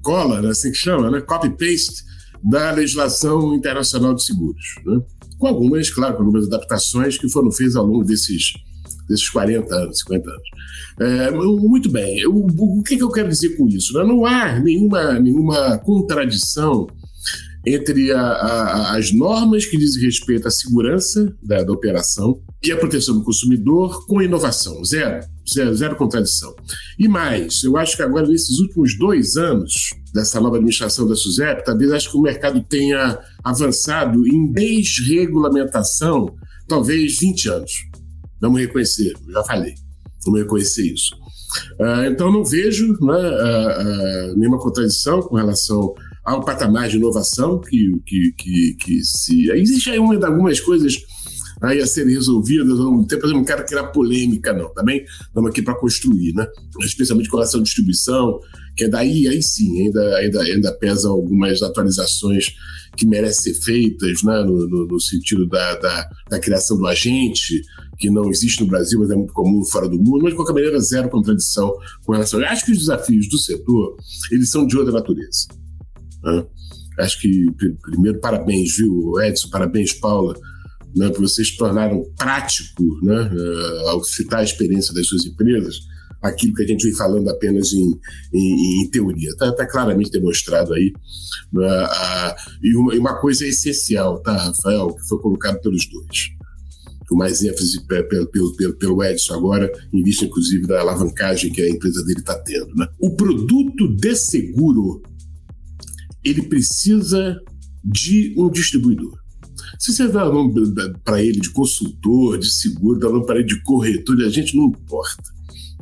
cola, 0.02 0.40
né, 0.40 0.50
assim 0.50 0.70
que 0.70 0.78
chama, 0.78 1.10
né, 1.10 1.20
copy-paste 1.20 2.04
da 2.42 2.70
legislação 2.70 3.54
internacional 3.54 4.14
de 4.14 4.24
seguros. 4.24 4.76
Né? 4.84 5.00
Com 5.38 5.48
algumas, 5.48 5.90
claro, 5.90 6.16
com 6.16 6.22
algumas 6.22 6.46
adaptações 6.46 7.18
que 7.18 7.28
foram 7.28 7.50
feitas 7.50 7.76
ao 7.76 7.84
longo 7.84 8.04
desses, 8.04 8.52
desses 9.08 9.28
40 9.28 9.74
anos, 9.74 9.98
50 9.98 10.30
anos. 10.30 10.48
É, 10.98 11.30
muito 11.30 11.90
bem, 11.90 12.20
eu, 12.20 12.34
o 12.34 12.82
que, 12.82 12.96
que, 12.96 13.02
eu 13.02 13.10
quero 13.10 13.28
dizer 13.28 13.56
com 13.56 13.68
isso? 13.68 13.92
Né? 13.94 14.04
Não 14.04 14.24
há 14.24 14.58
nenhuma, 14.60 15.18
nenhuma 15.18 15.76
contradição 15.78 16.86
entre 17.66 18.12
a, 18.12 18.20
a, 18.20 18.96
as 18.96 19.12
normas 19.12 19.66
que 19.66 19.76
dizem 19.76 20.04
respeito 20.04 20.46
à 20.46 20.50
segurança 20.50 21.34
da, 21.42 21.64
da, 21.64 21.72
operação 21.72 22.40
e 22.62 22.70
a 22.70 22.76
proteção 22.76 23.18
do 23.18 23.24
consumidor 23.24 24.06
com 24.06 24.22
inovação. 24.22 24.84
Zero, 24.84 25.26
zero, 25.52 25.74
zero 25.74 25.96
contradição. 25.96 26.54
E 26.96 27.08
mais, 27.08 27.64
eu 27.64 27.76
acho 27.76 27.96
que 27.96 28.02
agora, 28.02 28.28
nesses 28.28 28.60
últimos 28.60 28.96
dois 28.96 29.36
anos 29.36 29.90
dessa 30.14 30.40
nova 30.40 30.56
administração 30.56 31.08
da 31.08 31.16
SUSEP, 31.16 31.64
talvez 31.64 31.90
acho 31.90 32.12
que 32.12 32.16
o 32.16 32.22
mercado 32.22 32.62
tenha 32.62 33.18
avançado 33.42 34.24
em 34.28 34.52
desregulamentação, 34.52 36.36
talvez 36.68 37.18
20 37.18 37.48
anos. 37.48 37.72
Vamos 38.40 38.60
reconhecer, 38.60 39.12
já 39.28 39.42
falei, 39.42 39.74
vamos 40.24 40.40
reconhecer 40.40 40.86
isso. 40.86 41.16
Uh, 41.80 42.04
então, 42.10 42.30
não 42.30 42.44
vejo 42.44 42.88
né, 43.00 43.14
uh, 43.14 44.32
uh, 44.32 44.38
nenhuma 44.38 44.58
contradição 44.58 45.22
com 45.22 45.36
relação 45.36 45.94
há 46.26 46.36
um 46.36 46.42
patamar 46.42 46.88
de 46.88 46.96
inovação 46.96 47.60
que, 47.60 47.92
que, 48.04 48.32
que, 48.36 48.76
que 48.80 49.04
se. 49.04 49.48
Existe 49.52 49.90
aí 49.90 49.98
uma, 49.98 50.14
algumas 50.26 50.60
coisas 50.60 50.96
aí 51.62 51.80
a 51.80 51.86
serem 51.86 52.12
resolvidas 52.12 52.78
ao 52.78 52.84
longo 52.84 53.06
tempo, 53.06 53.26
eu 53.26 53.32
não 53.32 53.44
quero 53.44 53.64
criar 53.64 53.84
polêmica, 53.84 54.52
não, 54.52 54.68
tá? 54.74 54.82
Estamos 55.26 55.50
aqui 55.50 55.62
para 55.62 55.74
construir, 55.74 56.34
né? 56.34 56.46
Especialmente 56.80 57.30
com 57.30 57.36
relação 57.36 57.60
à 57.60 57.62
distribuição, 57.62 58.38
que 58.76 58.84
é 58.84 58.88
daí, 58.88 59.26
aí 59.26 59.42
sim, 59.42 59.84
ainda, 59.84 60.16
ainda, 60.16 60.42
ainda 60.42 60.72
pesa 60.74 61.08
algumas 61.08 61.62
atualizações 61.62 62.54
que 62.94 63.06
merecem 63.06 63.54
ser 63.54 63.60
feitas, 63.62 64.22
né? 64.22 64.42
no, 64.42 64.68
no, 64.68 64.86
no 64.86 65.00
sentido 65.00 65.46
da, 65.48 65.76
da, 65.76 66.08
da, 66.30 66.38
criação 66.38 66.76
do 66.76 66.86
agente, 66.86 67.62
que 67.98 68.10
não 68.10 68.30
existe 68.30 68.60
no 68.60 68.66
Brasil, 68.66 68.98
mas 69.00 69.10
é 69.10 69.16
muito 69.16 69.32
comum 69.32 69.64
fora 69.64 69.88
do 69.88 69.98
mundo, 69.98 70.22
mas 70.22 70.32
de 70.32 70.36
qualquer 70.36 70.54
maneira, 70.54 70.78
zero 70.80 71.08
contradição 71.08 71.72
com 72.04 72.12
relação. 72.12 72.40
Eu 72.40 72.46
acho 72.48 72.64
que 72.64 72.72
os 72.72 72.78
desafios 72.78 73.28
do 73.28 73.38
setor, 73.38 73.96
eles 74.30 74.50
são 74.50 74.66
de 74.66 74.76
outra 74.76 74.92
natureza. 74.92 75.46
Né? 76.26 76.44
Acho 76.98 77.20
que, 77.20 77.46
primeiro, 77.82 78.18
parabéns, 78.20 78.76
viu, 78.76 79.20
Edson? 79.20 79.48
Parabéns, 79.50 79.92
Paula, 79.92 80.34
né, 80.94 81.10
vocês 81.18 81.54
tornaram 81.56 82.02
prático 82.16 82.82
né, 83.02 83.30
eh, 83.32 83.88
ao 83.88 84.02
citar 84.02 84.40
a 84.40 84.44
experiência 84.44 84.94
das 84.94 85.06
suas 85.06 85.26
empresas. 85.26 85.80
aquilo 86.22 86.54
que 86.54 86.62
a 86.62 86.66
gente 86.66 86.84
vem 86.84 86.94
falando 86.94 87.28
apenas 87.28 87.72
em, 87.72 88.00
em, 88.32 88.82
em 88.82 88.90
teoria. 88.90 89.28
Está 89.28 89.52
tá 89.52 89.66
claramente 89.66 90.10
demonstrado 90.10 90.72
aí. 90.72 90.92
Uh, 91.54 92.34
e, 92.62 92.74
uma, 92.74 92.94
e 92.94 92.98
uma 92.98 93.20
coisa 93.20 93.46
essencial, 93.46 94.20
tá, 94.22 94.32
Rafael, 94.32 94.88
que 94.88 95.06
foi 95.06 95.18
colocado 95.20 95.60
pelos 95.60 95.86
dois 95.86 96.36
com 97.08 97.16
mais 97.16 97.42
ênfase 97.42 97.80
pelo, 97.86 98.26
pelo, 98.26 98.76
pelo 98.76 99.04
Edson 99.04 99.34
agora, 99.34 99.70
em 99.92 100.02
vista 100.02 100.24
inclusive 100.24 100.66
da 100.66 100.80
alavancagem 100.80 101.52
que 101.52 101.62
a 101.62 101.70
empresa 101.70 102.04
dele 102.04 102.18
está 102.18 102.36
tendo. 102.38 102.74
Né? 102.74 102.86
O 102.98 103.14
produto 103.14 103.88
de 103.96 104.16
seguro, 104.16 105.02
ele 106.28 106.42
precisa 106.42 107.40
de 107.84 108.34
um 108.36 108.50
distribuidor. 108.50 109.16
Se 109.78 109.92
você 109.92 110.08
dá 110.08 110.24
nome 110.24 110.54
para 111.04 111.22
ele 111.22 111.40
de 111.40 111.50
consultor, 111.50 112.38
de 112.38 112.50
seguro, 112.50 112.98
dá 112.98 113.08
nome 113.08 113.26
para 113.26 113.36
ele 113.36 113.46
de 113.46 113.62
corretor, 113.62 114.20
a 114.22 114.28
gente 114.28 114.56
não 114.56 114.66
importa. 114.66 115.30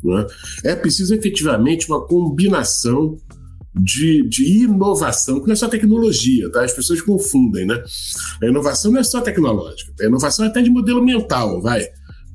Né? 0.03 0.27
É 0.65 0.77
preciso 0.77 1.15
efetivamente 1.15 1.89
uma 1.89 2.05
combinação 2.07 3.17
de, 3.75 4.23
de, 4.29 4.63
inovação, 4.63 5.41
que 5.41 5.47
não 5.47 5.53
é 5.53 5.57
só 5.57 5.69
tecnologia, 5.69 6.51
tá? 6.53 6.63
As 6.65 6.73
pessoas 6.73 7.01
confundem, 7.01 7.67
né? 7.67 7.83
A 8.41 8.47
inovação 8.47 8.93
não 8.93 9.01
é 9.01 9.03
só 9.03 9.21
tecnológica, 9.21 9.93
a 10.01 10.07
inovação 10.07 10.45
é 10.45 10.49
até 10.49 10.63
de 10.63 10.71
modelo 10.71 11.05
mental, 11.05 11.61
vai. 11.61 11.85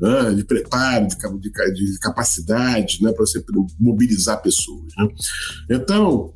Né? 0.01 0.33
De 0.35 0.43
preparo, 0.43 1.07
de, 1.07 1.15
de, 1.15 1.91
de 1.93 1.99
capacidade, 1.99 3.01
né? 3.01 3.13
Para 3.13 3.25
você 3.25 3.41
mobilizar 3.79 4.41
pessoas. 4.41 4.91
Né? 4.97 5.07
Então, 5.69 6.33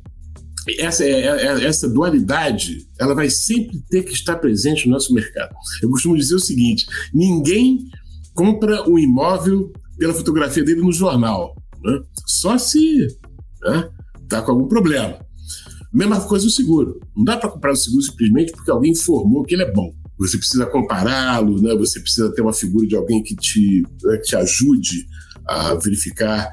essa, 0.78 1.04
é, 1.04 1.10
é, 1.10 1.46
é, 1.46 1.64
essa 1.64 1.88
dualidade 1.88 2.86
ela 2.98 3.14
vai 3.14 3.28
sempre 3.28 3.80
ter 3.88 4.02
que 4.02 4.12
estar 4.12 4.36
presente 4.36 4.86
no 4.86 4.92
nosso 4.92 5.12
mercado. 5.12 5.54
Eu 5.82 5.90
costumo 5.90 6.16
dizer 6.16 6.34
o 6.34 6.40
seguinte: 6.40 6.86
ninguém 7.12 7.86
compra 8.34 8.88
um 8.88 8.98
imóvel 8.98 9.72
pela 9.98 10.14
fotografia 10.14 10.64
dele 10.64 10.80
no 10.80 10.92
jornal, 10.92 11.54
né? 11.82 12.00
só 12.26 12.58
se 12.58 13.06
né, 13.62 13.88
tá 14.28 14.42
com 14.42 14.52
algum 14.52 14.68
problema. 14.68 15.18
Mesma 15.92 16.20
coisa 16.22 16.46
o 16.46 16.50
seguro. 16.50 16.98
Não 17.16 17.24
dá 17.24 17.36
para 17.36 17.50
comprar 17.50 17.72
o 17.72 17.76
seguro 17.76 18.02
simplesmente 18.02 18.52
porque 18.52 18.70
alguém 18.70 18.90
informou 18.92 19.44
que 19.44 19.54
ele 19.54 19.62
é 19.62 19.72
bom. 19.72 19.94
Você 20.18 20.38
precisa 20.38 20.66
compará-lo, 20.66 21.60
né? 21.60 21.74
Você 21.76 22.00
precisa 22.00 22.32
ter 22.32 22.42
uma 22.42 22.52
figura 22.52 22.86
de 22.86 22.96
alguém 22.96 23.22
que 23.22 23.34
te, 23.36 23.82
né, 24.02 24.16
que 24.16 24.24
te 24.24 24.36
ajude 24.36 25.06
a 25.46 25.74
verificar 25.74 26.48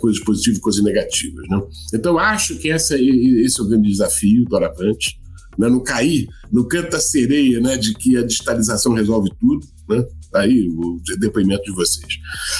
coisas 0.00 0.22
positivas 0.22 0.58
e 0.58 0.60
coisas 0.60 0.82
negativas. 0.82 1.48
Né? 1.48 1.60
Então, 1.94 2.18
acho 2.18 2.56
que 2.56 2.70
essa, 2.70 2.96
esse 2.96 3.60
é 3.60 3.62
o 3.62 3.68
grande 3.68 3.88
desafio 3.88 4.44
do 4.44 4.56
Aravante. 4.56 5.18
Né? 5.58 5.68
Não 5.68 5.82
cair 5.82 6.26
no 6.50 6.66
canto 6.66 6.90
da 6.90 7.00
sereia 7.00 7.60
né? 7.60 7.76
de 7.76 7.94
que 7.94 8.16
a 8.16 8.22
digitalização 8.22 8.92
resolve 8.92 9.30
tudo. 9.40 9.66
Né? 9.88 10.04
Tá 10.30 10.40
aí 10.40 10.68
o 10.68 11.00
depoimento 11.18 11.64
de 11.64 11.72
vocês. 11.72 12.14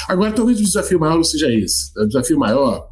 Agora, 0.08 0.32
talvez 0.32 0.60
o 0.60 0.64
desafio 0.64 1.00
maior 1.00 1.16
não 1.16 1.24
seja 1.24 1.52
esse. 1.52 1.90
O 1.98 2.06
desafio 2.06 2.38
maior 2.38 2.88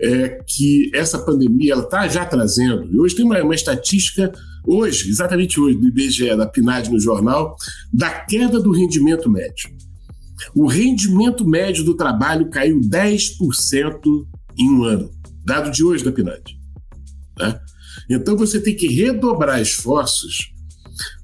é 0.00 0.42
que 0.46 0.90
essa 0.94 1.18
pandemia 1.18 1.72
ela 1.72 1.82
está 1.82 2.06
já 2.08 2.24
trazendo, 2.24 2.84
e 2.92 2.98
hoje 2.98 3.14
tem 3.14 3.24
uma, 3.24 3.42
uma, 3.42 3.54
estatística, 3.54 4.32
hoje, 4.66 5.08
exatamente 5.08 5.58
hoje, 5.58 5.78
do 5.78 5.88
IBGE, 5.88 6.36
da 6.36 6.46
PNAD 6.46 6.90
no 6.90 7.00
jornal, 7.00 7.56
da 7.92 8.10
queda 8.10 8.60
do 8.60 8.72
rendimento 8.72 9.30
médio. 9.30 9.70
O 10.54 10.66
rendimento 10.66 11.46
médio 11.46 11.84
do 11.84 11.94
trabalho 11.94 12.50
caiu 12.50 12.80
10% 12.80 14.00
em 14.58 14.70
um 14.70 14.84
ano, 14.84 15.10
dado 15.44 15.70
de 15.70 15.84
hoje 15.84 16.04
da 16.04 16.12
PNAD. 16.12 16.58
Né? 17.38 17.60
Então 18.08 18.36
você 18.36 18.60
tem 18.60 18.74
que 18.74 18.86
redobrar 18.88 19.60
esforços 19.60 20.52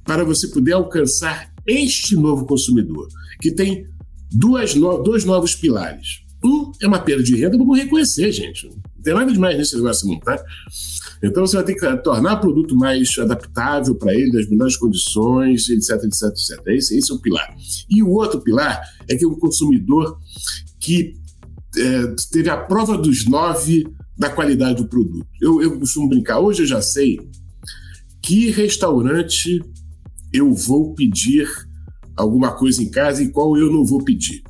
para 0.04 0.24
você 0.24 0.48
poder 0.48 0.72
alcançar 0.72 1.52
este 1.66 2.16
novo 2.16 2.44
consumidor, 2.46 3.08
que 3.40 3.52
tem 3.52 3.86
duas 4.30 4.74
no, 4.74 5.02
dois 5.02 5.24
novos 5.24 5.54
pilares. 5.54 6.22
Um 6.44 6.72
é 6.80 6.88
uma 6.88 6.98
perda 6.98 7.22
de 7.22 7.36
renda, 7.36 7.56
vamos 7.56 7.78
reconhecer, 7.78 8.32
gente. 8.32 8.66
Não 8.66 9.02
tem 9.02 9.14
nada 9.14 9.32
demais 9.32 9.56
nesse 9.56 9.76
negócio 9.76 10.08
não, 10.08 10.18
tá? 10.18 10.42
Então 11.22 11.46
você 11.46 11.56
vai 11.56 11.64
ter 11.64 11.74
que 11.74 11.96
tornar 11.98 12.34
o 12.34 12.40
produto 12.40 12.74
mais 12.74 13.16
adaptável 13.18 13.94
para 13.94 14.12
ele, 14.12 14.32
das 14.32 14.48
melhores 14.48 14.76
condições, 14.76 15.68
etc, 15.68 16.02
etc, 16.04 16.22
etc. 16.30 16.66
Esse, 16.68 16.98
esse 16.98 17.12
é 17.12 17.14
o 17.14 17.20
pilar. 17.20 17.54
E 17.88 18.02
o 18.02 18.10
outro 18.10 18.40
pilar 18.40 18.80
é 19.08 19.14
que 19.14 19.24
é 19.24 19.28
um 19.28 19.38
consumidor 19.38 20.18
que 20.80 21.14
é, 21.76 22.14
teve 22.30 22.50
a 22.50 22.56
prova 22.56 22.98
dos 22.98 23.24
nove 23.26 23.86
da 24.18 24.30
qualidade 24.30 24.82
do 24.82 24.88
produto. 24.88 25.26
Eu, 25.40 25.62
eu 25.62 25.78
costumo 25.78 26.08
brincar, 26.08 26.40
hoje 26.40 26.62
eu 26.62 26.66
já 26.66 26.82
sei 26.82 27.20
que 28.20 28.50
restaurante 28.50 29.62
eu 30.32 30.52
vou 30.52 30.94
pedir 30.94 31.48
alguma 32.16 32.52
coisa 32.52 32.82
em 32.82 32.90
casa 32.90 33.22
e 33.22 33.30
qual 33.30 33.56
eu 33.56 33.72
não 33.72 33.84
vou 33.84 34.02
pedir 34.02 34.42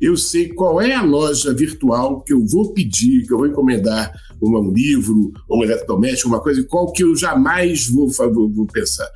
eu 0.00 0.16
sei 0.16 0.48
qual 0.48 0.80
é 0.80 0.94
a 0.94 1.02
loja 1.02 1.54
virtual 1.54 2.22
que 2.22 2.32
eu 2.32 2.44
vou 2.46 2.72
pedir, 2.72 3.26
que 3.26 3.32
eu 3.32 3.38
vou 3.38 3.46
encomendar 3.46 4.12
um 4.42 4.72
livro, 4.72 5.32
um 5.50 5.62
eletrodoméstico, 5.62 6.28
uma 6.28 6.40
coisa, 6.40 6.64
qual 6.64 6.92
que 6.92 7.04
eu 7.04 7.14
jamais 7.14 7.88
vou, 7.88 8.08
vou, 8.08 8.50
vou 8.50 8.66
pensar. 8.66 9.08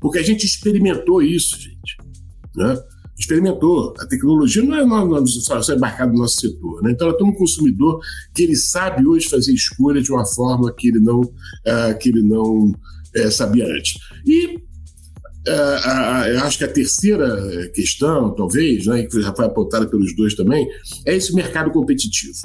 Porque 0.00 0.18
a 0.18 0.22
gente 0.22 0.44
experimentou 0.44 1.22
isso, 1.22 1.58
gente. 1.58 1.96
Né? 2.54 2.76
experimentou. 3.18 3.94
A 3.98 4.06
tecnologia 4.06 4.62
não 4.62 4.76
é, 4.76 4.84
não, 4.84 5.08
não, 5.08 5.26
só, 5.26 5.60
embarcada 5.72 6.12
no 6.12 6.18
nosso 6.18 6.40
setor. 6.40 6.82
Né? 6.82 6.92
Então, 6.92 7.08
ela 7.08 7.16
tem 7.16 7.26
um 7.26 7.32
consumidor 7.32 8.00
que 8.34 8.42
ele 8.42 8.56
sabe 8.56 9.06
hoje 9.06 9.28
fazer 9.28 9.52
escolha 9.52 10.02
de 10.02 10.12
uma 10.12 10.26
forma 10.26 10.72
que 10.72 10.88
ele 10.88 11.00
não, 11.00 11.20
uh, 11.20 11.98
que 12.00 12.08
ele 12.08 12.22
não 12.22 12.70
uh, 12.70 13.30
sabia 13.30 13.66
antes. 13.66 13.94
E 14.26 14.58
eu 15.46 16.40
acho 16.40 16.58
que 16.58 16.64
a 16.64 16.68
terceira 16.68 17.70
questão, 17.74 18.34
talvez, 18.34 18.86
né, 18.86 19.04
que 19.04 19.20
já 19.20 19.34
foi 19.34 19.44
apontada 19.44 19.86
pelos 19.86 20.14
dois 20.16 20.34
também, 20.34 20.66
é 21.06 21.14
esse 21.14 21.34
mercado 21.34 21.70
competitivo. 21.70 22.38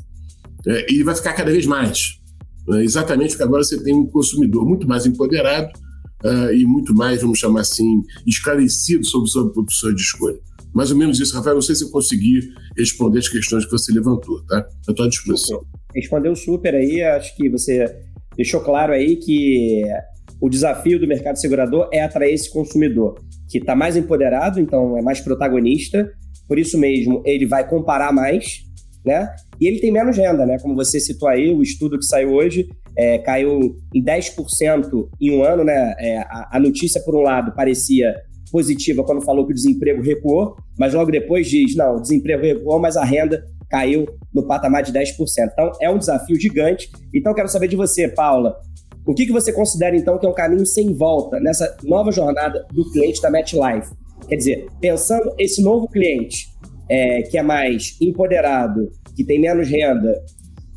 É, 0.67 0.91
e 0.91 1.03
vai 1.03 1.15
ficar 1.15 1.33
cada 1.33 1.51
vez 1.51 1.65
mais. 1.65 2.19
Né, 2.67 2.83
exatamente 2.83 3.31
porque 3.31 3.43
agora 3.43 3.63
você 3.63 3.81
tem 3.81 3.95
um 3.95 4.05
consumidor 4.05 4.65
muito 4.65 4.87
mais 4.87 5.05
empoderado 5.05 5.71
uh, 6.23 6.53
e 6.53 6.65
muito 6.65 6.93
mais, 6.93 7.21
vamos 7.21 7.39
chamar 7.39 7.61
assim, 7.61 8.03
esclarecido 8.27 9.05
sobre 9.05 9.29
suas 9.29 9.55
opções 9.55 9.95
de 9.95 10.01
escolha. 10.01 10.39
Mais 10.73 10.91
ou 10.91 10.97
menos 10.97 11.19
isso, 11.19 11.33
Rafael. 11.35 11.55
Não 11.55 11.61
sei 11.61 11.75
se 11.75 11.83
eu 11.83 11.89
consegui 11.89 12.41
responder 12.77 13.19
as 13.19 13.27
questões 13.27 13.65
que 13.65 13.71
você 13.71 13.91
levantou, 13.91 14.43
tá? 14.45 14.67
Eu 14.87 14.91
estou 14.91 15.05
à 15.05 15.09
disposição. 15.09 15.61
Respondeu 15.95 16.35
super 16.35 16.75
aí. 16.75 17.01
Acho 17.01 17.35
que 17.35 17.49
você 17.49 17.95
deixou 18.35 18.61
claro 18.61 18.93
aí 18.93 19.15
que 19.15 19.83
o 20.41 20.49
desafio 20.49 20.99
do 20.99 21.07
mercado 21.07 21.39
segurador 21.39 21.89
é 21.91 22.01
atrair 22.01 22.33
esse 22.33 22.51
consumidor 22.51 23.15
que 23.49 23.57
está 23.57 23.75
mais 23.75 23.97
empoderado, 23.97 24.59
então 24.59 24.97
é 24.97 25.01
mais 25.01 25.19
protagonista, 25.19 26.09
por 26.47 26.57
isso 26.57 26.77
mesmo 26.77 27.21
ele 27.25 27.45
vai 27.45 27.67
comparar 27.67 28.13
mais, 28.13 28.63
né? 29.05 29.29
E 29.59 29.67
ele 29.67 29.79
tem 29.79 29.91
menos 29.91 30.17
renda, 30.17 30.45
né? 30.45 30.57
Como 30.61 30.75
você 30.75 30.99
citou 30.99 31.27
aí, 31.27 31.51
o 31.51 31.61
estudo 31.61 31.97
que 31.97 32.05
saiu 32.05 32.31
hoje 32.31 32.67
é, 32.97 33.17
caiu 33.17 33.75
em 33.93 34.03
10% 34.03 35.09
em 35.19 35.31
um 35.31 35.43
ano, 35.43 35.63
né? 35.63 35.95
É, 35.99 36.19
a, 36.19 36.49
a 36.53 36.59
notícia, 36.59 37.01
por 37.03 37.15
um 37.15 37.21
lado, 37.21 37.53
parecia 37.53 38.15
positiva 38.51 39.03
quando 39.03 39.23
falou 39.23 39.45
que 39.45 39.51
o 39.51 39.55
desemprego 39.55 40.01
recuou, 40.01 40.55
mas 40.77 40.93
logo 40.93 41.11
depois 41.11 41.47
diz, 41.47 41.75
não, 41.75 41.97
o 41.97 42.01
desemprego 42.01 42.41
recuou, 42.41 42.79
mas 42.79 42.97
a 42.97 43.03
renda 43.03 43.43
caiu 43.69 44.05
no 44.33 44.47
patamar 44.47 44.81
de 44.81 44.91
10%. 44.91 45.11
Então, 45.51 45.71
é 45.81 45.89
um 45.89 45.97
desafio 45.97 46.39
gigante. 46.39 46.89
Então, 47.13 47.33
quero 47.33 47.47
saber 47.47 47.67
de 47.67 47.75
você, 47.75 48.07
Paula, 48.07 48.55
o 49.05 49.13
que, 49.13 49.25
que 49.25 49.31
você 49.31 49.51
considera, 49.51 49.95
então, 49.95 50.17
que 50.17 50.25
é 50.25 50.29
um 50.29 50.33
caminho 50.33 50.65
sem 50.65 50.93
volta 50.93 51.39
nessa 51.39 51.75
nova 51.83 52.11
jornada 52.11 52.65
do 52.71 52.89
cliente 52.91 53.21
da 53.21 53.31
MetLife? 53.31 53.91
Quer 54.27 54.35
dizer, 54.35 54.67
pensando 54.79 55.33
esse 55.37 55.61
novo 55.61 55.87
cliente 55.87 56.47
é, 56.89 57.21
que 57.23 57.37
é 57.37 57.41
mais 57.41 57.97
empoderado, 58.01 58.91
que 59.15 59.23
tem 59.23 59.39
menos 59.39 59.67
renda 59.67 60.13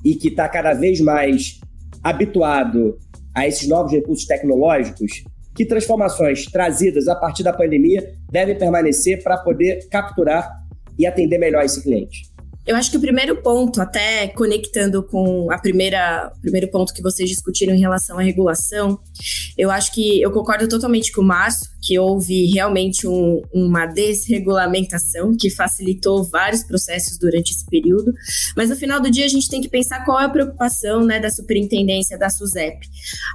e 0.04 0.14
que 0.14 0.28
está 0.28 0.48
cada 0.48 0.72
vez 0.74 1.00
mais 1.00 1.60
habituado 2.02 2.98
a 3.34 3.46
esses 3.46 3.68
novos 3.68 3.92
recursos 3.92 4.26
tecnológicos, 4.26 5.24
que 5.54 5.66
transformações 5.66 6.46
trazidas 6.46 7.08
a 7.08 7.14
partir 7.14 7.42
da 7.42 7.52
pandemia 7.52 8.14
devem 8.30 8.56
permanecer 8.56 9.22
para 9.22 9.38
poder 9.38 9.86
capturar 9.90 10.50
e 10.98 11.06
atender 11.06 11.38
melhor 11.38 11.64
esse 11.64 11.82
cliente? 11.82 12.31
Eu 12.64 12.76
acho 12.76 12.90
que 12.90 12.96
o 12.96 13.00
primeiro 13.00 13.42
ponto, 13.42 13.80
até 13.80 14.28
conectando 14.28 15.02
com 15.02 15.50
a 15.50 15.58
primeira 15.58 16.32
primeiro 16.40 16.70
ponto 16.70 16.94
que 16.94 17.02
vocês 17.02 17.28
discutiram 17.28 17.74
em 17.74 17.80
relação 17.80 18.18
à 18.18 18.22
regulação, 18.22 19.00
eu 19.58 19.70
acho 19.70 19.92
que 19.92 20.22
eu 20.22 20.30
concordo 20.30 20.68
totalmente 20.68 21.10
com 21.10 21.22
o 21.22 21.24
Márcio, 21.24 21.71
que 21.82 21.98
houve 21.98 22.46
realmente 22.46 23.08
um, 23.08 23.42
uma 23.52 23.86
desregulamentação 23.86 25.36
que 25.36 25.50
facilitou 25.50 26.22
vários 26.22 26.62
processos 26.62 27.18
durante 27.18 27.50
esse 27.50 27.66
período, 27.66 28.14
mas 28.56 28.70
no 28.70 28.76
final 28.76 29.00
do 29.00 29.10
dia 29.10 29.24
a 29.24 29.28
gente 29.28 29.48
tem 29.48 29.60
que 29.60 29.68
pensar 29.68 30.04
qual 30.04 30.20
é 30.20 30.24
a 30.24 30.28
preocupação 30.28 31.04
né, 31.04 31.18
da 31.18 31.28
superintendência 31.28 32.16
da 32.16 32.30
SUSEP. 32.30 32.86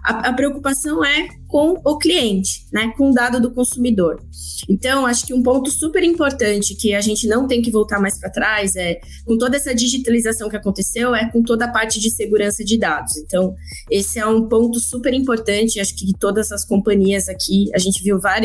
A, 0.04 0.30
a 0.30 0.34
preocupação 0.34 1.04
é 1.04 1.28
com 1.48 1.80
o 1.84 1.98
cliente, 1.98 2.66
né, 2.72 2.93
com 2.98 3.12
o 3.12 3.14
dado 3.14 3.41
do 3.41 3.52
consumidor. 3.52 4.22
Então, 4.70 5.06
acho 5.06 5.26
que 5.26 5.34
um 5.34 5.43
ponto 5.43 5.70
super 5.70 6.04
importante 6.04 6.76
que 6.76 6.93
a 6.93 7.02
gente 7.02 7.28
não 7.28 7.48
tem 7.48 7.62
que 7.62 7.72
voltar 7.72 8.00
mais 8.00 8.18
para 8.18 8.30
trás 8.30 8.76
é, 8.76 9.00
com 9.26 9.38
toda 9.38 9.58
essa 9.58 9.74
digitalização 9.74 10.50
que 10.50 10.56
aconteceu, 10.56 11.14
é 11.14 11.30
com 11.30 11.41
toda 11.43 11.66
a 11.66 11.72
parte 11.72 12.00
de 12.00 12.10
segurança 12.10 12.64
de 12.64 12.78
dados. 12.78 13.18
Então, 13.18 13.56
esse 13.91 14.20
é 14.20 14.26
um 14.26 14.48
ponto 14.48 14.80
super 14.80 15.14
importante, 15.14 15.80
acho 15.80 15.95
que 15.95 16.12
todas 16.20 16.52
as 16.52 16.66
companhias 16.66 17.28
aqui, 17.28 17.70
a 17.74 17.78
gente 17.78 18.04
viu 18.04 18.20
várias 18.20 18.37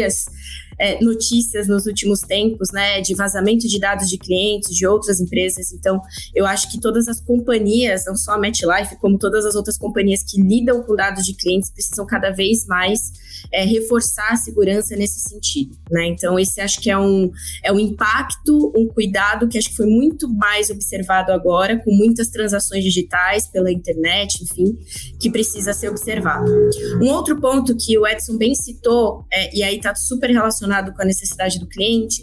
é, 0.79 1.03
notícias 1.03 1.69
nos 1.69 1.87
últimos 1.87 2.21
tempos, 2.21 2.71
né, 2.73 3.01
de 3.01 3.15
vazamento 3.15 3.69
de 3.69 3.79
dados 3.79 4.09
de 4.09 4.19
clientes, 4.19 4.75
de 4.75 4.87
outras 4.87 5.21
empresas. 5.21 5.73
Então, 5.73 6.01
eu 6.35 6.47
acho 6.47 6.71
que 6.71 6.81
todas 6.81 7.09
as 7.09 7.21
companhias, 7.21 8.05
não 8.07 8.17
só 8.17 8.33
a 8.33 8.39
MetLife, 8.39 8.97
como 8.97 9.19
todas 9.19 9.45
as 9.45 9.55
outras 9.55 9.79
companhias 9.79 10.23
que 10.23 10.41
lidam 10.41 10.83
com 10.83 10.97
dados 10.97 11.25
de 11.25 11.35
clientes, 11.35 11.71
precisam 11.71 12.07
cada 12.07 12.31
vez 12.31 12.67
mais 12.67 13.13
é, 13.53 13.65
reforçar 13.65 14.33
a 14.33 14.37
segurança 14.37 14.97
nesse 14.97 15.21
sentido, 15.21 15.77
né? 15.91 16.07
Então, 16.07 16.39
esse 16.39 16.61
acho 16.61 16.81
que 16.81 16.91
é 16.91 16.99
um, 16.99 17.31
é 17.63 17.73
um 17.73 17.79
impacto, 17.79 18.73
um 18.75 18.89
cuidado 18.89 19.49
que 19.49 19.59
acho 19.59 19.69
que 19.69 19.77
foi 19.77 19.87
muito 19.87 20.29
mais 20.29 20.71
observado 20.71 21.33
agora, 21.33 21.79
com 21.79 21.93
muitas 21.95 22.29
transações 22.29 22.83
digitais 22.83 23.47
pela 23.47 23.71
internet, 23.71 24.43
enfim, 24.43 24.77
que 25.21 25.31
precisa 25.31 25.73
ser 25.73 25.89
observado. 25.89 26.51
Um 27.01 27.09
outro 27.09 27.41
ponto 27.41 27.77
que 27.77 27.99
o 27.99 28.07
Edson 28.07 28.37
bem 28.37 28.55
citou, 28.55 29.27
é, 29.33 29.55
e 29.55 29.63
aí 29.63 29.77
está 29.77 29.95
super 29.95 30.31
relacionado 30.31 30.93
com 30.95 31.03
a 31.03 31.05
necessidade 31.05 31.59
do 31.59 31.67
cliente, 31.67 32.23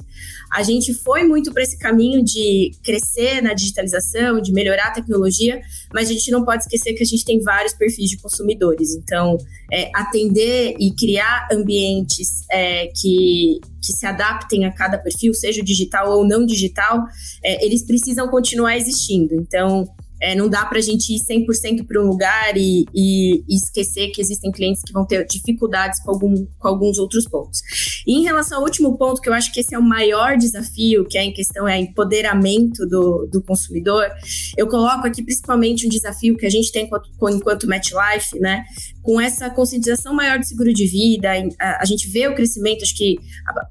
a 0.51 0.63
gente 0.63 0.93
foi 0.93 1.23
muito 1.23 1.53
para 1.53 1.63
esse 1.63 1.77
caminho 1.77 2.23
de 2.23 2.71
crescer 2.83 3.41
na 3.41 3.53
digitalização, 3.53 4.41
de 4.41 4.51
melhorar 4.51 4.87
a 4.87 4.91
tecnologia, 4.91 5.61
mas 5.93 6.09
a 6.09 6.13
gente 6.13 6.31
não 6.31 6.43
pode 6.43 6.63
esquecer 6.63 6.93
que 6.93 7.03
a 7.03 7.05
gente 7.05 7.23
tem 7.23 7.39
vários 7.41 7.73
perfis 7.73 8.09
de 8.09 8.17
consumidores. 8.17 8.95
Então, 8.95 9.37
é, 9.71 9.91
atender 9.93 10.75
e 10.79 10.91
criar 10.95 11.47
ambientes 11.51 12.45
é, 12.51 12.87
que, 12.87 13.59
que 13.81 13.93
se 13.93 14.05
adaptem 14.05 14.65
a 14.65 14.73
cada 14.73 14.97
perfil, 14.97 15.33
seja 15.33 15.63
digital 15.63 16.11
ou 16.11 16.27
não 16.27 16.45
digital, 16.45 17.03
é, 17.43 17.63
eles 17.65 17.83
precisam 17.85 18.27
continuar 18.27 18.75
existindo. 18.75 19.35
Então, 19.35 19.87
é, 20.21 20.35
não 20.35 20.49
dá 20.49 20.65
para 20.65 20.79
a 20.79 20.81
gente 20.81 21.13
ir 21.13 21.19
100% 21.19 21.85
para 21.85 22.01
um 22.01 22.07
lugar 22.07 22.57
e, 22.57 22.85
e, 22.93 23.43
e, 23.47 23.55
esquecer 23.55 24.09
que 24.09 24.21
existem 24.21 24.51
clientes 24.51 24.81
que 24.83 24.91
vão 24.91 25.05
ter 25.05 25.25
dificuldades 25.25 26.01
com, 26.01 26.11
algum, 26.11 26.45
com 26.57 26.67
alguns 26.67 26.97
outros 26.97 27.27
pontos. 27.27 27.61
E 28.05 28.19
em 28.19 28.23
relação 28.23 28.57
ao 28.57 28.63
último 28.63 28.97
ponto, 28.97 29.21
que 29.21 29.29
eu 29.29 29.33
acho 29.33 29.51
que 29.51 29.59
esse 29.59 29.73
é 29.73 29.79
o 29.79 29.83
maior 29.83 30.37
desafio, 30.37 31.05
que 31.05 31.17
é 31.17 31.23
em 31.23 31.33
questão 31.33 31.67
é 31.67 31.79
empoderamento 31.79 32.85
do, 32.85 33.27
do 33.31 33.41
consumidor, 33.41 34.09
eu 34.57 34.67
coloco 34.67 35.07
aqui 35.07 35.23
principalmente 35.23 35.85
um 35.85 35.89
desafio 35.89 36.37
que 36.37 36.45
a 36.45 36.49
gente 36.49 36.71
tem 36.71 36.85
enquanto, 36.85 37.09
enquanto 37.29 37.67
MetLife, 37.67 38.39
né? 38.39 38.65
Com 39.09 39.19
essa 39.19 39.49
conscientização 39.49 40.13
maior 40.13 40.37
de 40.37 40.47
seguro 40.47 40.71
de 40.71 40.85
vida, 40.85 41.31
a, 41.59 41.81
a 41.81 41.85
gente 41.85 42.07
vê 42.07 42.27
o 42.27 42.35
crescimento, 42.35 42.83
acho 42.83 42.95
que 42.95 43.17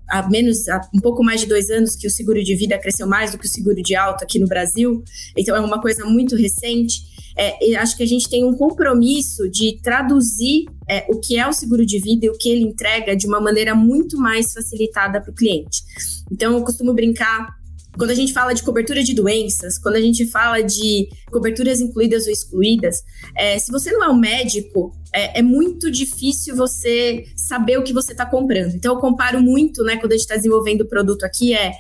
há, 0.09 0.29
menos, 0.29 0.69
há 0.69 0.81
um 0.93 0.99
pouco 0.99 1.23
mais 1.23 1.43
de 1.43 1.47
dois 1.47 1.71
anos 1.71 1.95
que 1.95 2.09
o 2.09 2.11
seguro 2.11 2.43
de 2.43 2.57
vida 2.57 2.77
cresceu 2.77 3.07
mais 3.07 3.31
do 3.31 3.39
que 3.39 3.47
o 3.47 3.49
seguro 3.49 3.81
de 3.81 3.95
alta 3.95 4.25
aqui 4.25 4.41
no 4.41 4.49
Brasil, 4.49 5.01
então 5.37 5.55
é 5.55 5.61
uma 5.61 5.81
coisa 5.81 6.05
muito 6.05 6.35
recente, 6.35 7.03
é, 7.37 7.77
acho 7.77 7.97
que 7.97 8.03
a 8.03 8.07
gente 8.07 8.29
tem 8.29 8.45
um 8.45 8.57
compromisso 8.57 9.49
de 9.49 9.79
traduzir 9.81 10.65
é, 10.89 11.07
o 11.09 11.21
que 11.21 11.39
é 11.39 11.47
o 11.47 11.53
seguro 11.53 11.87
de 11.87 12.01
vida 12.01 12.27
e 12.27 12.31
o 12.31 12.37
que 12.37 12.49
ele 12.49 12.65
entrega 12.65 13.15
de 13.15 13.29
uma 13.29 13.41
maneira 13.41 13.77
muito 13.77 14.19
mais 14.19 14.53
facilitada 14.53 15.21
para 15.21 15.31
o 15.31 15.35
cliente. 15.35 15.85
Então, 16.33 16.55
eu 16.55 16.65
costumo 16.65 16.93
brincar 16.93 17.58
quando 17.97 18.11
a 18.11 18.15
gente 18.15 18.33
fala 18.33 18.53
de 18.53 18.63
cobertura 18.63 19.03
de 19.03 19.15
doenças, 19.15 19.79
quando 19.79 19.97
a 19.97 20.01
gente 20.01 20.27
fala 20.27 20.61
de 20.63 21.09
coberturas 21.31 21.81
incluídas 21.81 22.27
ou 22.27 22.33
excluídas, 22.33 23.03
é, 23.37 23.59
se 23.59 23.71
você 23.71 23.91
não 23.91 24.05
é 24.05 24.09
um 24.09 24.19
médico, 24.19 24.93
é, 25.13 25.39
é, 25.39 25.43
muito 25.43 25.91
difícil 25.91 26.55
você 26.55 27.25
saber 27.37 27.79
o 27.79 27.83
que 27.83 27.93
você 27.93 28.13
está 28.13 28.27
comprando. 28.27 28.75
Então, 28.75 28.95
eu 28.95 29.01
comparo 29.01 29.41
muito, 29.41 29.83
né, 29.83 29.97
quando 29.97 30.13
a 30.13 30.15
gente 30.17 30.25
está 30.25 30.37
desenvolvendo 30.37 30.83
o 30.83 30.89
produto 30.89 31.25
aqui, 31.25 31.55
é 31.55 31.73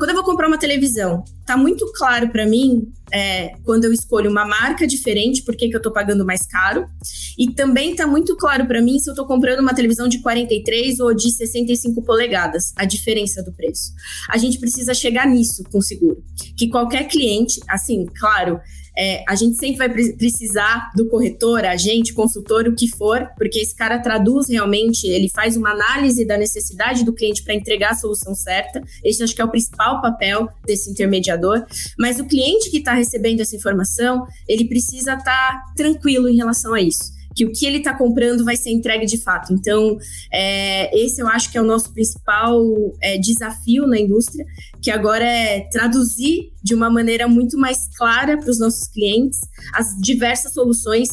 quando 0.00 0.10
eu 0.10 0.16
vou 0.16 0.24
comprar 0.24 0.48
uma 0.48 0.56
televisão, 0.56 1.22
tá 1.44 1.58
muito 1.58 1.84
claro 1.92 2.30
para 2.30 2.46
mim 2.46 2.90
é, 3.12 3.52
quando 3.64 3.84
eu 3.84 3.92
escolho 3.92 4.30
uma 4.30 4.46
marca 4.46 4.86
diferente, 4.86 5.42
por 5.42 5.54
que, 5.54 5.70
eu 5.70 5.82
tô 5.82 5.92
pagando 5.92 6.24
mais 6.24 6.46
caro. 6.46 6.86
E 7.38 7.52
também 7.52 7.94
tá 7.94 8.06
muito 8.06 8.34
claro 8.34 8.66
para 8.66 8.80
mim 8.80 8.98
se 8.98 9.10
eu 9.10 9.14
tô 9.14 9.26
comprando 9.26 9.60
uma 9.60 9.74
televisão 9.74 10.08
de 10.08 10.22
43 10.22 11.00
ou 11.00 11.12
de 11.12 11.30
65 11.30 12.02
polegadas, 12.02 12.72
a 12.76 12.86
diferença 12.86 13.42
do 13.42 13.52
preço. 13.52 13.92
A 14.30 14.38
gente 14.38 14.58
precisa 14.58 14.94
chegar 14.94 15.26
nisso 15.26 15.62
com 15.70 15.82
seguro. 15.82 16.24
Que 16.56 16.70
qualquer 16.70 17.04
cliente, 17.04 17.60
assim, 17.68 18.06
claro, 18.18 18.58
é, 19.00 19.24
a 19.26 19.34
gente 19.34 19.56
sempre 19.56 19.78
vai 19.78 19.88
precisar 19.88 20.90
do 20.94 21.08
corretor, 21.08 21.64
agente, 21.64 22.12
consultor, 22.12 22.68
o 22.68 22.74
que 22.74 22.86
for, 22.86 23.26
porque 23.38 23.58
esse 23.58 23.74
cara 23.74 23.98
traduz 23.98 24.50
realmente, 24.50 25.06
ele 25.06 25.30
faz 25.30 25.56
uma 25.56 25.70
análise 25.70 26.22
da 26.22 26.36
necessidade 26.36 27.02
do 27.02 27.14
cliente 27.14 27.42
para 27.42 27.54
entregar 27.54 27.92
a 27.92 27.94
solução 27.94 28.34
certa. 28.34 28.82
Esse 29.02 29.22
acho 29.22 29.34
que 29.34 29.40
é 29.40 29.44
o 29.44 29.50
principal 29.50 30.02
papel 30.02 30.50
desse 30.66 30.90
intermediador. 30.90 31.64
Mas 31.98 32.20
o 32.20 32.26
cliente 32.26 32.70
que 32.70 32.76
está 32.76 32.92
recebendo 32.92 33.40
essa 33.40 33.56
informação, 33.56 34.26
ele 34.46 34.66
precisa 34.66 35.14
estar 35.14 35.24
tá 35.24 35.64
tranquilo 35.74 36.28
em 36.28 36.36
relação 36.36 36.74
a 36.74 36.80
isso 36.82 37.18
que 37.34 37.44
o 37.44 37.52
que 37.52 37.64
ele 37.64 37.78
está 37.78 37.96
comprando 37.96 38.44
vai 38.44 38.56
ser 38.56 38.70
entregue 38.70 39.06
de 39.06 39.18
fato. 39.18 39.52
Então, 39.52 39.96
é, 40.32 40.96
esse 40.98 41.20
eu 41.20 41.28
acho 41.28 41.50
que 41.50 41.58
é 41.58 41.60
o 41.60 41.64
nosso 41.64 41.92
principal 41.92 42.60
é, 43.00 43.18
desafio 43.18 43.86
na 43.86 43.98
indústria, 43.98 44.44
que 44.82 44.90
agora 44.90 45.24
é 45.24 45.60
traduzir 45.70 46.52
de 46.62 46.74
uma 46.74 46.90
maneira 46.90 47.26
muito 47.28 47.56
mais 47.56 47.88
clara 47.96 48.36
para 48.36 48.50
os 48.50 48.58
nossos 48.58 48.88
clientes 48.88 49.40
as 49.72 49.96
diversas 50.00 50.52
soluções. 50.52 51.08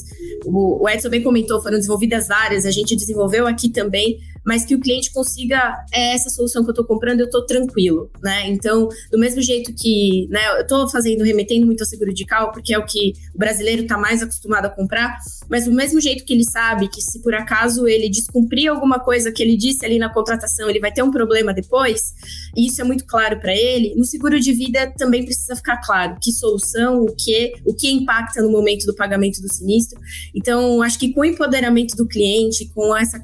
O, 0.46 0.84
o 0.84 0.90
Edson 0.90 1.10
bem 1.10 1.24
comentou, 1.24 1.62
foram 1.62 1.78
desenvolvidas 1.78 2.28
várias, 2.28 2.66
a 2.66 2.72
gente 2.72 2.96
desenvolveu 2.96 3.48
aqui 3.48 3.70
também 3.70 4.18
mas 4.48 4.64
que 4.64 4.74
o 4.74 4.80
cliente 4.80 5.12
consiga 5.12 5.76
é 5.94 6.16
essa 6.16 6.30
solução 6.30 6.64
que 6.64 6.70
eu 6.70 6.72
estou 6.72 6.86
comprando, 6.86 7.20
eu 7.20 7.26
estou 7.26 7.46
tranquilo, 7.46 8.10
né? 8.24 8.48
Então, 8.48 8.88
do 9.12 9.20
mesmo 9.20 9.42
jeito 9.42 9.74
que, 9.74 10.26
né, 10.30 10.40
eu 10.56 10.62
estou 10.62 10.88
fazendo, 10.88 11.26
remetendo 11.26 11.66
muito 11.66 11.82
ao 11.82 11.86
seguro 11.86 12.14
de 12.14 12.26
carro, 12.26 12.54
porque 12.54 12.74
é 12.74 12.80
o 12.80 12.86
que 12.86 13.12
o 13.36 13.38
brasileiro 13.38 13.82
está 13.82 13.98
mais 13.98 14.24
acostumado 14.24 14.68
a 14.68 14.70
comprar, 14.70 15.18
mas 15.50 15.66
do 15.66 15.74
mesmo 15.74 16.00
jeito 16.00 16.24
que 16.24 16.32
ele 16.32 16.46
sabe 16.46 16.88
que 16.88 17.02
se 17.02 17.22
por 17.22 17.36
acaso 17.36 17.90
ele 17.90 18.08
descumprir 18.08 18.70
alguma 18.72 19.02
coisa 19.02 19.34
que 19.34 19.44
ele 19.44 19.58
disse 19.58 19.86
ali 19.86 20.00
na 20.00 20.14
contratação, 20.14 20.70
ele 20.70 20.80
vai 20.80 20.94
ter 20.94 21.04
um 21.04 21.12
problema 21.12 21.54
depois, 21.54 22.14
e 22.56 22.68
isso 22.68 22.80
é 22.80 22.86
muito 22.86 23.06
claro 23.06 23.42
para 23.42 23.54
ele, 23.54 23.96
no 23.96 24.06
seguro 24.06 24.40
de 24.40 24.54
vida 24.54 24.94
também 24.98 25.26
precisa 25.26 25.58
ficar 25.58 25.82
claro 25.82 26.16
que 26.22 26.32
solução, 26.32 27.02
o 27.02 27.14
que, 27.14 27.52
o 27.66 27.76
que 27.76 27.92
impacta 27.92 28.42
no 28.42 28.50
momento 28.50 28.86
do 28.86 28.96
pagamento 28.96 29.42
do 29.42 29.54
sinistro. 29.54 30.00
Então, 30.34 30.82
acho 30.82 30.98
que 30.98 31.12
com 31.12 31.20
o 31.20 31.26
empoderamento 31.26 31.98
do 31.98 32.08
cliente, 32.08 32.72
com 32.74 32.96
essa 32.96 33.20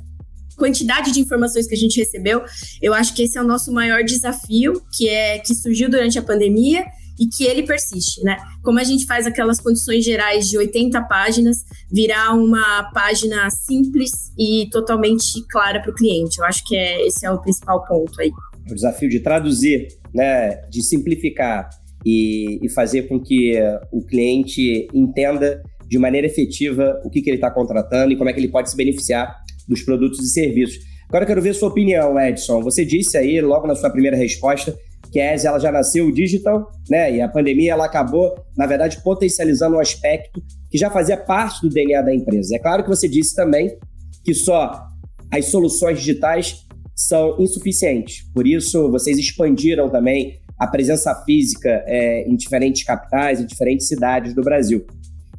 quantidade 0.56 1.12
de 1.12 1.20
informações 1.20 1.68
que 1.68 1.76
a 1.76 1.78
gente 1.78 2.00
recebeu, 2.00 2.44
eu 2.82 2.94
acho 2.94 3.14
que 3.14 3.24
esse 3.24 3.38
é 3.38 3.42
o 3.42 3.48
nosso 3.48 3.72
maior 3.72 4.04
desafio, 4.04 4.82
que 4.96 5.10
é 5.10 5.40
que 5.40 5.54
surgiu 5.54 5.90
durante 5.90 6.18
a 6.18 6.22
pandemia 6.22 6.84
e 7.20 7.28
que 7.28 7.44
ele 7.44 7.64
persiste, 7.64 8.24
né? 8.24 8.38
Como 8.64 8.80
a 8.80 8.84
gente 8.84 9.06
faz 9.06 9.28
aquelas 9.28 9.60
condições 9.60 10.04
gerais 10.04 10.50
de 10.50 10.58
80 10.58 11.02
páginas 11.04 11.58
virar 11.92 12.34
uma 12.34 12.90
página 12.92 13.50
simples 13.50 14.12
e 14.38 14.68
totalmente 14.72 15.46
clara 15.50 15.80
para 15.82 15.92
o 15.92 15.96
cliente. 15.96 16.40
Eu 16.40 16.46
acho 16.46 16.66
que 16.66 16.76
é, 16.76 17.06
esse 17.06 17.26
é 17.26 17.32
o 17.32 17.40
principal 17.40 17.86
ponto 17.86 18.20
aí. 18.20 18.32
O 18.70 18.74
desafio 18.74 19.10
de 19.10 19.20
traduzir, 19.20 19.88
né, 20.14 20.56
de 20.70 20.82
simplificar 20.82 21.70
e, 22.06 22.60
e 22.64 22.70
fazer 22.70 23.04
com 23.04 23.20
que 23.20 23.54
o 23.92 24.02
cliente 24.06 24.88
entenda 24.94 25.62
de 25.88 26.00
maneira 26.00 26.26
efetiva 26.26 27.00
o 27.04 27.10
que, 27.10 27.22
que 27.22 27.30
ele 27.30 27.38
está 27.38 27.52
contratando 27.52 28.12
e 28.12 28.16
como 28.16 28.30
é 28.30 28.34
que 28.34 28.40
ele 28.40 28.48
pode 28.48 28.70
se 28.70 28.76
beneficiar 28.76 29.43
dos 29.68 29.82
produtos 29.82 30.20
e 30.20 30.30
serviços. 30.30 30.80
Agora 31.08 31.24
eu 31.24 31.28
quero 31.28 31.42
ver 31.42 31.54
sua 31.54 31.70
opinião, 31.70 32.20
Edson. 32.20 32.62
Você 32.62 32.84
disse 32.84 33.18
aí, 33.18 33.40
logo 33.40 33.68
na 33.68 33.76
sua 33.76 33.90
primeira 33.90 34.18
resposta, 34.18 34.76
que 35.12 35.20
a 35.20 35.36
ESE 35.36 35.46
ela 35.46 35.60
já 35.60 35.72
nasceu 35.72 36.12
digital, 36.12 36.72
né? 36.90 37.16
E 37.16 37.22
a 37.22 37.28
pandemia 37.28 37.74
ela 37.74 37.86
acabou, 37.86 38.34
na 38.58 38.66
verdade, 38.66 39.02
potencializando 39.04 39.76
um 39.76 39.80
aspecto 39.80 40.42
que 40.72 40.78
já 40.78 40.90
fazia 40.90 41.16
parte 41.16 41.62
do 41.62 41.70
DNA 41.70 42.02
da 42.02 42.14
empresa. 42.14 42.56
É 42.56 42.60
claro 42.60 42.84
que 42.84 42.90
você 42.90 43.08
disse 43.08 43.36
também 43.36 43.78
que 44.24 44.34
só 44.34 44.88
as 45.32 45.46
soluções 45.46 46.00
digitais 46.00 46.66
são 46.96 47.40
insuficientes. 47.40 48.24
Por 48.34 48.48
isso, 48.48 48.90
vocês 48.90 49.18
expandiram 49.18 49.90
também 49.90 50.40
a 50.58 50.68
presença 50.68 51.14
física 51.26 51.84
é, 51.86 52.28
em 52.28 52.36
diferentes 52.36 52.84
capitais, 52.84 53.40
em 53.40 53.46
diferentes 53.46 53.88
cidades 53.88 54.34
do 54.34 54.42
Brasil. 54.42 54.86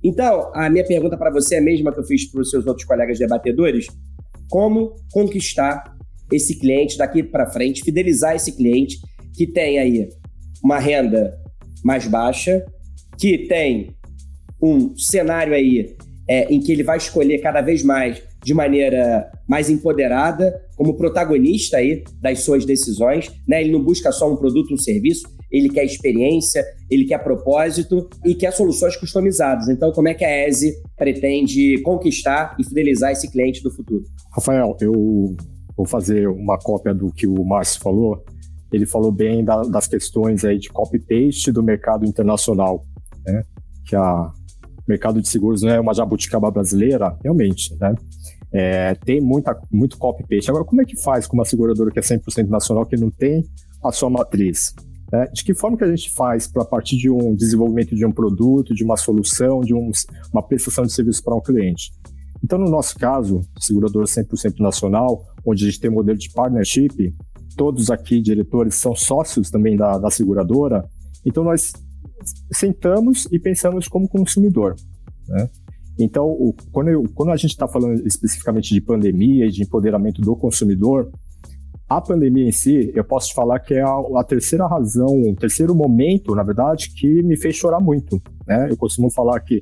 Então, 0.03 0.53
a 0.55 0.69
minha 0.69 0.85
pergunta 0.85 1.17
para 1.17 1.31
você 1.31 1.57
é 1.57 1.59
a 1.59 1.63
mesma 1.63 1.93
que 1.93 1.99
eu 1.99 2.05
fiz 2.05 2.31
para 2.31 2.43
os 2.43 2.51
seus 2.51 2.67
outros 2.67 2.87
colegas 2.87 3.19
debatedores 3.19 3.87
como 4.49 4.95
conquistar 5.13 5.95
esse 6.33 6.59
cliente 6.59 6.97
daqui 6.97 7.23
para 7.23 7.51
frente, 7.51 7.83
fidelizar 7.83 8.35
esse 8.35 8.53
cliente 8.53 8.99
que 9.35 9.47
tem 9.47 9.79
aí 9.79 10.09
uma 10.63 10.79
renda 10.79 11.37
mais 11.85 12.07
baixa, 12.07 12.65
que 13.19 13.47
tem 13.47 13.95
um 14.63 14.97
cenário 14.97 15.55
aí 15.55 15.95
é, 16.29 16.53
em 16.53 16.61
que 16.61 16.73
ele 16.73 16.83
vai 16.83 16.97
escolher 16.97 17.39
cada 17.39 17.61
vez 17.61 17.83
mais 17.83 18.23
de 18.43 18.55
maneira 18.55 19.31
mais 19.49 19.71
empoderada, 19.71 20.55
como 20.77 20.97
protagonista 20.97 21.79
aí 21.79 22.03
das 22.21 22.41
suas 22.41 22.65
decisões, 22.65 23.31
né? 23.47 23.63
Ele 23.63 23.73
não 23.73 23.83
busca 23.83 24.11
só 24.13 24.31
um 24.31 24.37
produto, 24.37 24.73
um 24.73 24.79
serviço, 24.79 25.29
ele 25.57 25.69
quer 25.69 25.85
experiência, 25.85 26.65
ele 26.91 27.05
quer 27.05 27.19
propósito 27.19 28.09
e 28.25 28.35
quer 28.35 28.53
soluções 28.53 28.97
customizadas. 28.97 29.69
Então, 29.69 29.93
como 29.93 30.09
é 30.09 30.15
que 30.15 30.25
a 30.25 30.49
ESE 30.49 30.75
pretende 30.97 31.81
conquistar 31.83 32.57
e 32.59 32.65
fidelizar 32.65 33.13
esse 33.13 33.31
cliente 33.31 33.63
do 33.63 33.71
futuro? 33.71 34.03
Rafael, 34.33 34.77
eu 34.81 35.37
vou 35.77 35.87
fazer 35.87 36.29
uma 36.29 36.59
cópia 36.59 36.95
do 36.95 37.13
que 37.13 37.27
o 37.27 37.45
Márcio 37.45 37.81
falou. 37.81 38.25
Ele 38.73 38.87
falou 38.87 39.13
bem 39.13 39.45
da, 39.45 39.63
das 39.63 39.87
questões 39.87 40.45
aí 40.45 40.59
de 40.59 40.69
copy-paste 40.69 41.53
do 41.53 41.63
mercado 41.63 42.05
internacional, 42.05 42.85
né? 43.25 43.43
Que 43.87 43.95
a 43.95 44.33
mercado 44.87 45.21
de 45.21 45.29
seguros 45.29 45.63
não 45.63 45.71
é 45.71 45.81
uma 45.81 45.95
jabuticaba 45.95 46.51
brasileira, 46.51 47.17
realmente, 47.23 47.75
né? 47.81 47.95
é, 48.55 48.95
tem 48.95 49.21
muita, 49.21 49.61
muito 49.71 49.99
copy-paste. 49.99 50.49
Agora, 50.49 50.65
como 50.65 50.81
é 50.81 50.85
que 50.85 50.97
faz 50.97 51.27
com 51.27 51.37
uma 51.37 51.45
seguradora 51.45 51.91
que 51.91 51.99
é 51.99 52.03
100% 52.03 52.49
nacional, 52.49 52.87
que 52.87 52.97
não 52.97 53.11
tem 53.11 53.45
a 53.83 53.91
sua 53.91 54.09
matriz? 54.09 54.73
É, 55.15 55.27
de 55.27 55.45
que 55.45 55.55
forma 55.55 55.77
que 55.77 55.85
a 55.85 55.95
gente 55.95 56.11
faz 56.11 56.49
para, 56.49 56.65
partir 56.65 56.97
de 56.97 57.09
um 57.09 57.37
desenvolvimento 57.37 57.95
de 57.95 58.05
um 58.05 58.11
produto, 58.11 58.75
de 58.75 58.83
uma 58.83 58.97
solução, 58.97 59.61
de 59.61 59.73
um, 59.73 59.93
uma 60.33 60.43
prestação 60.43 60.85
de 60.85 60.93
serviço 60.93 61.23
para 61.23 61.37
um 61.37 61.41
cliente? 61.41 61.93
Então, 62.43 62.59
no 62.59 62.69
nosso 62.69 62.99
caso, 62.99 63.41
seguradora 63.61 64.07
100% 64.07 64.59
nacional, 64.59 65.25
onde 65.47 65.65
a 65.65 65.71
gente 65.71 65.79
tem 65.79 65.89
um 65.89 65.95
modelo 65.95 66.19
de 66.19 66.31
partnership, 66.33 67.15
todos 67.57 67.93
aqui, 67.93 68.21
diretores, 68.21 68.75
são 68.75 68.97
sócios 68.97 69.51
também 69.51 69.77
da, 69.77 69.99
da 69.99 70.11
seguradora, 70.11 70.85
então 71.25 71.45
nós 71.45 71.73
sentamos 72.51 73.29
e 73.31 73.39
pensamos 73.39 73.87
como 73.87 74.09
consumidor. 74.09 74.75
Né? 75.29 75.49
Então, 75.97 76.27
o, 76.27 76.53
quando, 76.73 76.89
eu, 76.89 77.05
quando 77.15 77.31
a 77.31 77.37
gente 77.37 77.53
está 77.53 77.69
falando 77.69 78.05
especificamente 78.05 78.75
de 78.75 78.81
pandemia 78.81 79.47
e 79.47 79.51
de 79.51 79.63
empoderamento 79.63 80.21
do 80.21 80.35
consumidor, 80.35 81.09
a 81.89 82.01
pandemia 82.01 82.49
em 82.49 82.53
si, 82.53 82.91
eu 82.95 83.05
posso 83.05 83.29
te 83.29 83.35
falar 83.35 83.61
que 83.61 83.75
é 83.75 83.83
a, 83.83 83.95
a, 84.17 84.25
terceira 84.25 84.67
razão, 84.67 85.07
o 85.07 85.37
terceiro 85.37 85.75
momento, 85.75 86.35
na 86.35 86.43
verdade, 86.43 86.91
que 86.91 87.23
me 87.23 87.37
fez 87.37 87.57
chorar 87.57 87.81
muito. 87.81 88.21
Né? 88.47 88.69
Eu 88.71 88.77
costumo 88.77 89.11
falar 89.11 89.39
que 89.41 89.61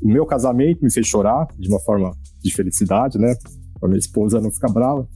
o 0.00 0.08
meu 0.08 0.24
casamento 0.24 0.84
me 0.84 0.92
fez 0.92 1.06
chorar 1.06 1.48
de 1.58 1.68
uma 1.68 1.80
forma 1.80 2.12
de 2.42 2.54
felicidade, 2.54 3.18
né? 3.18 3.34
Para 3.80 3.88
minha 3.88 3.98
esposa 3.98 4.40
não 4.40 4.50
ficar 4.50 4.70
brava. 4.70 5.08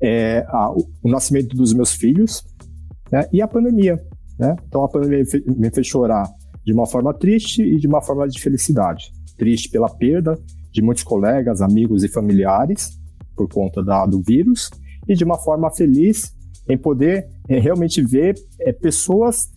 É, 0.00 0.44
a, 0.48 0.70
o, 0.70 0.86
o, 1.02 1.08
nascimento 1.08 1.56
dos 1.56 1.72
meus 1.72 1.92
filhos 1.92 2.44
né? 3.10 3.26
e 3.32 3.40
a 3.40 3.48
pandemia. 3.48 4.02
Né? 4.38 4.56
Então 4.68 4.84
a 4.84 4.88
pandemia 4.88 5.24
me 5.56 5.70
fez, 5.70 5.86
chorar 5.86 6.28
de 6.64 6.72
uma 6.72 6.86
forma 6.86 7.14
triste 7.14 7.62
e 7.62 7.78
de 7.78 7.86
uma 7.86 8.02
forma 8.02 8.28
de 8.28 8.40
felicidade. 8.40 9.10
Triste 9.38 9.70
pela 9.70 9.88
perda 9.88 10.38
de 10.70 10.82
muitos 10.82 11.02
colegas, 11.02 11.62
amigos 11.62 12.04
e 12.04 12.08
familiares 12.08 12.98
por 13.36 13.48
conta 13.48 13.82
da, 13.82 14.04
do 14.06 14.20
vírus 14.20 14.70
e 15.08 15.14
de 15.14 15.24
uma 15.24 15.38
forma 15.38 15.70
feliz 15.70 16.34
em 16.68 16.78
poder 16.78 17.28
é, 17.48 17.58
realmente 17.58 18.02
ver 18.02 18.34
é, 18.60 18.72
pessoas 18.72 19.50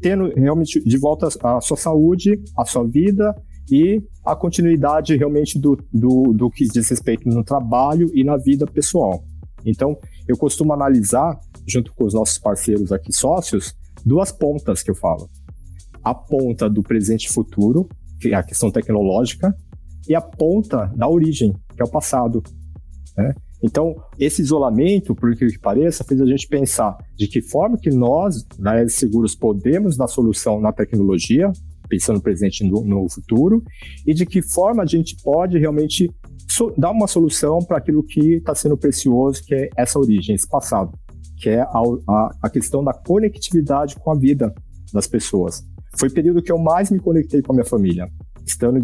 tendo 0.00 0.32
realmente 0.34 0.82
de 0.82 0.98
volta 0.98 1.28
a 1.42 1.60
sua 1.60 1.76
saúde, 1.76 2.40
a 2.56 2.64
sua 2.64 2.86
vida 2.86 3.34
e 3.70 4.02
a 4.24 4.34
continuidade 4.34 5.16
realmente 5.16 5.58
do, 5.58 5.76
do, 5.92 6.32
do 6.32 6.50
que 6.50 6.66
diz 6.66 6.88
respeito 6.88 7.28
no 7.28 7.44
trabalho 7.44 8.10
e 8.14 8.24
na 8.24 8.36
vida 8.36 8.66
pessoal. 8.66 9.22
Então, 9.64 9.96
eu 10.26 10.36
costumo 10.36 10.72
analisar, 10.72 11.38
junto 11.66 11.92
com 11.94 12.04
os 12.04 12.14
nossos 12.14 12.38
parceiros 12.38 12.92
aqui 12.92 13.12
sócios, 13.12 13.74
duas 14.04 14.32
pontas 14.32 14.82
que 14.82 14.90
eu 14.90 14.94
falo. 14.94 15.28
A 16.02 16.14
ponta 16.14 16.68
do 16.68 16.82
presente 16.82 17.26
e 17.26 17.32
futuro, 17.32 17.86
que 18.18 18.28
é 18.28 18.34
a 18.34 18.42
questão 18.42 18.70
tecnológica, 18.70 19.54
e 20.08 20.14
a 20.14 20.20
ponta 20.20 20.86
da 20.96 21.06
origem, 21.08 21.52
que 21.76 21.82
é 21.82 21.84
o 21.84 21.90
passado. 21.90 22.42
Né? 23.16 23.34
Então, 23.62 23.94
esse 24.18 24.40
isolamento, 24.40 25.14
por 25.14 25.36
que 25.36 25.58
pareça, 25.58 26.04
fez 26.04 26.20
a 26.20 26.26
gente 26.26 26.48
pensar 26.48 26.96
de 27.16 27.28
que 27.28 27.42
forma 27.42 27.76
que 27.76 27.90
nós, 27.90 28.42
da 28.58 28.82
ES 28.82 28.94
Seguros, 28.94 29.34
podemos 29.34 29.96
dar 29.96 30.06
solução 30.06 30.60
na 30.60 30.72
tecnologia, 30.72 31.52
pensando 31.88 32.16
no 32.16 32.22
presente 32.22 32.64
no, 32.64 32.82
no, 32.84 33.08
futuro, 33.08 33.62
e 34.06 34.14
de 34.14 34.24
que 34.24 34.40
forma 34.40 34.82
a 34.82 34.86
gente 34.86 35.16
pode 35.22 35.58
realmente 35.58 36.10
so, 36.48 36.72
dar 36.78 36.90
uma 36.90 37.06
solução 37.06 37.58
para 37.58 37.78
aquilo 37.78 38.02
que 38.02 38.36
está 38.36 38.54
sendo 38.54 38.78
precioso, 38.78 39.42
que 39.44 39.54
é 39.54 39.68
essa 39.76 39.98
origem, 39.98 40.34
esse 40.34 40.48
passado, 40.48 40.92
que 41.36 41.50
é 41.50 41.60
a, 41.60 41.82
a, 42.08 42.30
a 42.44 42.50
questão 42.50 42.82
da 42.82 42.94
conectividade 42.94 43.96
com 43.96 44.10
a 44.10 44.14
vida 44.14 44.54
das 44.92 45.06
pessoas. 45.06 45.62
Foi 45.98 46.08
o 46.08 46.12
período 46.12 46.42
que 46.42 46.52
eu 46.52 46.58
mais 46.58 46.90
me 46.90 47.00
conectei 47.00 47.42
com 47.42 47.52
a 47.52 47.56
minha 47.56 47.64
família. 47.64 48.08
Estando, 48.46 48.80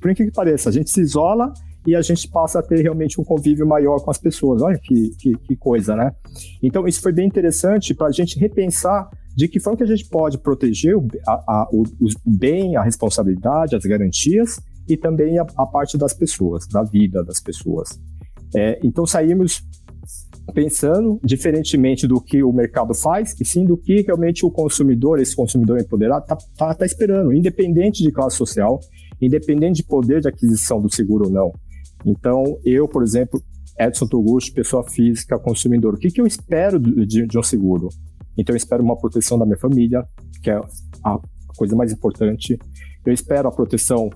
por 0.00 0.10
incrível 0.10 0.32
que 0.32 0.36
pareça, 0.36 0.68
a 0.68 0.72
gente 0.72 0.90
se 0.90 1.00
isola 1.00 1.52
e 1.86 1.96
a 1.96 2.02
gente 2.02 2.28
passa 2.28 2.60
a 2.60 2.62
ter 2.62 2.80
realmente 2.80 3.20
um 3.20 3.24
convívio 3.24 3.66
maior 3.66 4.00
com 4.00 4.10
as 4.10 4.18
pessoas. 4.18 4.62
Olha 4.62 4.78
que, 4.78 5.10
que, 5.18 5.36
que 5.36 5.56
coisa, 5.56 5.96
né? 5.96 6.12
Então, 6.62 6.86
isso 6.86 7.00
foi 7.00 7.12
bem 7.12 7.26
interessante 7.26 7.94
para 7.94 8.06
a 8.06 8.12
gente 8.12 8.38
repensar 8.38 9.10
de 9.36 9.48
que 9.48 9.58
forma 9.58 9.78
que 9.78 9.82
a 9.84 9.86
gente 9.86 10.08
pode 10.08 10.38
proteger 10.38 10.96
o, 10.96 11.06
a, 11.26 11.32
a, 11.32 11.68
o, 11.72 11.82
o 11.82 12.08
bem, 12.24 12.76
a 12.76 12.82
responsabilidade, 12.82 13.74
as 13.74 13.84
garantias 13.84 14.60
e 14.88 14.96
também 14.96 15.38
a, 15.38 15.46
a 15.56 15.66
parte 15.66 15.96
das 15.96 16.12
pessoas, 16.12 16.66
da 16.66 16.82
vida 16.82 17.24
das 17.24 17.40
pessoas. 17.40 18.00
É, 18.54 18.78
então, 18.82 19.06
saímos 19.06 19.62
pensando 20.54 21.20
diferentemente 21.22 22.06
do 22.06 22.20
que 22.20 22.42
o 22.42 22.52
mercado 22.52 22.94
faz, 22.94 23.34
e 23.40 23.44
sim 23.44 23.64
do 23.64 23.76
que 23.76 24.02
realmente 24.02 24.44
o 24.44 24.50
consumidor, 24.50 25.20
esse 25.20 25.34
consumidor 25.36 25.80
empoderado, 25.80 26.22
está 26.22 26.36
tá, 26.56 26.74
tá 26.74 26.86
esperando, 26.86 27.32
independente 27.32 28.02
de 28.02 28.10
classe 28.10 28.36
social, 28.36 28.80
independente 29.20 29.76
de 29.76 29.84
poder 29.84 30.20
de 30.20 30.28
aquisição 30.28 30.80
do 30.80 30.92
seguro 30.92 31.26
ou 31.26 31.30
não. 31.30 31.52
Então, 32.04 32.58
eu, 32.64 32.88
por 32.88 33.02
exemplo, 33.02 33.40
Edson 33.78 34.06
Toguchi, 34.06 34.52
pessoa 34.52 34.82
física, 34.88 35.38
consumidor, 35.38 35.94
o 35.94 35.98
que, 35.98 36.10
que 36.10 36.20
eu 36.20 36.26
espero 36.26 36.78
de, 36.78 37.26
de 37.26 37.38
um 37.38 37.42
seguro? 37.42 37.88
Então, 38.36 38.52
eu 38.54 38.56
espero 38.56 38.82
uma 38.82 38.96
proteção 38.96 39.38
da 39.38 39.44
minha 39.44 39.58
família, 39.58 40.04
que 40.42 40.50
é 40.50 40.60
a 41.04 41.18
coisa 41.56 41.76
mais 41.76 41.92
importante. 41.92 42.58
Eu 43.04 43.12
espero 43.12 43.48
a 43.48 43.52
proteção 43.52 44.10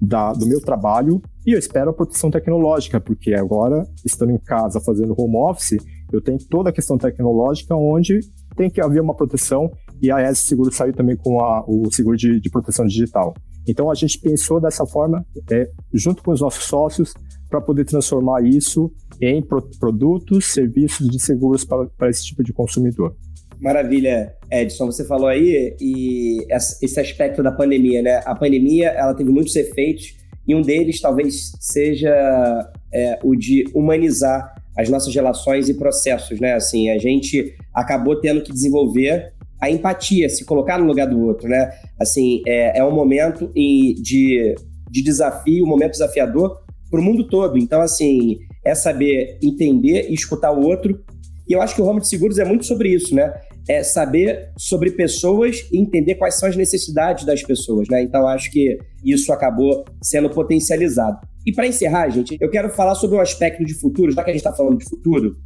da, 0.00 0.32
do 0.32 0.46
meu 0.46 0.60
trabalho 0.60 1.20
e 1.46 1.52
eu 1.52 1.58
espero 1.58 1.90
a 1.90 1.92
proteção 1.92 2.30
tecnológica, 2.30 3.00
porque 3.00 3.34
agora, 3.34 3.84
estando 4.04 4.32
em 4.32 4.38
casa 4.38 4.80
fazendo 4.80 5.14
home 5.18 5.36
office, 5.36 5.78
eu 6.12 6.20
tenho 6.20 6.38
toda 6.38 6.70
a 6.70 6.72
questão 6.72 6.96
tecnológica 6.96 7.74
onde 7.74 8.20
tem 8.56 8.70
que 8.70 8.80
haver 8.80 9.00
uma 9.00 9.14
proteção 9.14 9.70
e 10.00 10.10
a 10.10 10.30
ES 10.30 10.40
Seguro 10.40 10.72
saiu 10.72 10.92
também 10.92 11.16
com 11.16 11.40
a, 11.40 11.64
o 11.66 11.90
seguro 11.92 12.16
de, 12.16 12.40
de 12.40 12.50
proteção 12.50 12.86
digital. 12.86 13.34
Então 13.66 13.90
a 13.90 13.94
gente 13.94 14.18
pensou 14.18 14.60
dessa 14.60 14.86
forma, 14.86 15.24
é, 15.50 15.68
junto 15.92 16.22
com 16.22 16.32
os 16.32 16.40
nossos 16.40 16.64
sócios, 16.64 17.12
para 17.50 17.60
poder 17.60 17.84
transformar 17.84 18.42
isso 18.42 18.90
em 19.20 19.42
pro 19.42 19.62
produtos, 19.78 20.46
serviços 20.46 21.08
de 21.08 21.18
seguros 21.18 21.64
para, 21.64 21.86
para 21.86 22.08
esse 22.08 22.24
tipo 22.24 22.42
de 22.42 22.52
consumidor. 22.52 23.14
Maravilha, 23.60 24.34
Edson. 24.50 24.86
Você 24.86 25.04
falou 25.04 25.26
aí 25.26 25.76
e 25.80 26.46
esse 26.50 27.00
aspecto 27.00 27.42
da 27.42 27.50
pandemia, 27.50 28.02
né? 28.02 28.20
A 28.24 28.34
pandemia 28.34 28.88
ela 28.88 29.14
teve 29.14 29.30
muitos 29.30 29.54
efeitos 29.56 30.16
e 30.46 30.54
um 30.54 30.62
deles 30.62 31.00
talvez 31.00 31.52
seja 31.60 32.70
é, 32.92 33.18
o 33.22 33.34
de 33.34 33.64
humanizar 33.74 34.54
as 34.76 34.88
nossas 34.88 35.12
relações 35.14 35.68
e 35.68 35.74
processos, 35.74 36.38
né? 36.40 36.54
Assim, 36.54 36.88
a 36.88 36.98
gente 36.98 37.54
acabou 37.74 38.20
tendo 38.20 38.42
que 38.42 38.52
desenvolver 38.52 39.32
a 39.60 39.68
empatia, 39.68 40.28
se 40.28 40.44
colocar 40.44 40.78
no 40.78 40.86
lugar 40.86 41.08
do 41.08 41.20
outro, 41.20 41.48
né? 41.48 41.70
Assim, 42.00 42.42
é, 42.46 42.78
é 42.78 42.84
um 42.84 42.92
momento 42.92 43.50
de, 43.54 44.54
de 44.88 45.02
desafio, 45.02 45.64
um 45.64 45.68
momento 45.68 45.92
desafiador 45.92 46.60
para 46.88 47.00
o 47.00 47.02
mundo 47.02 47.26
todo. 47.28 47.58
Então, 47.58 47.80
assim, 47.80 48.38
é 48.64 48.74
saber 48.74 49.38
entender 49.42 50.08
e 50.08 50.14
escutar 50.14 50.52
o 50.52 50.64
outro. 50.64 51.04
E 51.48 51.52
eu 51.52 51.60
acho 51.60 51.74
que 51.74 51.82
o 51.82 51.86
ramo 51.86 52.00
de 52.00 52.08
seguros 52.08 52.38
é 52.38 52.44
muito 52.44 52.64
sobre 52.64 52.90
isso, 52.90 53.14
né? 53.14 53.34
É 53.68 53.82
saber 53.82 54.50
sobre 54.56 54.90
pessoas 54.92 55.68
e 55.70 55.78
entender 55.78 56.14
quais 56.14 56.38
são 56.38 56.48
as 56.48 56.56
necessidades 56.56 57.24
das 57.24 57.42
pessoas, 57.42 57.86
né? 57.88 58.02
Então, 58.02 58.26
acho 58.26 58.50
que 58.50 58.78
isso 59.04 59.32
acabou 59.32 59.84
sendo 60.02 60.30
potencializado. 60.30 61.18
E 61.46 61.52
para 61.52 61.66
encerrar, 61.66 62.08
gente, 62.08 62.36
eu 62.40 62.50
quero 62.50 62.70
falar 62.70 62.94
sobre 62.94 63.16
um 63.16 63.20
aspecto 63.20 63.64
de 63.64 63.74
futuro, 63.74 64.10
já 64.10 64.24
que 64.24 64.30
a 64.30 64.32
gente 64.32 64.40
está 64.40 64.52
falando 64.52 64.78
de 64.78 64.88
futuro, 64.88 65.36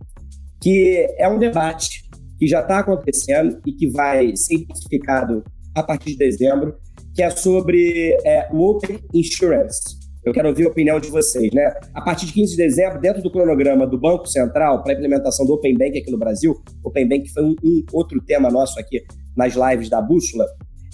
que 0.60 1.06
é 1.18 1.28
um 1.28 1.38
debate 1.38 2.04
que 2.38 2.46
já 2.46 2.60
está 2.60 2.78
acontecendo 2.78 3.60
e 3.66 3.72
que 3.72 3.88
vai 3.88 4.36
ser 4.36 4.54
intensificado 4.54 5.44
a 5.74 5.82
partir 5.82 6.12
de 6.12 6.18
dezembro, 6.18 6.74
que 7.14 7.22
é 7.22 7.30
sobre 7.30 8.16
é, 8.24 8.48
o 8.52 8.70
Open 8.70 8.98
Insurance. 9.12 10.01
Eu 10.24 10.32
quero 10.32 10.48
ouvir 10.48 10.66
a 10.66 10.68
opinião 10.68 11.00
de 11.00 11.08
vocês, 11.08 11.52
né? 11.52 11.74
A 11.92 12.00
partir 12.00 12.26
de 12.26 12.32
15 12.32 12.52
de 12.52 12.56
dezembro, 12.56 13.00
dentro 13.00 13.20
do 13.20 13.30
cronograma 13.30 13.86
do 13.86 13.98
Banco 13.98 14.26
Central 14.26 14.80
para 14.80 14.92
a 14.92 14.94
implementação 14.94 15.44
do 15.44 15.54
Open 15.54 15.76
Bank 15.76 15.98
aqui 15.98 16.10
no 16.12 16.18
Brasil, 16.18 16.62
Open 16.84 17.08
Bank 17.08 17.28
foi 17.30 17.42
um, 17.42 17.56
um 17.64 17.84
outro 17.92 18.22
tema 18.22 18.48
nosso 18.48 18.78
aqui 18.78 19.02
nas 19.36 19.54
lives 19.54 19.88
da 19.88 20.00
Bússola, 20.00 20.46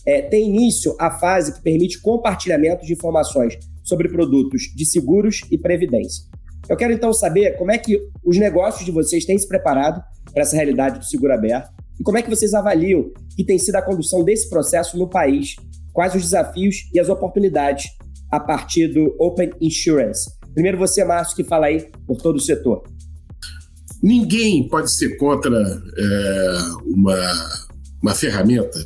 é, 0.07 0.22
tem 0.22 0.49
início 0.49 0.97
a 0.99 1.11
fase 1.11 1.53
que 1.53 1.61
permite 1.61 2.01
compartilhamento 2.01 2.87
de 2.87 2.95
informações 2.95 3.59
sobre 3.83 4.09
produtos 4.09 4.62
de 4.74 4.87
seguros 4.87 5.43
e 5.51 5.59
previdência. 5.59 6.24
Eu 6.66 6.76
quero 6.76 6.95
então 6.95 7.12
saber 7.12 7.57
como 7.59 7.70
é 7.70 7.76
que 7.76 8.01
os 8.24 8.39
negócios 8.39 8.85
de 8.85 8.91
vocês 8.91 9.26
têm 9.26 9.39
se 9.39 9.47
preparado 9.47 10.03
para 10.33 10.43
essa 10.43 10.57
realidade 10.57 10.99
do 10.99 11.05
seguro 11.05 11.35
aberto 11.35 11.70
e 12.01 12.03
como 12.03 12.16
é 12.16 12.22
que 12.22 12.31
vocês 12.31 12.55
avaliam 12.55 13.11
que 13.37 13.45
tem 13.45 13.59
sido 13.59 13.76
a 13.76 13.83
condução 13.83 14.24
desse 14.24 14.49
processo 14.49 14.97
no 14.97 15.09
país, 15.09 15.57
quais 15.93 16.14
os 16.14 16.22
desafios 16.22 16.89
e 16.95 16.99
as 16.99 17.11
oportunidades 17.11 17.91
a 18.31 18.41
partir 18.41 18.89
do 18.89 19.14
Open 19.18 19.51
Insurance. 19.61 20.31
Primeiro 20.55 20.79
você, 20.79 21.05
Márcio, 21.05 21.37
que 21.37 21.45
fala 21.45 21.66
aí 21.66 21.89
por 22.07 22.20
todo 22.20 22.37
o 22.37 22.41
setor. 22.41 22.83
Ninguém 24.03 24.68
pode 24.68 24.93
ser 24.93 25.16
contra 25.16 25.57
é, 25.97 26.59
uma, 26.85 27.16
uma 28.03 28.14
ferramenta, 28.14 28.79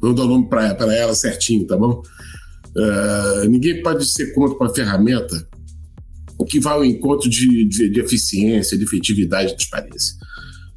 vou 0.00 0.14
dar 0.14 0.24
o 0.24 0.28
nome 0.28 0.48
para 0.48 0.94
ela 0.94 1.14
certinho, 1.14 1.66
tá 1.66 1.76
bom? 1.76 2.02
Uh, 2.76 3.48
ninguém 3.48 3.82
pode 3.82 4.04
ser 4.04 4.34
contra 4.34 4.56
uma 4.56 4.74
ferramenta 4.74 5.48
que 6.48 6.58
vai 6.60 6.74
ao 6.74 6.84
encontro 6.84 7.30
de, 7.30 7.64
de, 7.66 7.88
de 7.88 8.00
eficiência, 8.00 8.76
de 8.76 8.84
efetividade 8.84 9.52
e 9.52 9.56
transparência. 9.56 10.16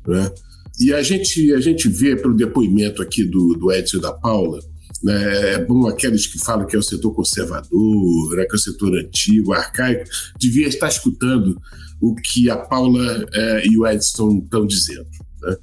Né? 0.08 0.32
E 0.80 0.93
a 0.93 1.01
gente, 1.01 1.53
a 1.53 1.60
gente 1.60 1.89
vê 1.89 2.16
pelo 2.16 2.36
depoimento 2.36 3.01
aqui 3.01 3.24
do, 3.24 3.55
do 3.55 3.72
Edson 3.72 3.97
e 3.97 4.01
da 4.01 4.14
Paula 4.14 4.60
né, 5.03 5.53
é 5.53 5.65
bom 5.65 5.87
aqueles 5.87 6.27
que 6.27 6.39
falam 6.39 6.65
que 6.65 6.75
é 6.75 6.79
o 6.79 6.83
setor 6.83 7.13
conservador, 7.13 8.35
né, 8.35 8.45
que 8.45 8.53
é 8.53 8.55
o 8.55 8.59
setor 8.59 8.95
antigo, 8.97 9.53
arcaico, 9.53 10.09
devia 10.37 10.67
estar 10.67 10.87
escutando 10.87 11.59
o 12.01 12.15
que 12.15 12.49
a 12.49 12.57
Paula 12.57 13.25
é, 13.33 13.67
e 13.67 13.77
o 13.77 13.87
Edson 13.87 14.41
estão 14.43 14.65
dizendo. 14.65 15.07
Né, 15.41 15.55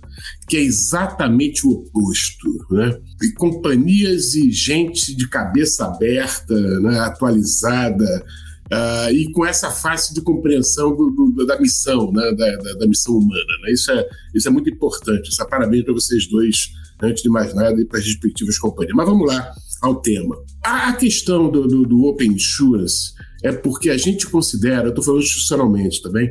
que 0.48 0.56
é 0.56 0.60
exatamente 0.60 1.66
o 1.66 1.70
oposto. 1.70 2.48
Né? 2.70 2.98
E 3.22 3.32
companhias 3.32 4.34
e 4.34 4.50
gente 4.50 5.14
de 5.14 5.28
cabeça 5.28 5.86
aberta, 5.86 6.54
né, 6.80 6.98
atualizada, 7.00 8.24
uh, 8.72 9.10
e 9.10 9.30
com 9.32 9.44
essa 9.44 9.70
face 9.70 10.14
de 10.14 10.20
compreensão 10.20 10.94
do, 10.94 11.10
do, 11.10 11.46
da 11.46 11.58
missão, 11.58 12.12
né, 12.12 12.32
da, 12.32 12.56
da, 12.56 12.72
da, 12.74 12.86
missão 12.86 13.14
humana. 13.16 13.58
Né? 13.62 13.72
Isso, 13.72 13.90
é, 13.90 14.08
isso 14.34 14.48
é 14.48 14.50
muito 14.50 14.70
importante. 14.70 15.30
Essa 15.30 15.44
parabéns 15.44 15.84
para 15.84 15.94
vocês 15.94 16.28
dois 16.28 16.70
antes 17.02 17.22
de 17.22 17.28
mais 17.28 17.54
nada, 17.54 17.80
e 17.80 17.84
para 17.84 17.98
as 17.98 18.04
respectivas 18.04 18.58
companhias. 18.58 18.94
Mas 18.94 19.08
vamos 19.08 19.26
lá 19.26 19.52
ao 19.82 20.00
tema. 20.00 20.36
A 20.62 20.92
questão 20.94 21.50
do, 21.50 21.66
do, 21.66 21.86
do 21.86 22.04
Open 22.04 22.32
Insurance 22.32 23.12
é 23.42 23.52
porque 23.52 23.90
a 23.90 23.96
gente 23.96 24.26
considera, 24.26 24.84
eu 24.84 24.88
estou 24.90 25.04
falando 25.04 25.22
institucionalmente 25.22 26.02
também, 26.02 26.30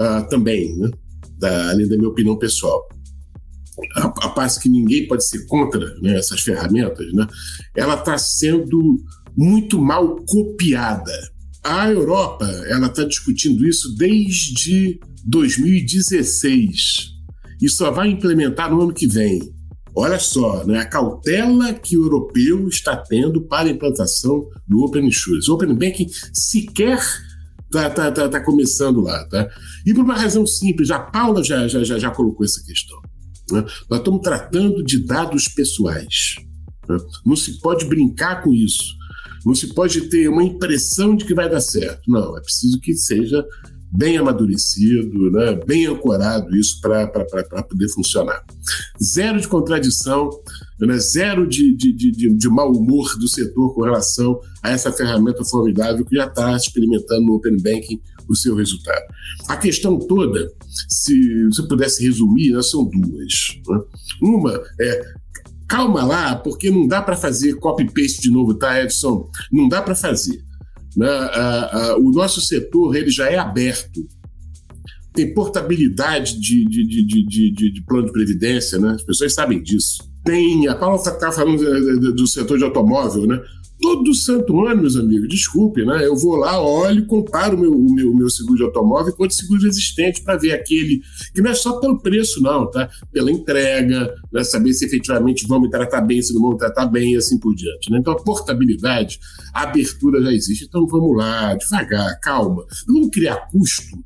uh, 0.00 0.28
também, 0.28 0.76
né, 0.78 0.90
da, 1.38 1.70
além 1.70 1.88
da 1.88 1.96
minha 1.96 2.08
opinião 2.08 2.36
pessoal, 2.36 2.88
a, 3.96 4.06
a 4.06 4.28
parte 4.30 4.60
que 4.60 4.68
ninguém 4.68 5.06
pode 5.06 5.26
ser 5.26 5.46
contra 5.46 5.94
né, 6.00 6.16
essas 6.16 6.40
ferramentas, 6.40 7.12
né, 7.12 7.26
ela 7.76 7.94
está 7.94 8.16
sendo 8.16 8.96
muito 9.36 9.80
mal 9.80 10.16
copiada. 10.26 11.12
A 11.62 11.88
Europa 11.90 12.46
ela 12.66 12.86
está 12.88 13.04
discutindo 13.04 13.66
isso 13.66 13.94
desde 13.96 14.98
2016 15.24 17.12
e 17.60 17.68
só 17.68 17.90
vai 17.90 18.08
implementar 18.08 18.70
no 18.70 18.80
ano 18.80 18.92
que 18.92 19.06
vem. 19.06 19.40
Olha 19.94 20.18
só, 20.18 20.64
né, 20.64 20.78
a 20.78 20.86
cautela 20.86 21.74
que 21.74 21.98
o 21.98 22.04
europeu 22.04 22.66
está 22.66 22.96
tendo 22.96 23.42
para 23.42 23.68
a 23.68 23.72
implantação 23.72 24.48
do 24.66 24.84
Open 24.84 25.06
Insurance. 25.06 25.50
O 25.50 25.54
Open 25.54 25.74
Banking 25.74 26.08
sequer 26.32 26.98
está 27.66 27.90
tá, 27.90 28.10
tá, 28.10 28.28
tá 28.28 28.40
começando 28.40 29.00
lá. 29.00 29.24
Tá? 29.26 29.48
E 29.84 29.92
por 29.92 30.04
uma 30.04 30.16
razão 30.16 30.46
simples, 30.46 30.90
a 30.90 30.98
Paula 30.98 31.44
já, 31.44 31.68
já, 31.68 31.84
já, 31.84 31.98
já 31.98 32.10
colocou 32.10 32.44
essa 32.44 32.62
questão. 32.64 32.98
Né? 33.50 33.64
Nós 33.90 33.98
estamos 33.98 34.22
tratando 34.22 34.82
de 34.82 35.04
dados 35.04 35.48
pessoais. 35.48 36.36
Né? 36.88 36.96
Não 37.24 37.36
se 37.36 37.60
pode 37.60 37.84
brincar 37.84 38.42
com 38.42 38.52
isso. 38.52 38.96
Não 39.44 39.54
se 39.54 39.74
pode 39.74 40.02
ter 40.02 40.28
uma 40.28 40.44
impressão 40.44 41.16
de 41.16 41.24
que 41.24 41.34
vai 41.34 41.50
dar 41.50 41.60
certo. 41.60 42.02
Não, 42.08 42.36
é 42.36 42.40
preciso 42.40 42.80
que 42.80 42.94
seja 42.94 43.44
bem 43.92 44.16
amadurecido, 44.16 45.30
né, 45.30 45.60
bem 45.66 45.86
ancorado 45.86 46.56
isso 46.56 46.80
para 46.80 47.06
poder 47.68 47.88
funcionar. 47.88 48.42
Zero 49.02 49.40
de 49.40 49.46
contradição, 49.46 50.30
né, 50.80 50.98
zero 50.98 51.46
de, 51.46 51.76
de, 51.76 51.92
de, 51.92 52.34
de 52.34 52.48
mau 52.48 52.72
humor 52.72 53.16
do 53.18 53.28
setor 53.28 53.74
com 53.74 53.82
relação 53.82 54.40
a 54.62 54.70
essa 54.70 54.90
ferramenta 54.90 55.44
formidável 55.44 56.04
que 56.04 56.16
já 56.16 56.26
está 56.26 56.56
experimentando 56.56 57.26
no 57.26 57.34
Open 57.34 57.56
Banking 57.58 58.00
o 58.28 58.34
seu 58.34 58.54
resultado. 58.54 59.02
A 59.48 59.56
questão 59.56 59.98
toda, 59.98 60.50
se 60.88 61.44
você 61.46 61.62
pudesse 61.64 62.02
resumir, 62.02 62.52
né, 62.52 62.62
são 62.62 62.84
duas. 62.84 63.60
Né? 63.68 63.80
Uma 64.22 64.62
é 64.80 65.22
calma 65.68 66.04
lá, 66.04 66.36
porque 66.36 66.70
não 66.70 66.86
dá 66.86 67.00
para 67.00 67.16
fazer 67.16 67.54
copy-paste 67.54 68.20
de 68.20 68.30
novo, 68.30 68.52
tá, 68.52 68.82
Edson? 68.82 69.30
Não 69.50 69.68
dá 69.68 69.80
para 69.80 69.94
fazer. 69.94 70.44
Né? 70.96 71.08
o 71.98 72.10
nosso 72.10 72.40
setor 72.40 72.94
ele 72.94 73.10
já 73.10 73.30
é 73.30 73.38
aberto. 73.38 74.06
Tem 75.14 75.32
portabilidade 75.34 76.40
de, 76.40 76.64
de, 76.64 76.84
de, 77.04 77.70
de, 77.72 77.82
plano 77.82 78.06
de 78.06 78.12
previdência, 78.12 78.78
né? 78.78 78.92
as 78.92 79.02
pessoas 79.02 79.34
sabem 79.34 79.62
disso. 79.62 80.10
Tem, 80.24 80.68
a 80.68 80.74
Paula 80.74 80.96
está 80.96 81.32
falando 81.32 81.62
eh, 81.66 82.12
do 82.12 82.26
setor 82.26 82.56
de 82.56 82.64
automóvel, 82.64 83.26
né? 83.26 83.42
Todo 83.82 84.14
santo 84.14 84.64
ano, 84.64 84.82
meus 84.82 84.96
amigos, 84.96 85.28
desculpe, 85.28 85.84
né? 85.84 86.06
Eu 86.06 86.16
vou 86.16 86.36
lá, 86.36 86.62
olho, 86.62 87.04
comparo 87.04 87.56
o 87.56 87.60
meu, 87.60 87.76
meu, 87.76 88.14
meu 88.14 88.30
seguro 88.30 88.56
de 88.56 88.62
automóvel 88.62 89.12
com 89.12 89.24
outro 89.24 89.36
seguro 89.36 89.66
existente 89.66 90.22
para 90.22 90.38
ver 90.38 90.52
aquele, 90.52 91.02
que 91.34 91.42
não 91.42 91.50
é 91.50 91.54
só 91.54 91.80
pelo 91.80 92.00
preço, 92.00 92.40
não, 92.40 92.70
tá? 92.70 92.88
Pela 93.12 93.30
entrega, 93.30 94.14
né? 94.32 94.44
saber 94.44 94.72
se 94.72 94.86
efetivamente 94.86 95.46
vão 95.48 95.60
me 95.60 95.68
tratar 95.68 96.00
bem, 96.00 96.22
se 96.22 96.32
não 96.32 96.40
vão 96.40 96.52
me 96.52 96.58
tratar 96.58 96.86
bem 96.86 97.14
e 97.14 97.16
assim 97.16 97.38
por 97.38 97.54
diante. 97.54 97.90
Né? 97.90 97.98
Então, 97.98 98.12
a 98.12 98.22
portabilidade, 98.22 99.18
a 99.52 99.62
abertura 99.64 100.22
já 100.22 100.32
existe. 100.32 100.64
Então, 100.64 100.86
vamos 100.86 101.16
lá, 101.16 101.54
devagar, 101.56 102.20
calma. 102.20 102.64
Não 102.86 102.94
vamos 102.94 103.10
criar 103.10 103.48
custo 103.50 103.98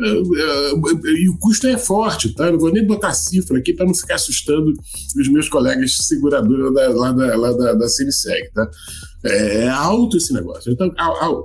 é, 0.00 0.08
é, 0.08 1.12
e 1.20 1.28
o 1.28 1.38
custo 1.38 1.66
é 1.66 1.78
forte, 1.78 2.34
tá? 2.34 2.50
não 2.50 2.58
vou 2.58 2.72
nem 2.72 2.84
botar 2.84 3.12
cifra 3.12 3.58
aqui 3.58 3.72
para 3.72 3.86
não 3.86 3.94
ficar 3.94 4.16
assustando 4.16 4.72
os 5.16 5.28
meus 5.28 5.48
colegas 5.48 5.96
seguradores 5.96 6.72
lá 6.94 7.12
da, 7.12 7.36
lá 7.36 7.52
da, 7.52 7.74
da 7.74 7.88
CNSEG, 7.88 8.50
tá? 8.52 8.68
É, 9.24 9.64
é 9.64 9.68
alto 9.68 10.16
esse 10.16 10.32
negócio. 10.32 10.72
Então, 10.72 10.92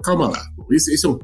calma 0.04 0.30
lá. 0.30 0.42
Esse, 0.72 0.94
esse 0.94 1.06
é 1.06 1.10
um. 1.10 1.20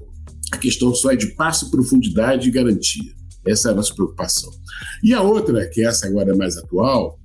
A 0.51 0.57
questão 0.57 0.93
só 0.93 1.11
é 1.11 1.15
de 1.15 1.27
passo, 1.35 1.71
profundidade 1.71 2.47
e 2.47 2.51
garantia. 2.51 3.11
Essa 3.45 3.69
é 3.69 3.71
a 3.71 3.75
nossa 3.75 3.93
preocupação. 3.93 4.51
E 5.03 5.13
a 5.13 5.21
outra, 5.21 5.67
que 5.67 5.85
essa 5.85 6.07
agora 6.07 6.31
é 6.31 6.35
mais 6.35 6.55
atual 6.57 7.19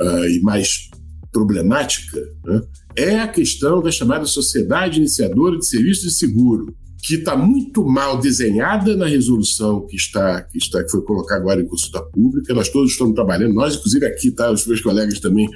uh, 0.00 0.24
e 0.26 0.40
mais 0.40 0.88
problemática, 1.32 2.18
né, 2.44 2.62
é 2.96 3.20
a 3.20 3.28
questão 3.28 3.82
da 3.82 3.90
chamada 3.90 4.24
Sociedade 4.24 4.98
Iniciadora 4.98 5.58
de 5.58 5.66
Serviços 5.66 6.04
de 6.04 6.10
Seguro, 6.12 6.74
que 7.02 7.14
está 7.14 7.36
muito 7.36 7.84
mal 7.84 8.18
desenhada 8.18 8.96
na 8.96 9.06
resolução 9.06 9.86
que 9.86 9.96
está, 9.96 10.42
que 10.42 10.58
está 10.58 10.82
que 10.84 10.90
foi 10.90 11.02
colocada 11.02 11.40
agora 11.40 11.60
em 11.60 11.66
consulta 11.66 12.02
pública. 12.02 12.52
Nós 12.52 12.68
todos 12.68 12.92
estamos 12.92 13.14
trabalhando, 13.14 13.54
nós, 13.54 13.76
inclusive 13.76 14.06
aqui, 14.06 14.30
tá, 14.30 14.50
os 14.50 14.66
meus 14.66 14.80
colegas 14.80 15.18
também 15.18 15.48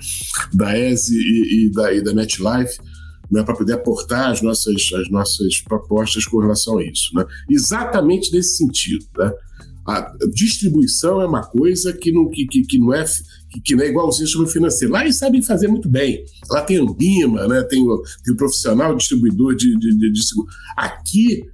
da 0.52 0.78
ESE 0.78 1.14
e, 1.14 1.66
e 1.66 1.70
da, 1.70 1.92
e 1.92 2.02
da 2.02 2.14
MetLife, 2.14 2.78
né, 3.30 3.42
para 3.42 3.54
poder 3.54 3.74
aportar 3.74 4.30
as 4.30 4.42
nossas, 4.42 4.90
as 4.94 5.10
nossas 5.10 5.60
propostas 5.60 6.24
com 6.26 6.38
relação 6.40 6.78
a 6.78 6.84
isso. 6.84 7.14
Né? 7.14 7.24
Exatamente 7.48 8.32
nesse 8.32 8.56
sentido. 8.56 9.06
Né? 9.16 9.32
A 9.86 10.12
distribuição 10.32 11.20
é 11.20 11.26
uma 11.26 11.42
coisa 11.42 11.92
que 11.92 12.10
não, 12.10 12.28
que, 12.30 12.46
que, 12.46 12.62
que 12.62 12.78
não 12.78 12.94
é 12.94 13.04
que, 13.50 13.60
que 13.60 13.76
não 13.76 13.84
é 13.84 13.88
igualzinho 13.88 14.40
ao 14.40 14.46
financeiro. 14.46 14.92
Lá 14.92 15.02
eles 15.02 15.18
sabem 15.18 15.42
fazer 15.42 15.68
muito 15.68 15.88
bem. 15.88 16.24
Lá 16.50 16.62
tem 16.62 16.78
Ambima, 16.78 17.46
né? 17.46 17.62
tem, 17.62 17.86
o, 17.86 18.02
tem 18.24 18.34
o 18.34 18.36
profissional 18.36 18.96
distribuidor 18.96 19.54
de, 19.54 19.76
de, 19.78 19.96
de, 19.96 20.12
de 20.12 20.26
seguro. 20.26 20.48
Aqui 20.76 21.44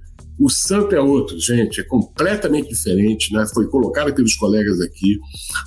o 0.43 0.49
santo 0.49 0.95
é 0.95 0.99
outro, 0.99 1.39
gente, 1.39 1.79
é 1.79 1.83
completamente 1.83 2.69
diferente, 2.69 3.31
né? 3.31 3.45
Foi 3.53 3.67
colocado 3.67 4.11
pelos 4.11 4.33
colegas 4.33 4.81
aqui 4.81 5.19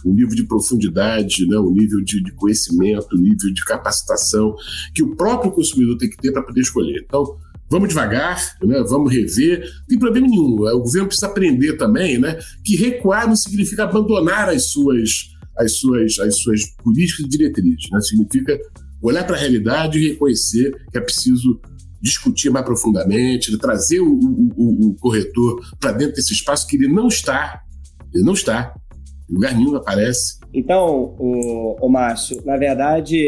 o 0.05 0.13
nível 0.13 0.35
de 0.35 0.43
profundidade, 0.43 1.47
né? 1.47 1.57
o 1.57 1.71
nível 1.71 2.01
de, 2.01 2.21
de 2.21 2.33
conhecimento, 2.33 3.15
o 3.15 3.19
nível 3.19 3.55
de 3.55 3.65
capacitação 3.65 4.57
que 4.93 5.01
o 5.01 5.15
próprio 5.15 5.53
consumidor 5.53 5.97
tem 5.97 6.11
que 6.11 6.17
ter 6.17 6.33
para 6.33 6.43
poder 6.43 6.61
escolher. 6.61 7.05
Então, 7.07 7.37
vamos 7.71 7.89
devagar, 7.89 8.37
né? 8.65 8.83
vamos 8.89 9.13
rever, 9.13 9.61
não 9.61 9.87
tem 9.87 9.99
problema 9.99 10.27
nenhum. 10.27 10.55
O 10.55 10.81
governo 10.81 11.07
precisa 11.07 11.29
aprender 11.29 11.77
também 11.77 12.19
né? 12.19 12.37
que 12.65 12.75
recuar 12.75 13.29
não 13.29 13.37
significa 13.37 13.85
abandonar 13.85 14.49
as 14.49 14.71
suas, 14.71 15.31
as 15.57 15.77
suas, 15.77 16.19
as 16.19 16.37
suas 16.39 16.63
políticas 16.83 17.27
e 17.27 17.29
diretrizes, 17.29 17.89
né? 17.93 18.01
significa 18.01 18.59
olhar 19.01 19.25
para 19.25 19.37
a 19.37 19.39
realidade 19.39 20.01
e 20.01 20.09
reconhecer 20.09 20.75
que 20.91 20.99
é 20.99 21.01
preciso 21.01 21.61
discutir 22.05 22.51
mais 22.51 22.67
profundamente, 22.67 23.57
trazer 23.57 24.01
o, 24.01 24.13
o, 24.13 24.89
o 24.89 24.97
corretor 25.01 25.59
para 25.81 25.93
dentro 25.93 26.17
desse 26.17 26.35
espaço 26.35 26.67
que 26.67 26.77
ele 26.77 26.89
não 26.89 27.09
está, 27.09 27.63
ele 28.13 28.23
não 28.23 28.35
está, 28.35 28.75
em 29.29 29.35
lugar 29.35 29.57
nenhum 29.57 29.75
aparece. 29.75 30.39
Então, 30.53 31.17
o, 31.19 31.77
o 31.81 31.89
Márcio, 31.89 32.43
na 32.45 32.59
verdade, 32.59 33.27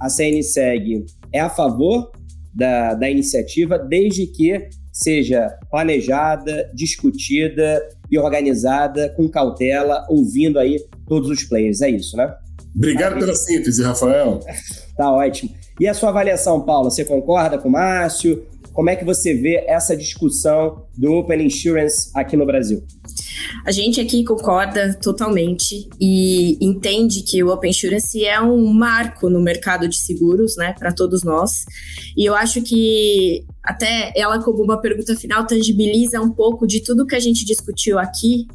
a 0.00 0.08
CNSEG 0.08 1.04
é 1.30 1.40
a 1.40 1.50
favor 1.50 2.10
da, 2.54 2.94
da 2.94 3.08
iniciativa, 3.08 3.78
desde 3.78 4.26
que 4.26 4.68
seja 4.90 5.48
planejada, 5.70 6.70
discutida 6.74 7.86
e 8.10 8.18
organizada 8.18 9.10
com 9.10 9.28
cautela, 9.28 10.06
ouvindo 10.08 10.58
aí 10.58 10.78
todos 11.06 11.28
os 11.28 11.44
players. 11.44 11.82
É 11.82 11.90
isso, 11.90 12.16
né? 12.16 12.34
Obrigado 12.74 13.18
pela 13.18 13.34
síntese, 13.34 13.82
Rafael. 13.82 14.40
tá 14.96 15.12
ótimo. 15.12 15.59
E 15.80 15.88
a 15.88 15.94
sua 15.94 16.10
avaliação, 16.10 16.60
Paula? 16.60 16.90
Você 16.90 17.06
concorda 17.06 17.56
com 17.56 17.66
o 17.66 17.72
Márcio? 17.72 18.44
Como 18.74 18.90
é 18.90 18.96
que 18.96 19.02
você 19.02 19.32
vê 19.32 19.64
essa 19.66 19.96
discussão 19.96 20.82
do 20.94 21.14
Open 21.14 21.42
Insurance 21.42 22.10
aqui 22.14 22.36
no 22.36 22.44
Brasil? 22.44 22.82
A 23.64 23.70
gente 23.70 24.00
aqui 24.00 24.24
concorda 24.24 24.94
totalmente 25.02 25.88
e 26.00 26.56
entende 26.60 27.22
que 27.22 27.42
o 27.42 27.52
Open 27.52 27.70
Insurance 27.70 28.24
é 28.24 28.40
um 28.40 28.72
marco 28.72 29.28
no 29.28 29.40
mercado 29.40 29.88
de 29.88 29.96
seguros, 29.96 30.56
né, 30.56 30.74
para 30.78 30.92
todos 30.92 31.22
nós. 31.22 31.64
E 32.16 32.24
eu 32.24 32.34
acho 32.34 32.62
que 32.62 33.44
até 33.62 34.12
ela, 34.16 34.42
como 34.42 34.62
uma 34.62 34.80
pergunta 34.80 35.14
final, 35.14 35.46
tangibiliza 35.46 36.20
um 36.20 36.30
pouco 36.30 36.66
de 36.66 36.82
tudo 36.82 37.06
que 37.06 37.14
a 37.14 37.20
gente 37.20 37.44
discutiu 37.44 37.98
aqui 37.98 38.46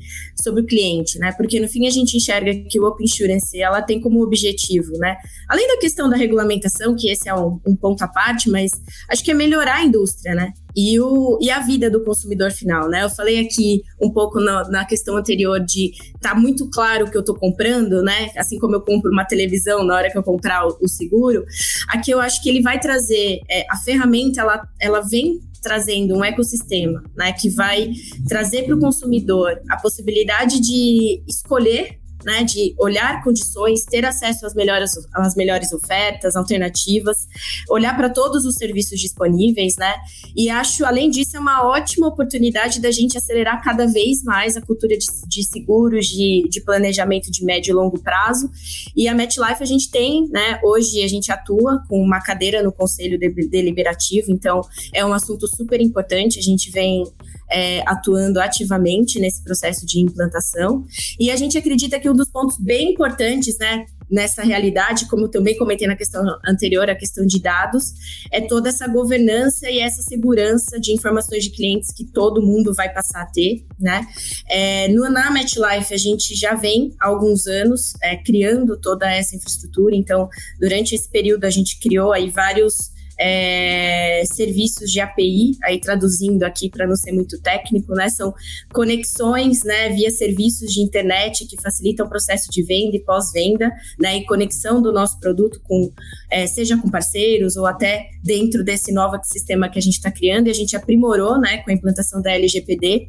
sobre 0.42 0.62
o 0.62 0.66
cliente, 0.66 1.20
né? 1.20 1.32
Porque 1.34 1.60
no 1.60 1.68
fim 1.68 1.86
a 1.88 1.92
gente 1.92 2.18
enxerga 2.18 2.54
que 2.68 2.80
o 2.80 2.88
Open 2.88 3.06
Insurance 3.06 3.60
ela 3.60 3.82
tem 3.82 4.02
como 4.02 4.24
objetivo, 4.24 4.92
né? 4.98 5.16
Além 5.48 5.68
da 5.68 5.78
questão 5.78 6.10
da 6.10 6.18
regulamentação, 6.18 6.96
que 6.96 7.10
esse 7.10 7.30
é 7.30 7.36
um, 7.36 7.60
um 7.66 7.76
ponto 7.76 8.02
à 8.02 8.08
parte, 8.08 8.50
mas 8.50 8.72
acho 9.10 9.24
que 9.24 9.32
é 9.32 9.34
melhorar 9.34 9.76
a 9.76 9.84
indústria, 9.84 10.34
né? 10.34 10.52
E, 10.76 11.00
o, 11.00 11.38
e 11.42 11.50
a 11.50 11.60
vida 11.60 11.90
do 11.90 12.04
consumidor 12.04 12.52
final, 12.52 12.90
né? 12.90 13.04
Eu 13.04 13.10
falei 13.10 13.40
aqui 13.40 13.84
um 14.02 14.12
pouco 14.12 14.40
na, 14.40 14.68
na 14.70 14.86
questão 14.86 15.16
anterior 15.16 15.60
de 15.60 15.94
tá 16.20 16.36
muito 16.36 16.70
claro 16.70 17.10
que 17.10 17.16
eu 17.16 17.22
estou 17.22 17.36
comprando, 17.36 18.04
né? 18.04 18.30
Assim 18.38 18.60
como 18.60 18.76
eu 18.76 18.82
compro 18.82 19.12
uma 19.12 19.26
televisão 19.26 19.84
na 19.84 19.96
hora 19.96 20.12
que 20.12 20.18
eu 20.18 20.24
comprar 20.24 20.68
o, 20.68 20.78
o 20.82 20.88
seguro, 20.88 21.46
aqui 21.88 22.12
eu 22.12 22.20
acho 22.20 22.42
que 22.44 22.50
ele 22.50 22.62
vai 22.62 22.80
trazer 22.80 23.40
é, 23.50 23.66
a 23.70 23.78
ferramenta, 23.78 24.42
ela, 24.42 24.68
ela 24.80 25.02
vem 25.02 25.40
trazendo 25.62 26.16
um 26.16 26.24
ecossistema, 26.24 27.04
né, 27.16 27.34
que 27.34 27.50
vai 27.50 27.90
trazer 28.28 28.64
para 28.64 28.76
o 28.76 28.80
consumidor 28.80 29.60
a 29.68 29.78
possibilidade 29.78 30.62
de 30.62 31.24
escolher 31.28 31.98
né, 32.26 32.44
de 32.44 32.74
olhar 32.80 33.24
condições, 33.24 33.86
ter 33.86 34.04
acesso 34.04 34.46
às 34.46 34.56
melhores, 34.56 34.92
às 35.14 35.36
melhores 35.36 35.72
ofertas, 35.72 36.36
alternativas, 36.36 37.28
olhar 37.70 37.96
para 37.96 38.10
todos 38.10 38.46
os 38.46 38.56
serviços 38.56 39.00
disponíveis, 39.00 39.76
né? 39.78 39.94
E 40.36 40.50
acho, 40.50 40.84
além 40.84 41.10
disso, 41.10 41.38
é 41.38 41.40
uma 41.40 41.64
ótima 41.68 42.08
oportunidade 42.08 42.82
da 42.82 42.92
gente 42.92 43.18
acelerar 43.18 43.64
cada 43.64 43.86
vez 43.86 44.24
mais 44.24 44.58
a 44.58 44.62
cultura 44.62 44.98
de, 44.98 45.06
de 45.28 45.44
seguros, 45.44 46.08
de, 46.08 46.48
de 46.50 46.62
planejamento 46.62 47.32
de 47.32 47.46
médio 47.46 47.72
e 47.72 47.76
longo 47.76 48.00
prazo. 48.00 48.50
E 48.96 49.08
a 49.08 49.14
MetLife 49.14 49.62
a 49.62 49.66
gente 49.66 49.92
tem, 49.92 50.28
né? 50.30 50.60
Hoje 50.64 51.04
a 51.04 51.08
gente 51.08 51.32
atua 51.32 51.84
com 51.88 52.02
uma 52.02 52.20
cadeira 52.20 52.64
no 52.64 52.72
Conselho 52.72 53.20
Deliberativo, 53.20 54.32
então 54.32 54.62
é 54.92 55.06
um 55.06 55.14
assunto 55.14 55.48
super 55.48 55.80
importante. 55.80 56.40
A 56.40 56.42
gente 56.42 56.72
vem 56.72 57.04
é, 57.50 57.82
atuando 57.86 58.40
ativamente 58.40 59.20
nesse 59.20 59.44
processo 59.44 59.86
de 59.86 60.00
implantação. 60.00 60.86
E 61.20 61.32
a 61.32 61.36
gente 61.36 61.58
acredita 61.58 62.00
que 62.00 62.10
um 62.10 62.14
dos 62.14 62.30
pontos 62.30 62.58
bem 62.58 62.92
importantes, 62.92 63.58
né, 63.58 63.86
nessa 64.10 64.44
realidade, 64.44 65.08
como 65.08 65.28
também 65.28 65.58
comentei 65.58 65.88
na 65.88 65.96
questão 65.96 66.24
anterior, 66.46 66.90
a 66.90 66.96
questão 66.96 67.26
de 67.26 67.42
dados, 67.42 67.94
é 68.32 68.42
toda 68.42 68.70
essa 68.70 68.88
governança 68.88 69.70
e 69.70 69.80
essa 69.80 70.02
segurança 70.02 70.80
de 70.80 70.94
informações 70.94 71.44
de 71.44 71.50
clientes 71.50 71.92
que 71.92 72.06
todo 72.06 72.42
mundo 72.42 72.74
vai 72.74 72.92
passar 72.94 73.22
a 73.22 73.26
ter, 73.26 73.66
né? 73.80 74.06
É, 74.50 74.88
no, 74.90 75.10
na 75.10 75.32
MetLife, 75.32 75.94
a 75.94 75.98
gente 75.98 76.36
já 76.36 76.54
vem 76.54 76.94
há 77.00 77.08
alguns 77.08 77.48
anos 77.48 77.94
é, 78.02 78.16
criando 78.16 78.78
toda 78.78 79.12
essa 79.12 79.36
infraestrutura, 79.36 79.96
então, 79.96 80.30
durante 80.60 80.94
esse 80.94 81.10
período, 81.10 81.46
a 81.46 81.50
gente 81.50 81.80
criou 81.80 82.14
aí 82.14 82.30
vários 82.30 82.95
é, 83.20 84.24
serviços 84.26 84.92
de 84.92 85.00
API, 85.00 85.58
aí 85.64 85.80
traduzindo 85.80 86.44
aqui 86.44 86.70
para 86.70 86.88
não 86.88 86.96
ser 86.96 87.12
muito 87.12 87.40
técnico, 87.42 87.94
né? 87.94 88.10
São 88.10 88.34
conexões, 88.74 89.64
né, 89.64 89.90
via 89.90 90.10
serviços 90.12 90.72
de 90.72 90.82
internet 90.82 91.46
que 91.48 91.62
facilitam 91.62 92.06
o 92.06 92.10
processo 92.10 92.52
de 92.52 92.64
venda 92.64 92.96
e 92.96 93.00
pós-venda, 93.00 93.72
né? 94.00 94.18
E 94.18 94.26
conexão 94.26 94.82
do 94.82 94.92
nosso 94.92 95.20
produto 95.20 95.60
com, 95.64 95.92
é, 96.30 96.48
seja 96.48 96.78
com 96.78 96.90
parceiros 96.90 97.56
ou 97.56 97.66
até 97.66 98.10
dentro 98.24 98.64
desse 98.64 98.92
novo 98.92 99.18
sistema 99.24 99.70
que 99.70 99.80
a 99.80 99.82
gente 99.82 99.96
está 99.96 100.12
criando, 100.12 100.48
e 100.48 100.52
a 100.52 100.54
gente 100.54 100.76
aprimorou, 100.76 101.40
né, 101.40 101.58
com 101.58 101.72
a 101.72 101.74
implantação 101.74 102.22
da 102.22 102.32
LGPD. 102.32 103.08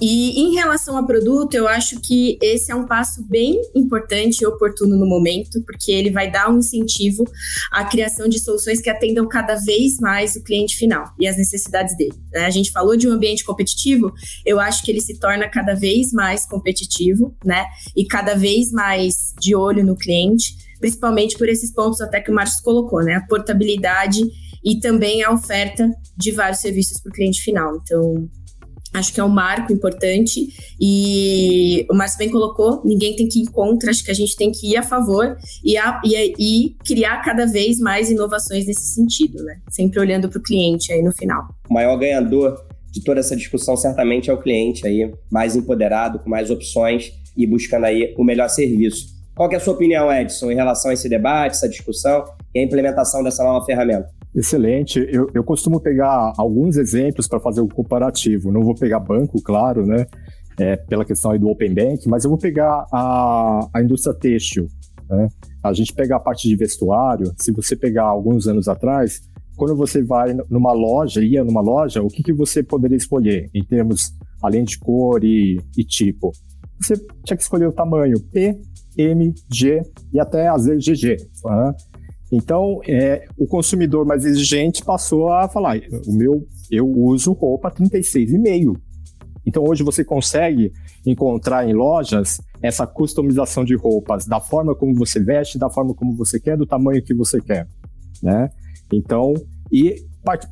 E 0.00 0.40
em 0.40 0.54
relação 0.54 0.96
ao 0.96 1.06
produto, 1.06 1.54
eu 1.54 1.68
acho 1.68 2.00
que 2.00 2.36
esse 2.42 2.72
é 2.72 2.74
um 2.74 2.86
passo 2.86 3.22
bem 3.24 3.60
importante 3.74 4.40
e 4.40 4.46
oportuno 4.46 4.96
no 4.96 5.06
momento, 5.06 5.62
porque 5.64 5.92
ele 5.92 6.10
vai 6.10 6.30
dar 6.30 6.50
um 6.50 6.58
incentivo 6.58 7.24
à 7.70 7.84
criação 7.84 8.28
de 8.28 8.40
soluções 8.40 8.80
que 8.80 8.90
atendam 8.90 9.26
cada 9.28 9.54
vez 9.54 9.98
mais 10.00 10.34
o 10.34 10.42
cliente 10.42 10.76
final 10.76 11.14
e 11.18 11.28
as 11.28 11.36
necessidades 11.36 11.96
dele. 11.96 12.14
Né? 12.32 12.44
A 12.44 12.50
gente 12.50 12.72
falou 12.72 12.96
de 12.96 13.08
um 13.08 13.12
ambiente 13.12 13.44
competitivo, 13.44 14.12
eu 14.44 14.58
acho 14.58 14.82
que 14.82 14.90
ele 14.90 15.00
se 15.00 15.18
torna 15.18 15.48
cada 15.48 15.74
vez 15.74 16.12
mais 16.12 16.44
competitivo, 16.44 17.36
né? 17.44 17.64
E 17.96 18.04
cada 18.04 18.34
vez 18.34 18.72
mais 18.72 19.32
de 19.40 19.54
olho 19.54 19.84
no 19.84 19.96
cliente, 19.96 20.56
principalmente 20.80 21.38
por 21.38 21.48
esses 21.48 21.72
pontos 21.72 22.00
até 22.00 22.20
que 22.20 22.30
o 22.30 22.34
Marcos 22.34 22.60
colocou, 22.60 23.02
né? 23.02 23.14
A 23.14 23.26
portabilidade 23.26 24.20
e 24.64 24.80
também 24.80 25.22
a 25.22 25.32
oferta 25.32 25.88
de 26.16 26.32
vários 26.32 26.60
serviços 26.60 27.00
para 27.00 27.10
o 27.10 27.12
cliente 27.12 27.42
final. 27.42 27.76
Então, 27.76 28.28
Acho 28.94 29.12
que 29.12 29.20
é 29.20 29.24
um 29.24 29.28
marco 29.28 29.72
importante 29.72 30.48
e 30.80 31.84
o 31.90 31.94
Márcio 31.94 32.18
bem 32.18 32.30
colocou, 32.30 32.80
ninguém 32.84 33.16
tem 33.16 33.26
que 33.26 33.42
ir 33.42 33.50
contra, 33.50 33.90
acho 33.90 34.04
que 34.04 34.10
a 34.10 34.14
gente 34.14 34.36
tem 34.36 34.52
que 34.52 34.72
ir 34.72 34.76
a 34.76 34.82
favor 34.82 35.36
e, 35.64 35.76
a, 35.76 36.00
e, 36.04 36.32
e 36.38 36.76
criar 36.84 37.20
cada 37.22 37.44
vez 37.44 37.80
mais 37.80 38.08
inovações 38.08 38.66
nesse 38.66 38.94
sentido, 38.94 39.42
né? 39.42 39.58
Sempre 39.68 39.98
olhando 39.98 40.28
para 40.28 40.38
o 40.38 40.42
cliente 40.42 40.92
aí 40.92 41.02
no 41.02 41.12
final. 41.12 41.48
O 41.68 41.74
maior 41.74 41.96
ganhador 41.96 42.56
de 42.92 43.02
toda 43.02 43.18
essa 43.18 43.34
discussão 43.34 43.76
certamente 43.76 44.30
é 44.30 44.32
o 44.32 44.40
cliente 44.40 44.86
aí, 44.86 45.12
mais 45.30 45.56
empoderado, 45.56 46.20
com 46.20 46.30
mais 46.30 46.48
opções 46.48 47.12
e 47.36 47.44
buscando 47.44 47.86
aí 47.86 48.14
o 48.16 48.22
melhor 48.22 48.48
serviço. 48.48 49.12
Qual 49.34 49.50
é 49.50 49.56
a 49.56 49.60
sua 49.60 49.74
opinião, 49.74 50.12
Edson, 50.12 50.52
em 50.52 50.54
relação 50.54 50.92
a 50.92 50.94
esse 50.94 51.08
debate, 51.08 51.56
essa 51.56 51.68
discussão 51.68 52.24
e 52.54 52.60
a 52.60 52.62
implementação 52.62 53.24
dessa 53.24 53.42
nova 53.42 53.66
ferramenta? 53.66 54.08
Excelente. 54.34 54.98
Eu, 55.10 55.30
eu 55.32 55.44
costumo 55.44 55.80
pegar 55.80 56.32
alguns 56.36 56.76
exemplos 56.76 57.28
para 57.28 57.38
fazer 57.38 57.60
o 57.60 57.68
comparativo. 57.68 58.50
Não 58.50 58.62
vou 58.62 58.74
pegar 58.74 58.98
banco, 58.98 59.40
claro, 59.40 59.86
né? 59.86 60.06
É, 60.58 60.76
pela 60.76 61.04
questão 61.04 61.30
aí 61.30 61.38
do 61.38 61.48
Open 61.48 61.74
Bank, 61.74 62.08
mas 62.08 62.24
eu 62.24 62.30
vou 62.30 62.38
pegar 62.38 62.86
a, 62.92 63.68
a 63.72 63.82
indústria 63.82 64.14
têxtil. 64.14 64.68
Né? 65.08 65.28
A 65.62 65.72
gente 65.72 65.92
pega 65.92 66.16
a 66.16 66.20
parte 66.20 66.48
de 66.48 66.56
vestuário. 66.56 67.32
Se 67.38 67.52
você 67.52 67.74
pegar 67.74 68.04
alguns 68.04 68.46
anos 68.46 68.68
atrás, 68.68 69.20
quando 69.56 69.76
você 69.76 70.02
vai 70.02 70.36
numa 70.48 70.72
loja, 70.72 71.22
ia 71.22 71.44
numa 71.44 71.60
loja, 71.60 72.02
o 72.02 72.08
que, 72.08 72.22
que 72.22 72.32
você 72.32 72.62
poderia 72.62 72.96
escolher 72.96 73.50
em 73.54 73.64
termos, 73.64 74.12
além 74.42 74.64
de 74.64 74.78
cor 74.78 75.24
e, 75.24 75.60
e 75.76 75.84
tipo? 75.84 76.32
Você 76.80 76.96
tinha 77.24 77.36
que 77.36 77.42
escolher 77.42 77.66
o 77.66 77.72
tamanho 77.72 78.20
P, 78.20 78.56
M, 78.96 79.34
G 79.52 79.82
e 80.12 80.20
até 80.20 80.48
às 80.48 80.66
vezes 80.66 80.84
GG. 80.84 81.16
Então, 82.32 82.80
é, 82.86 83.26
o 83.36 83.46
consumidor 83.46 84.04
mais 84.04 84.24
exigente 84.24 84.84
passou 84.84 85.32
a 85.32 85.48
falar: 85.48 85.78
o 86.06 86.12
meu, 86.12 86.46
eu 86.70 86.88
uso 86.88 87.32
roupa 87.32 87.70
36,5. 87.70 88.76
Então, 89.46 89.62
hoje 89.62 89.82
você 89.82 90.04
consegue 90.04 90.72
encontrar 91.04 91.68
em 91.68 91.74
lojas 91.74 92.40
essa 92.62 92.86
customização 92.86 93.64
de 93.64 93.76
roupas 93.76 94.26
da 94.26 94.40
forma 94.40 94.74
como 94.74 94.94
você 94.94 95.20
veste, 95.20 95.58
da 95.58 95.68
forma 95.68 95.94
como 95.94 96.16
você 96.16 96.40
quer, 96.40 96.56
do 96.56 96.66
tamanho 96.66 97.02
que 97.02 97.12
você 97.12 97.40
quer, 97.40 97.68
né? 98.22 98.48
Então, 98.90 99.34
e 99.70 100.06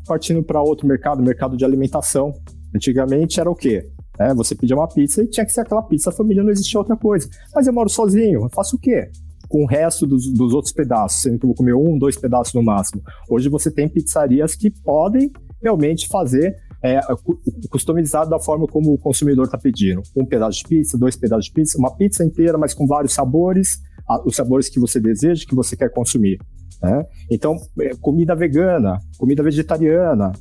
partindo 0.07 0.43
para 0.43 0.61
outro 0.63 0.87
mercado, 0.87 1.23
mercado 1.23 1.57
de 1.57 1.65
alimentação. 1.65 2.35
Antigamente 2.75 3.41
era 3.41 3.51
o 3.51 3.55
quê? 3.55 3.87
É, 4.19 4.35
você 4.35 4.55
pedia 4.55 4.77
uma 4.77 4.89
pizza 4.89 5.23
e 5.23 5.27
tinha 5.27 5.45
que 5.45 5.53
ser 5.53 5.63
aquela 5.63 5.83
pizza, 5.83 6.11
a 6.11 6.13
família 6.13 6.43
não 6.43 6.51
existia 6.51 6.79
outra 6.79 6.97
coisa. 6.97 7.29
Mas 7.55 7.67
eu 7.67 7.73
moro 7.73 7.89
sozinho, 7.89 8.43
eu 8.43 8.49
faço 8.51 8.77
o 8.77 8.79
quê? 8.79 9.11
Com 9.53 9.65
o 9.65 9.67
resto 9.67 10.07
dos, 10.07 10.33
dos 10.33 10.55
outros 10.55 10.73
pedaços, 10.73 11.21
sendo 11.21 11.39
que 11.39 11.45
eu 11.45 11.49
vou 11.49 11.55
comer 11.55 11.75
um, 11.75 11.99
dois 11.99 12.17
pedaços 12.17 12.55
no 12.55 12.63
máximo. 12.63 13.03
Hoje 13.29 13.51
você 13.51 13.71
tem 13.71 13.87
pizzarias 13.87 14.55
que 14.55 14.71
podem 14.71 15.31
realmente 15.63 16.09
fazer 16.09 16.57
é, 16.83 16.99
customizado 17.69 18.31
da 18.31 18.39
forma 18.39 18.67
como 18.67 18.95
o 18.95 18.99
consumidor 18.99 19.45
está 19.45 19.59
pedindo. 19.59 20.03
Um 20.17 20.25
pedaço 20.25 20.61
de 20.61 20.69
pizza, 20.69 20.97
dois 20.97 21.17
pedaços 21.17 21.45
de 21.45 21.53
pizza, 21.53 21.77
uma 21.79 21.95
pizza 21.95 22.25
inteira, 22.25 22.57
mas 22.57 22.73
com 22.73 22.87
vários 22.87 23.13
sabores, 23.13 23.79
os 24.25 24.35
sabores 24.35 24.71
que 24.71 24.81
você 24.81 24.99
deseja, 24.99 25.45
que 25.47 25.55
você 25.55 25.77
quer 25.77 25.91
consumir. 25.91 26.39
Né? 26.83 27.05
Então, 27.31 27.55
é, 27.79 27.91
comida 28.01 28.35
vegana, 28.35 28.99
comida 29.19 29.43
vegetariana. 29.43 30.33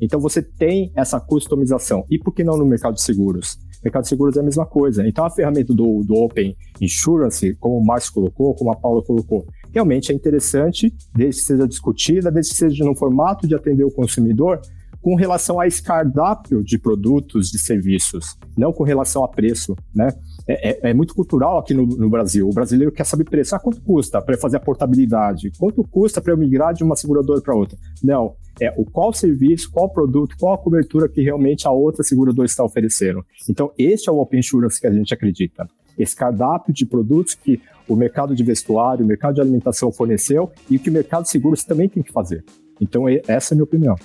Então, 0.00 0.18
você 0.18 0.42
tem 0.42 0.92
essa 0.96 1.20
customização. 1.20 2.04
E 2.10 2.18
por 2.18 2.34
que 2.34 2.42
não 2.42 2.58
no 2.58 2.66
mercado 2.66 2.94
de 2.94 3.02
seguros? 3.02 3.56
Mercado 3.82 4.02
de 4.02 4.08
seguros 4.08 4.36
é 4.36 4.40
a 4.40 4.42
mesma 4.42 4.66
coisa. 4.66 5.06
Então, 5.06 5.24
a 5.24 5.30
ferramenta 5.30 5.74
do, 5.74 6.02
do 6.04 6.14
Open 6.14 6.56
Insurance, 6.80 7.54
como 7.54 7.78
o 7.78 7.84
Márcio 7.84 8.12
colocou, 8.12 8.54
como 8.54 8.72
a 8.72 8.76
Paula 8.76 9.02
colocou, 9.02 9.46
realmente 9.72 10.12
é 10.12 10.14
interessante, 10.14 10.92
desde 11.14 11.40
que 11.40 11.46
seja 11.46 11.68
discutida, 11.68 12.30
desde 12.30 12.52
que 12.52 12.58
seja 12.58 12.84
no 12.84 12.96
formato 12.96 13.46
de 13.46 13.54
atender 13.54 13.84
o 13.84 13.90
consumidor, 13.90 14.60
com 15.06 15.14
relação 15.14 15.60
a 15.60 15.68
esse 15.68 15.80
cardápio 15.80 16.64
de 16.64 16.78
produtos, 16.78 17.48
de 17.48 17.60
serviços, 17.60 18.36
não 18.58 18.72
com 18.72 18.82
relação 18.82 19.22
a 19.22 19.28
preço, 19.28 19.76
né? 19.94 20.08
É, 20.48 20.70
é, 20.70 20.90
é 20.90 20.94
muito 20.94 21.14
cultural 21.14 21.58
aqui 21.58 21.74
no, 21.74 21.86
no, 21.86 22.10
Brasil. 22.10 22.48
O 22.48 22.52
brasileiro 22.52 22.90
quer 22.90 23.04
saber 23.04 23.22
preço. 23.22 23.54
Ah, 23.54 23.60
quanto 23.60 23.80
custa 23.82 24.20
para 24.20 24.36
fazer 24.36 24.56
a 24.56 24.60
portabilidade? 24.60 25.52
Quanto 25.58 25.84
custa 25.84 26.20
para 26.20 26.32
eu 26.32 26.36
migrar 26.36 26.74
de 26.74 26.82
uma 26.82 26.96
seguradora 26.96 27.40
para 27.40 27.54
outra? 27.54 27.78
Não, 28.02 28.34
é 28.60 28.72
o 28.76 28.84
qual 28.84 29.12
serviço, 29.12 29.70
qual 29.70 29.88
produto, 29.88 30.36
qual 30.38 30.54
a 30.54 30.58
cobertura 30.58 31.08
que 31.08 31.22
realmente 31.22 31.66
a 31.66 31.70
outra 31.70 32.02
seguradora 32.02 32.46
está 32.46 32.64
oferecendo. 32.64 33.24
Então, 33.48 33.72
este 33.78 34.08
é 34.08 34.12
o 34.12 34.18
Open 34.18 34.40
Insurance 34.40 34.80
que 34.80 34.86
a 34.86 34.92
gente 34.92 35.12
acredita. 35.12 35.68
Esse 35.98 36.14
cardápio 36.14 36.72
de 36.72 36.84
produtos 36.84 37.34
que 37.34 37.60
o 37.88 37.96
mercado 37.96 38.34
de 38.34 38.42
vestuário, 38.42 39.04
o 39.04 39.08
mercado 39.08 39.34
de 39.34 39.40
alimentação 39.40 39.90
forneceu 39.92 40.50
e 40.70 40.78
que 40.78 40.90
o 40.90 40.92
mercado 40.92 41.24
de 41.24 41.30
seguros 41.30 41.64
também 41.64 41.88
tem 41.88 42.02
que 42.02 42.12
fazer. 42.12 42.44
Então, 42.80 43.04
essa 43.08 43.52
é 43.52 43.54
a 43.54 43.56
minha 43.56 43.64
opinião. 43.64 43.96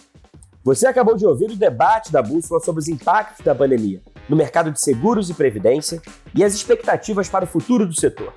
Você 0.64 0.86
acabou 0.86 1.18
de 1.18 1.26
ouvir 1.26 1.49
o 1.49 1.56
debate 1.56 2.12
da 2.12 2.22
Bússola 2.22 2.60
sobre 2.60 2.82
os 2.82 2.88
impactos 2.88 3.43
da 3.43 3.56
pandemia 3.56 4.02
no 4.30 4.38
mercado 4.38 4.72
de 4.72 4.80
seguros 4.80 5.30
e 5.30 5.34
previdência 5.34 6.02
e 6.36 6.43
as 6.43 6.54
expectativas 6.54 7.28
para 7.28 7.45
o 7.45 7.47
futuro 7.47 7.86
do 7.86 7.93
setor. 7.93 8.32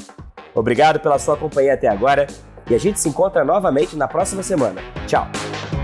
Obrigado 0.54 1.00
pela 1.00 1.18
sua 1.18 1.36
companhia 1.36 1.74
até 1.74 1.86
agora 1.86 2.26
e 2.68 2.74
a 2.74 2.78
gente 2.78 2.98
se 2.98 3.08
encontra 3.08 3.44
novamente 3.44 3.94
na 3.94 4.08
próxima 4.08 4.42
semana. 4.42 4.80
Tchau! 5.06 5.83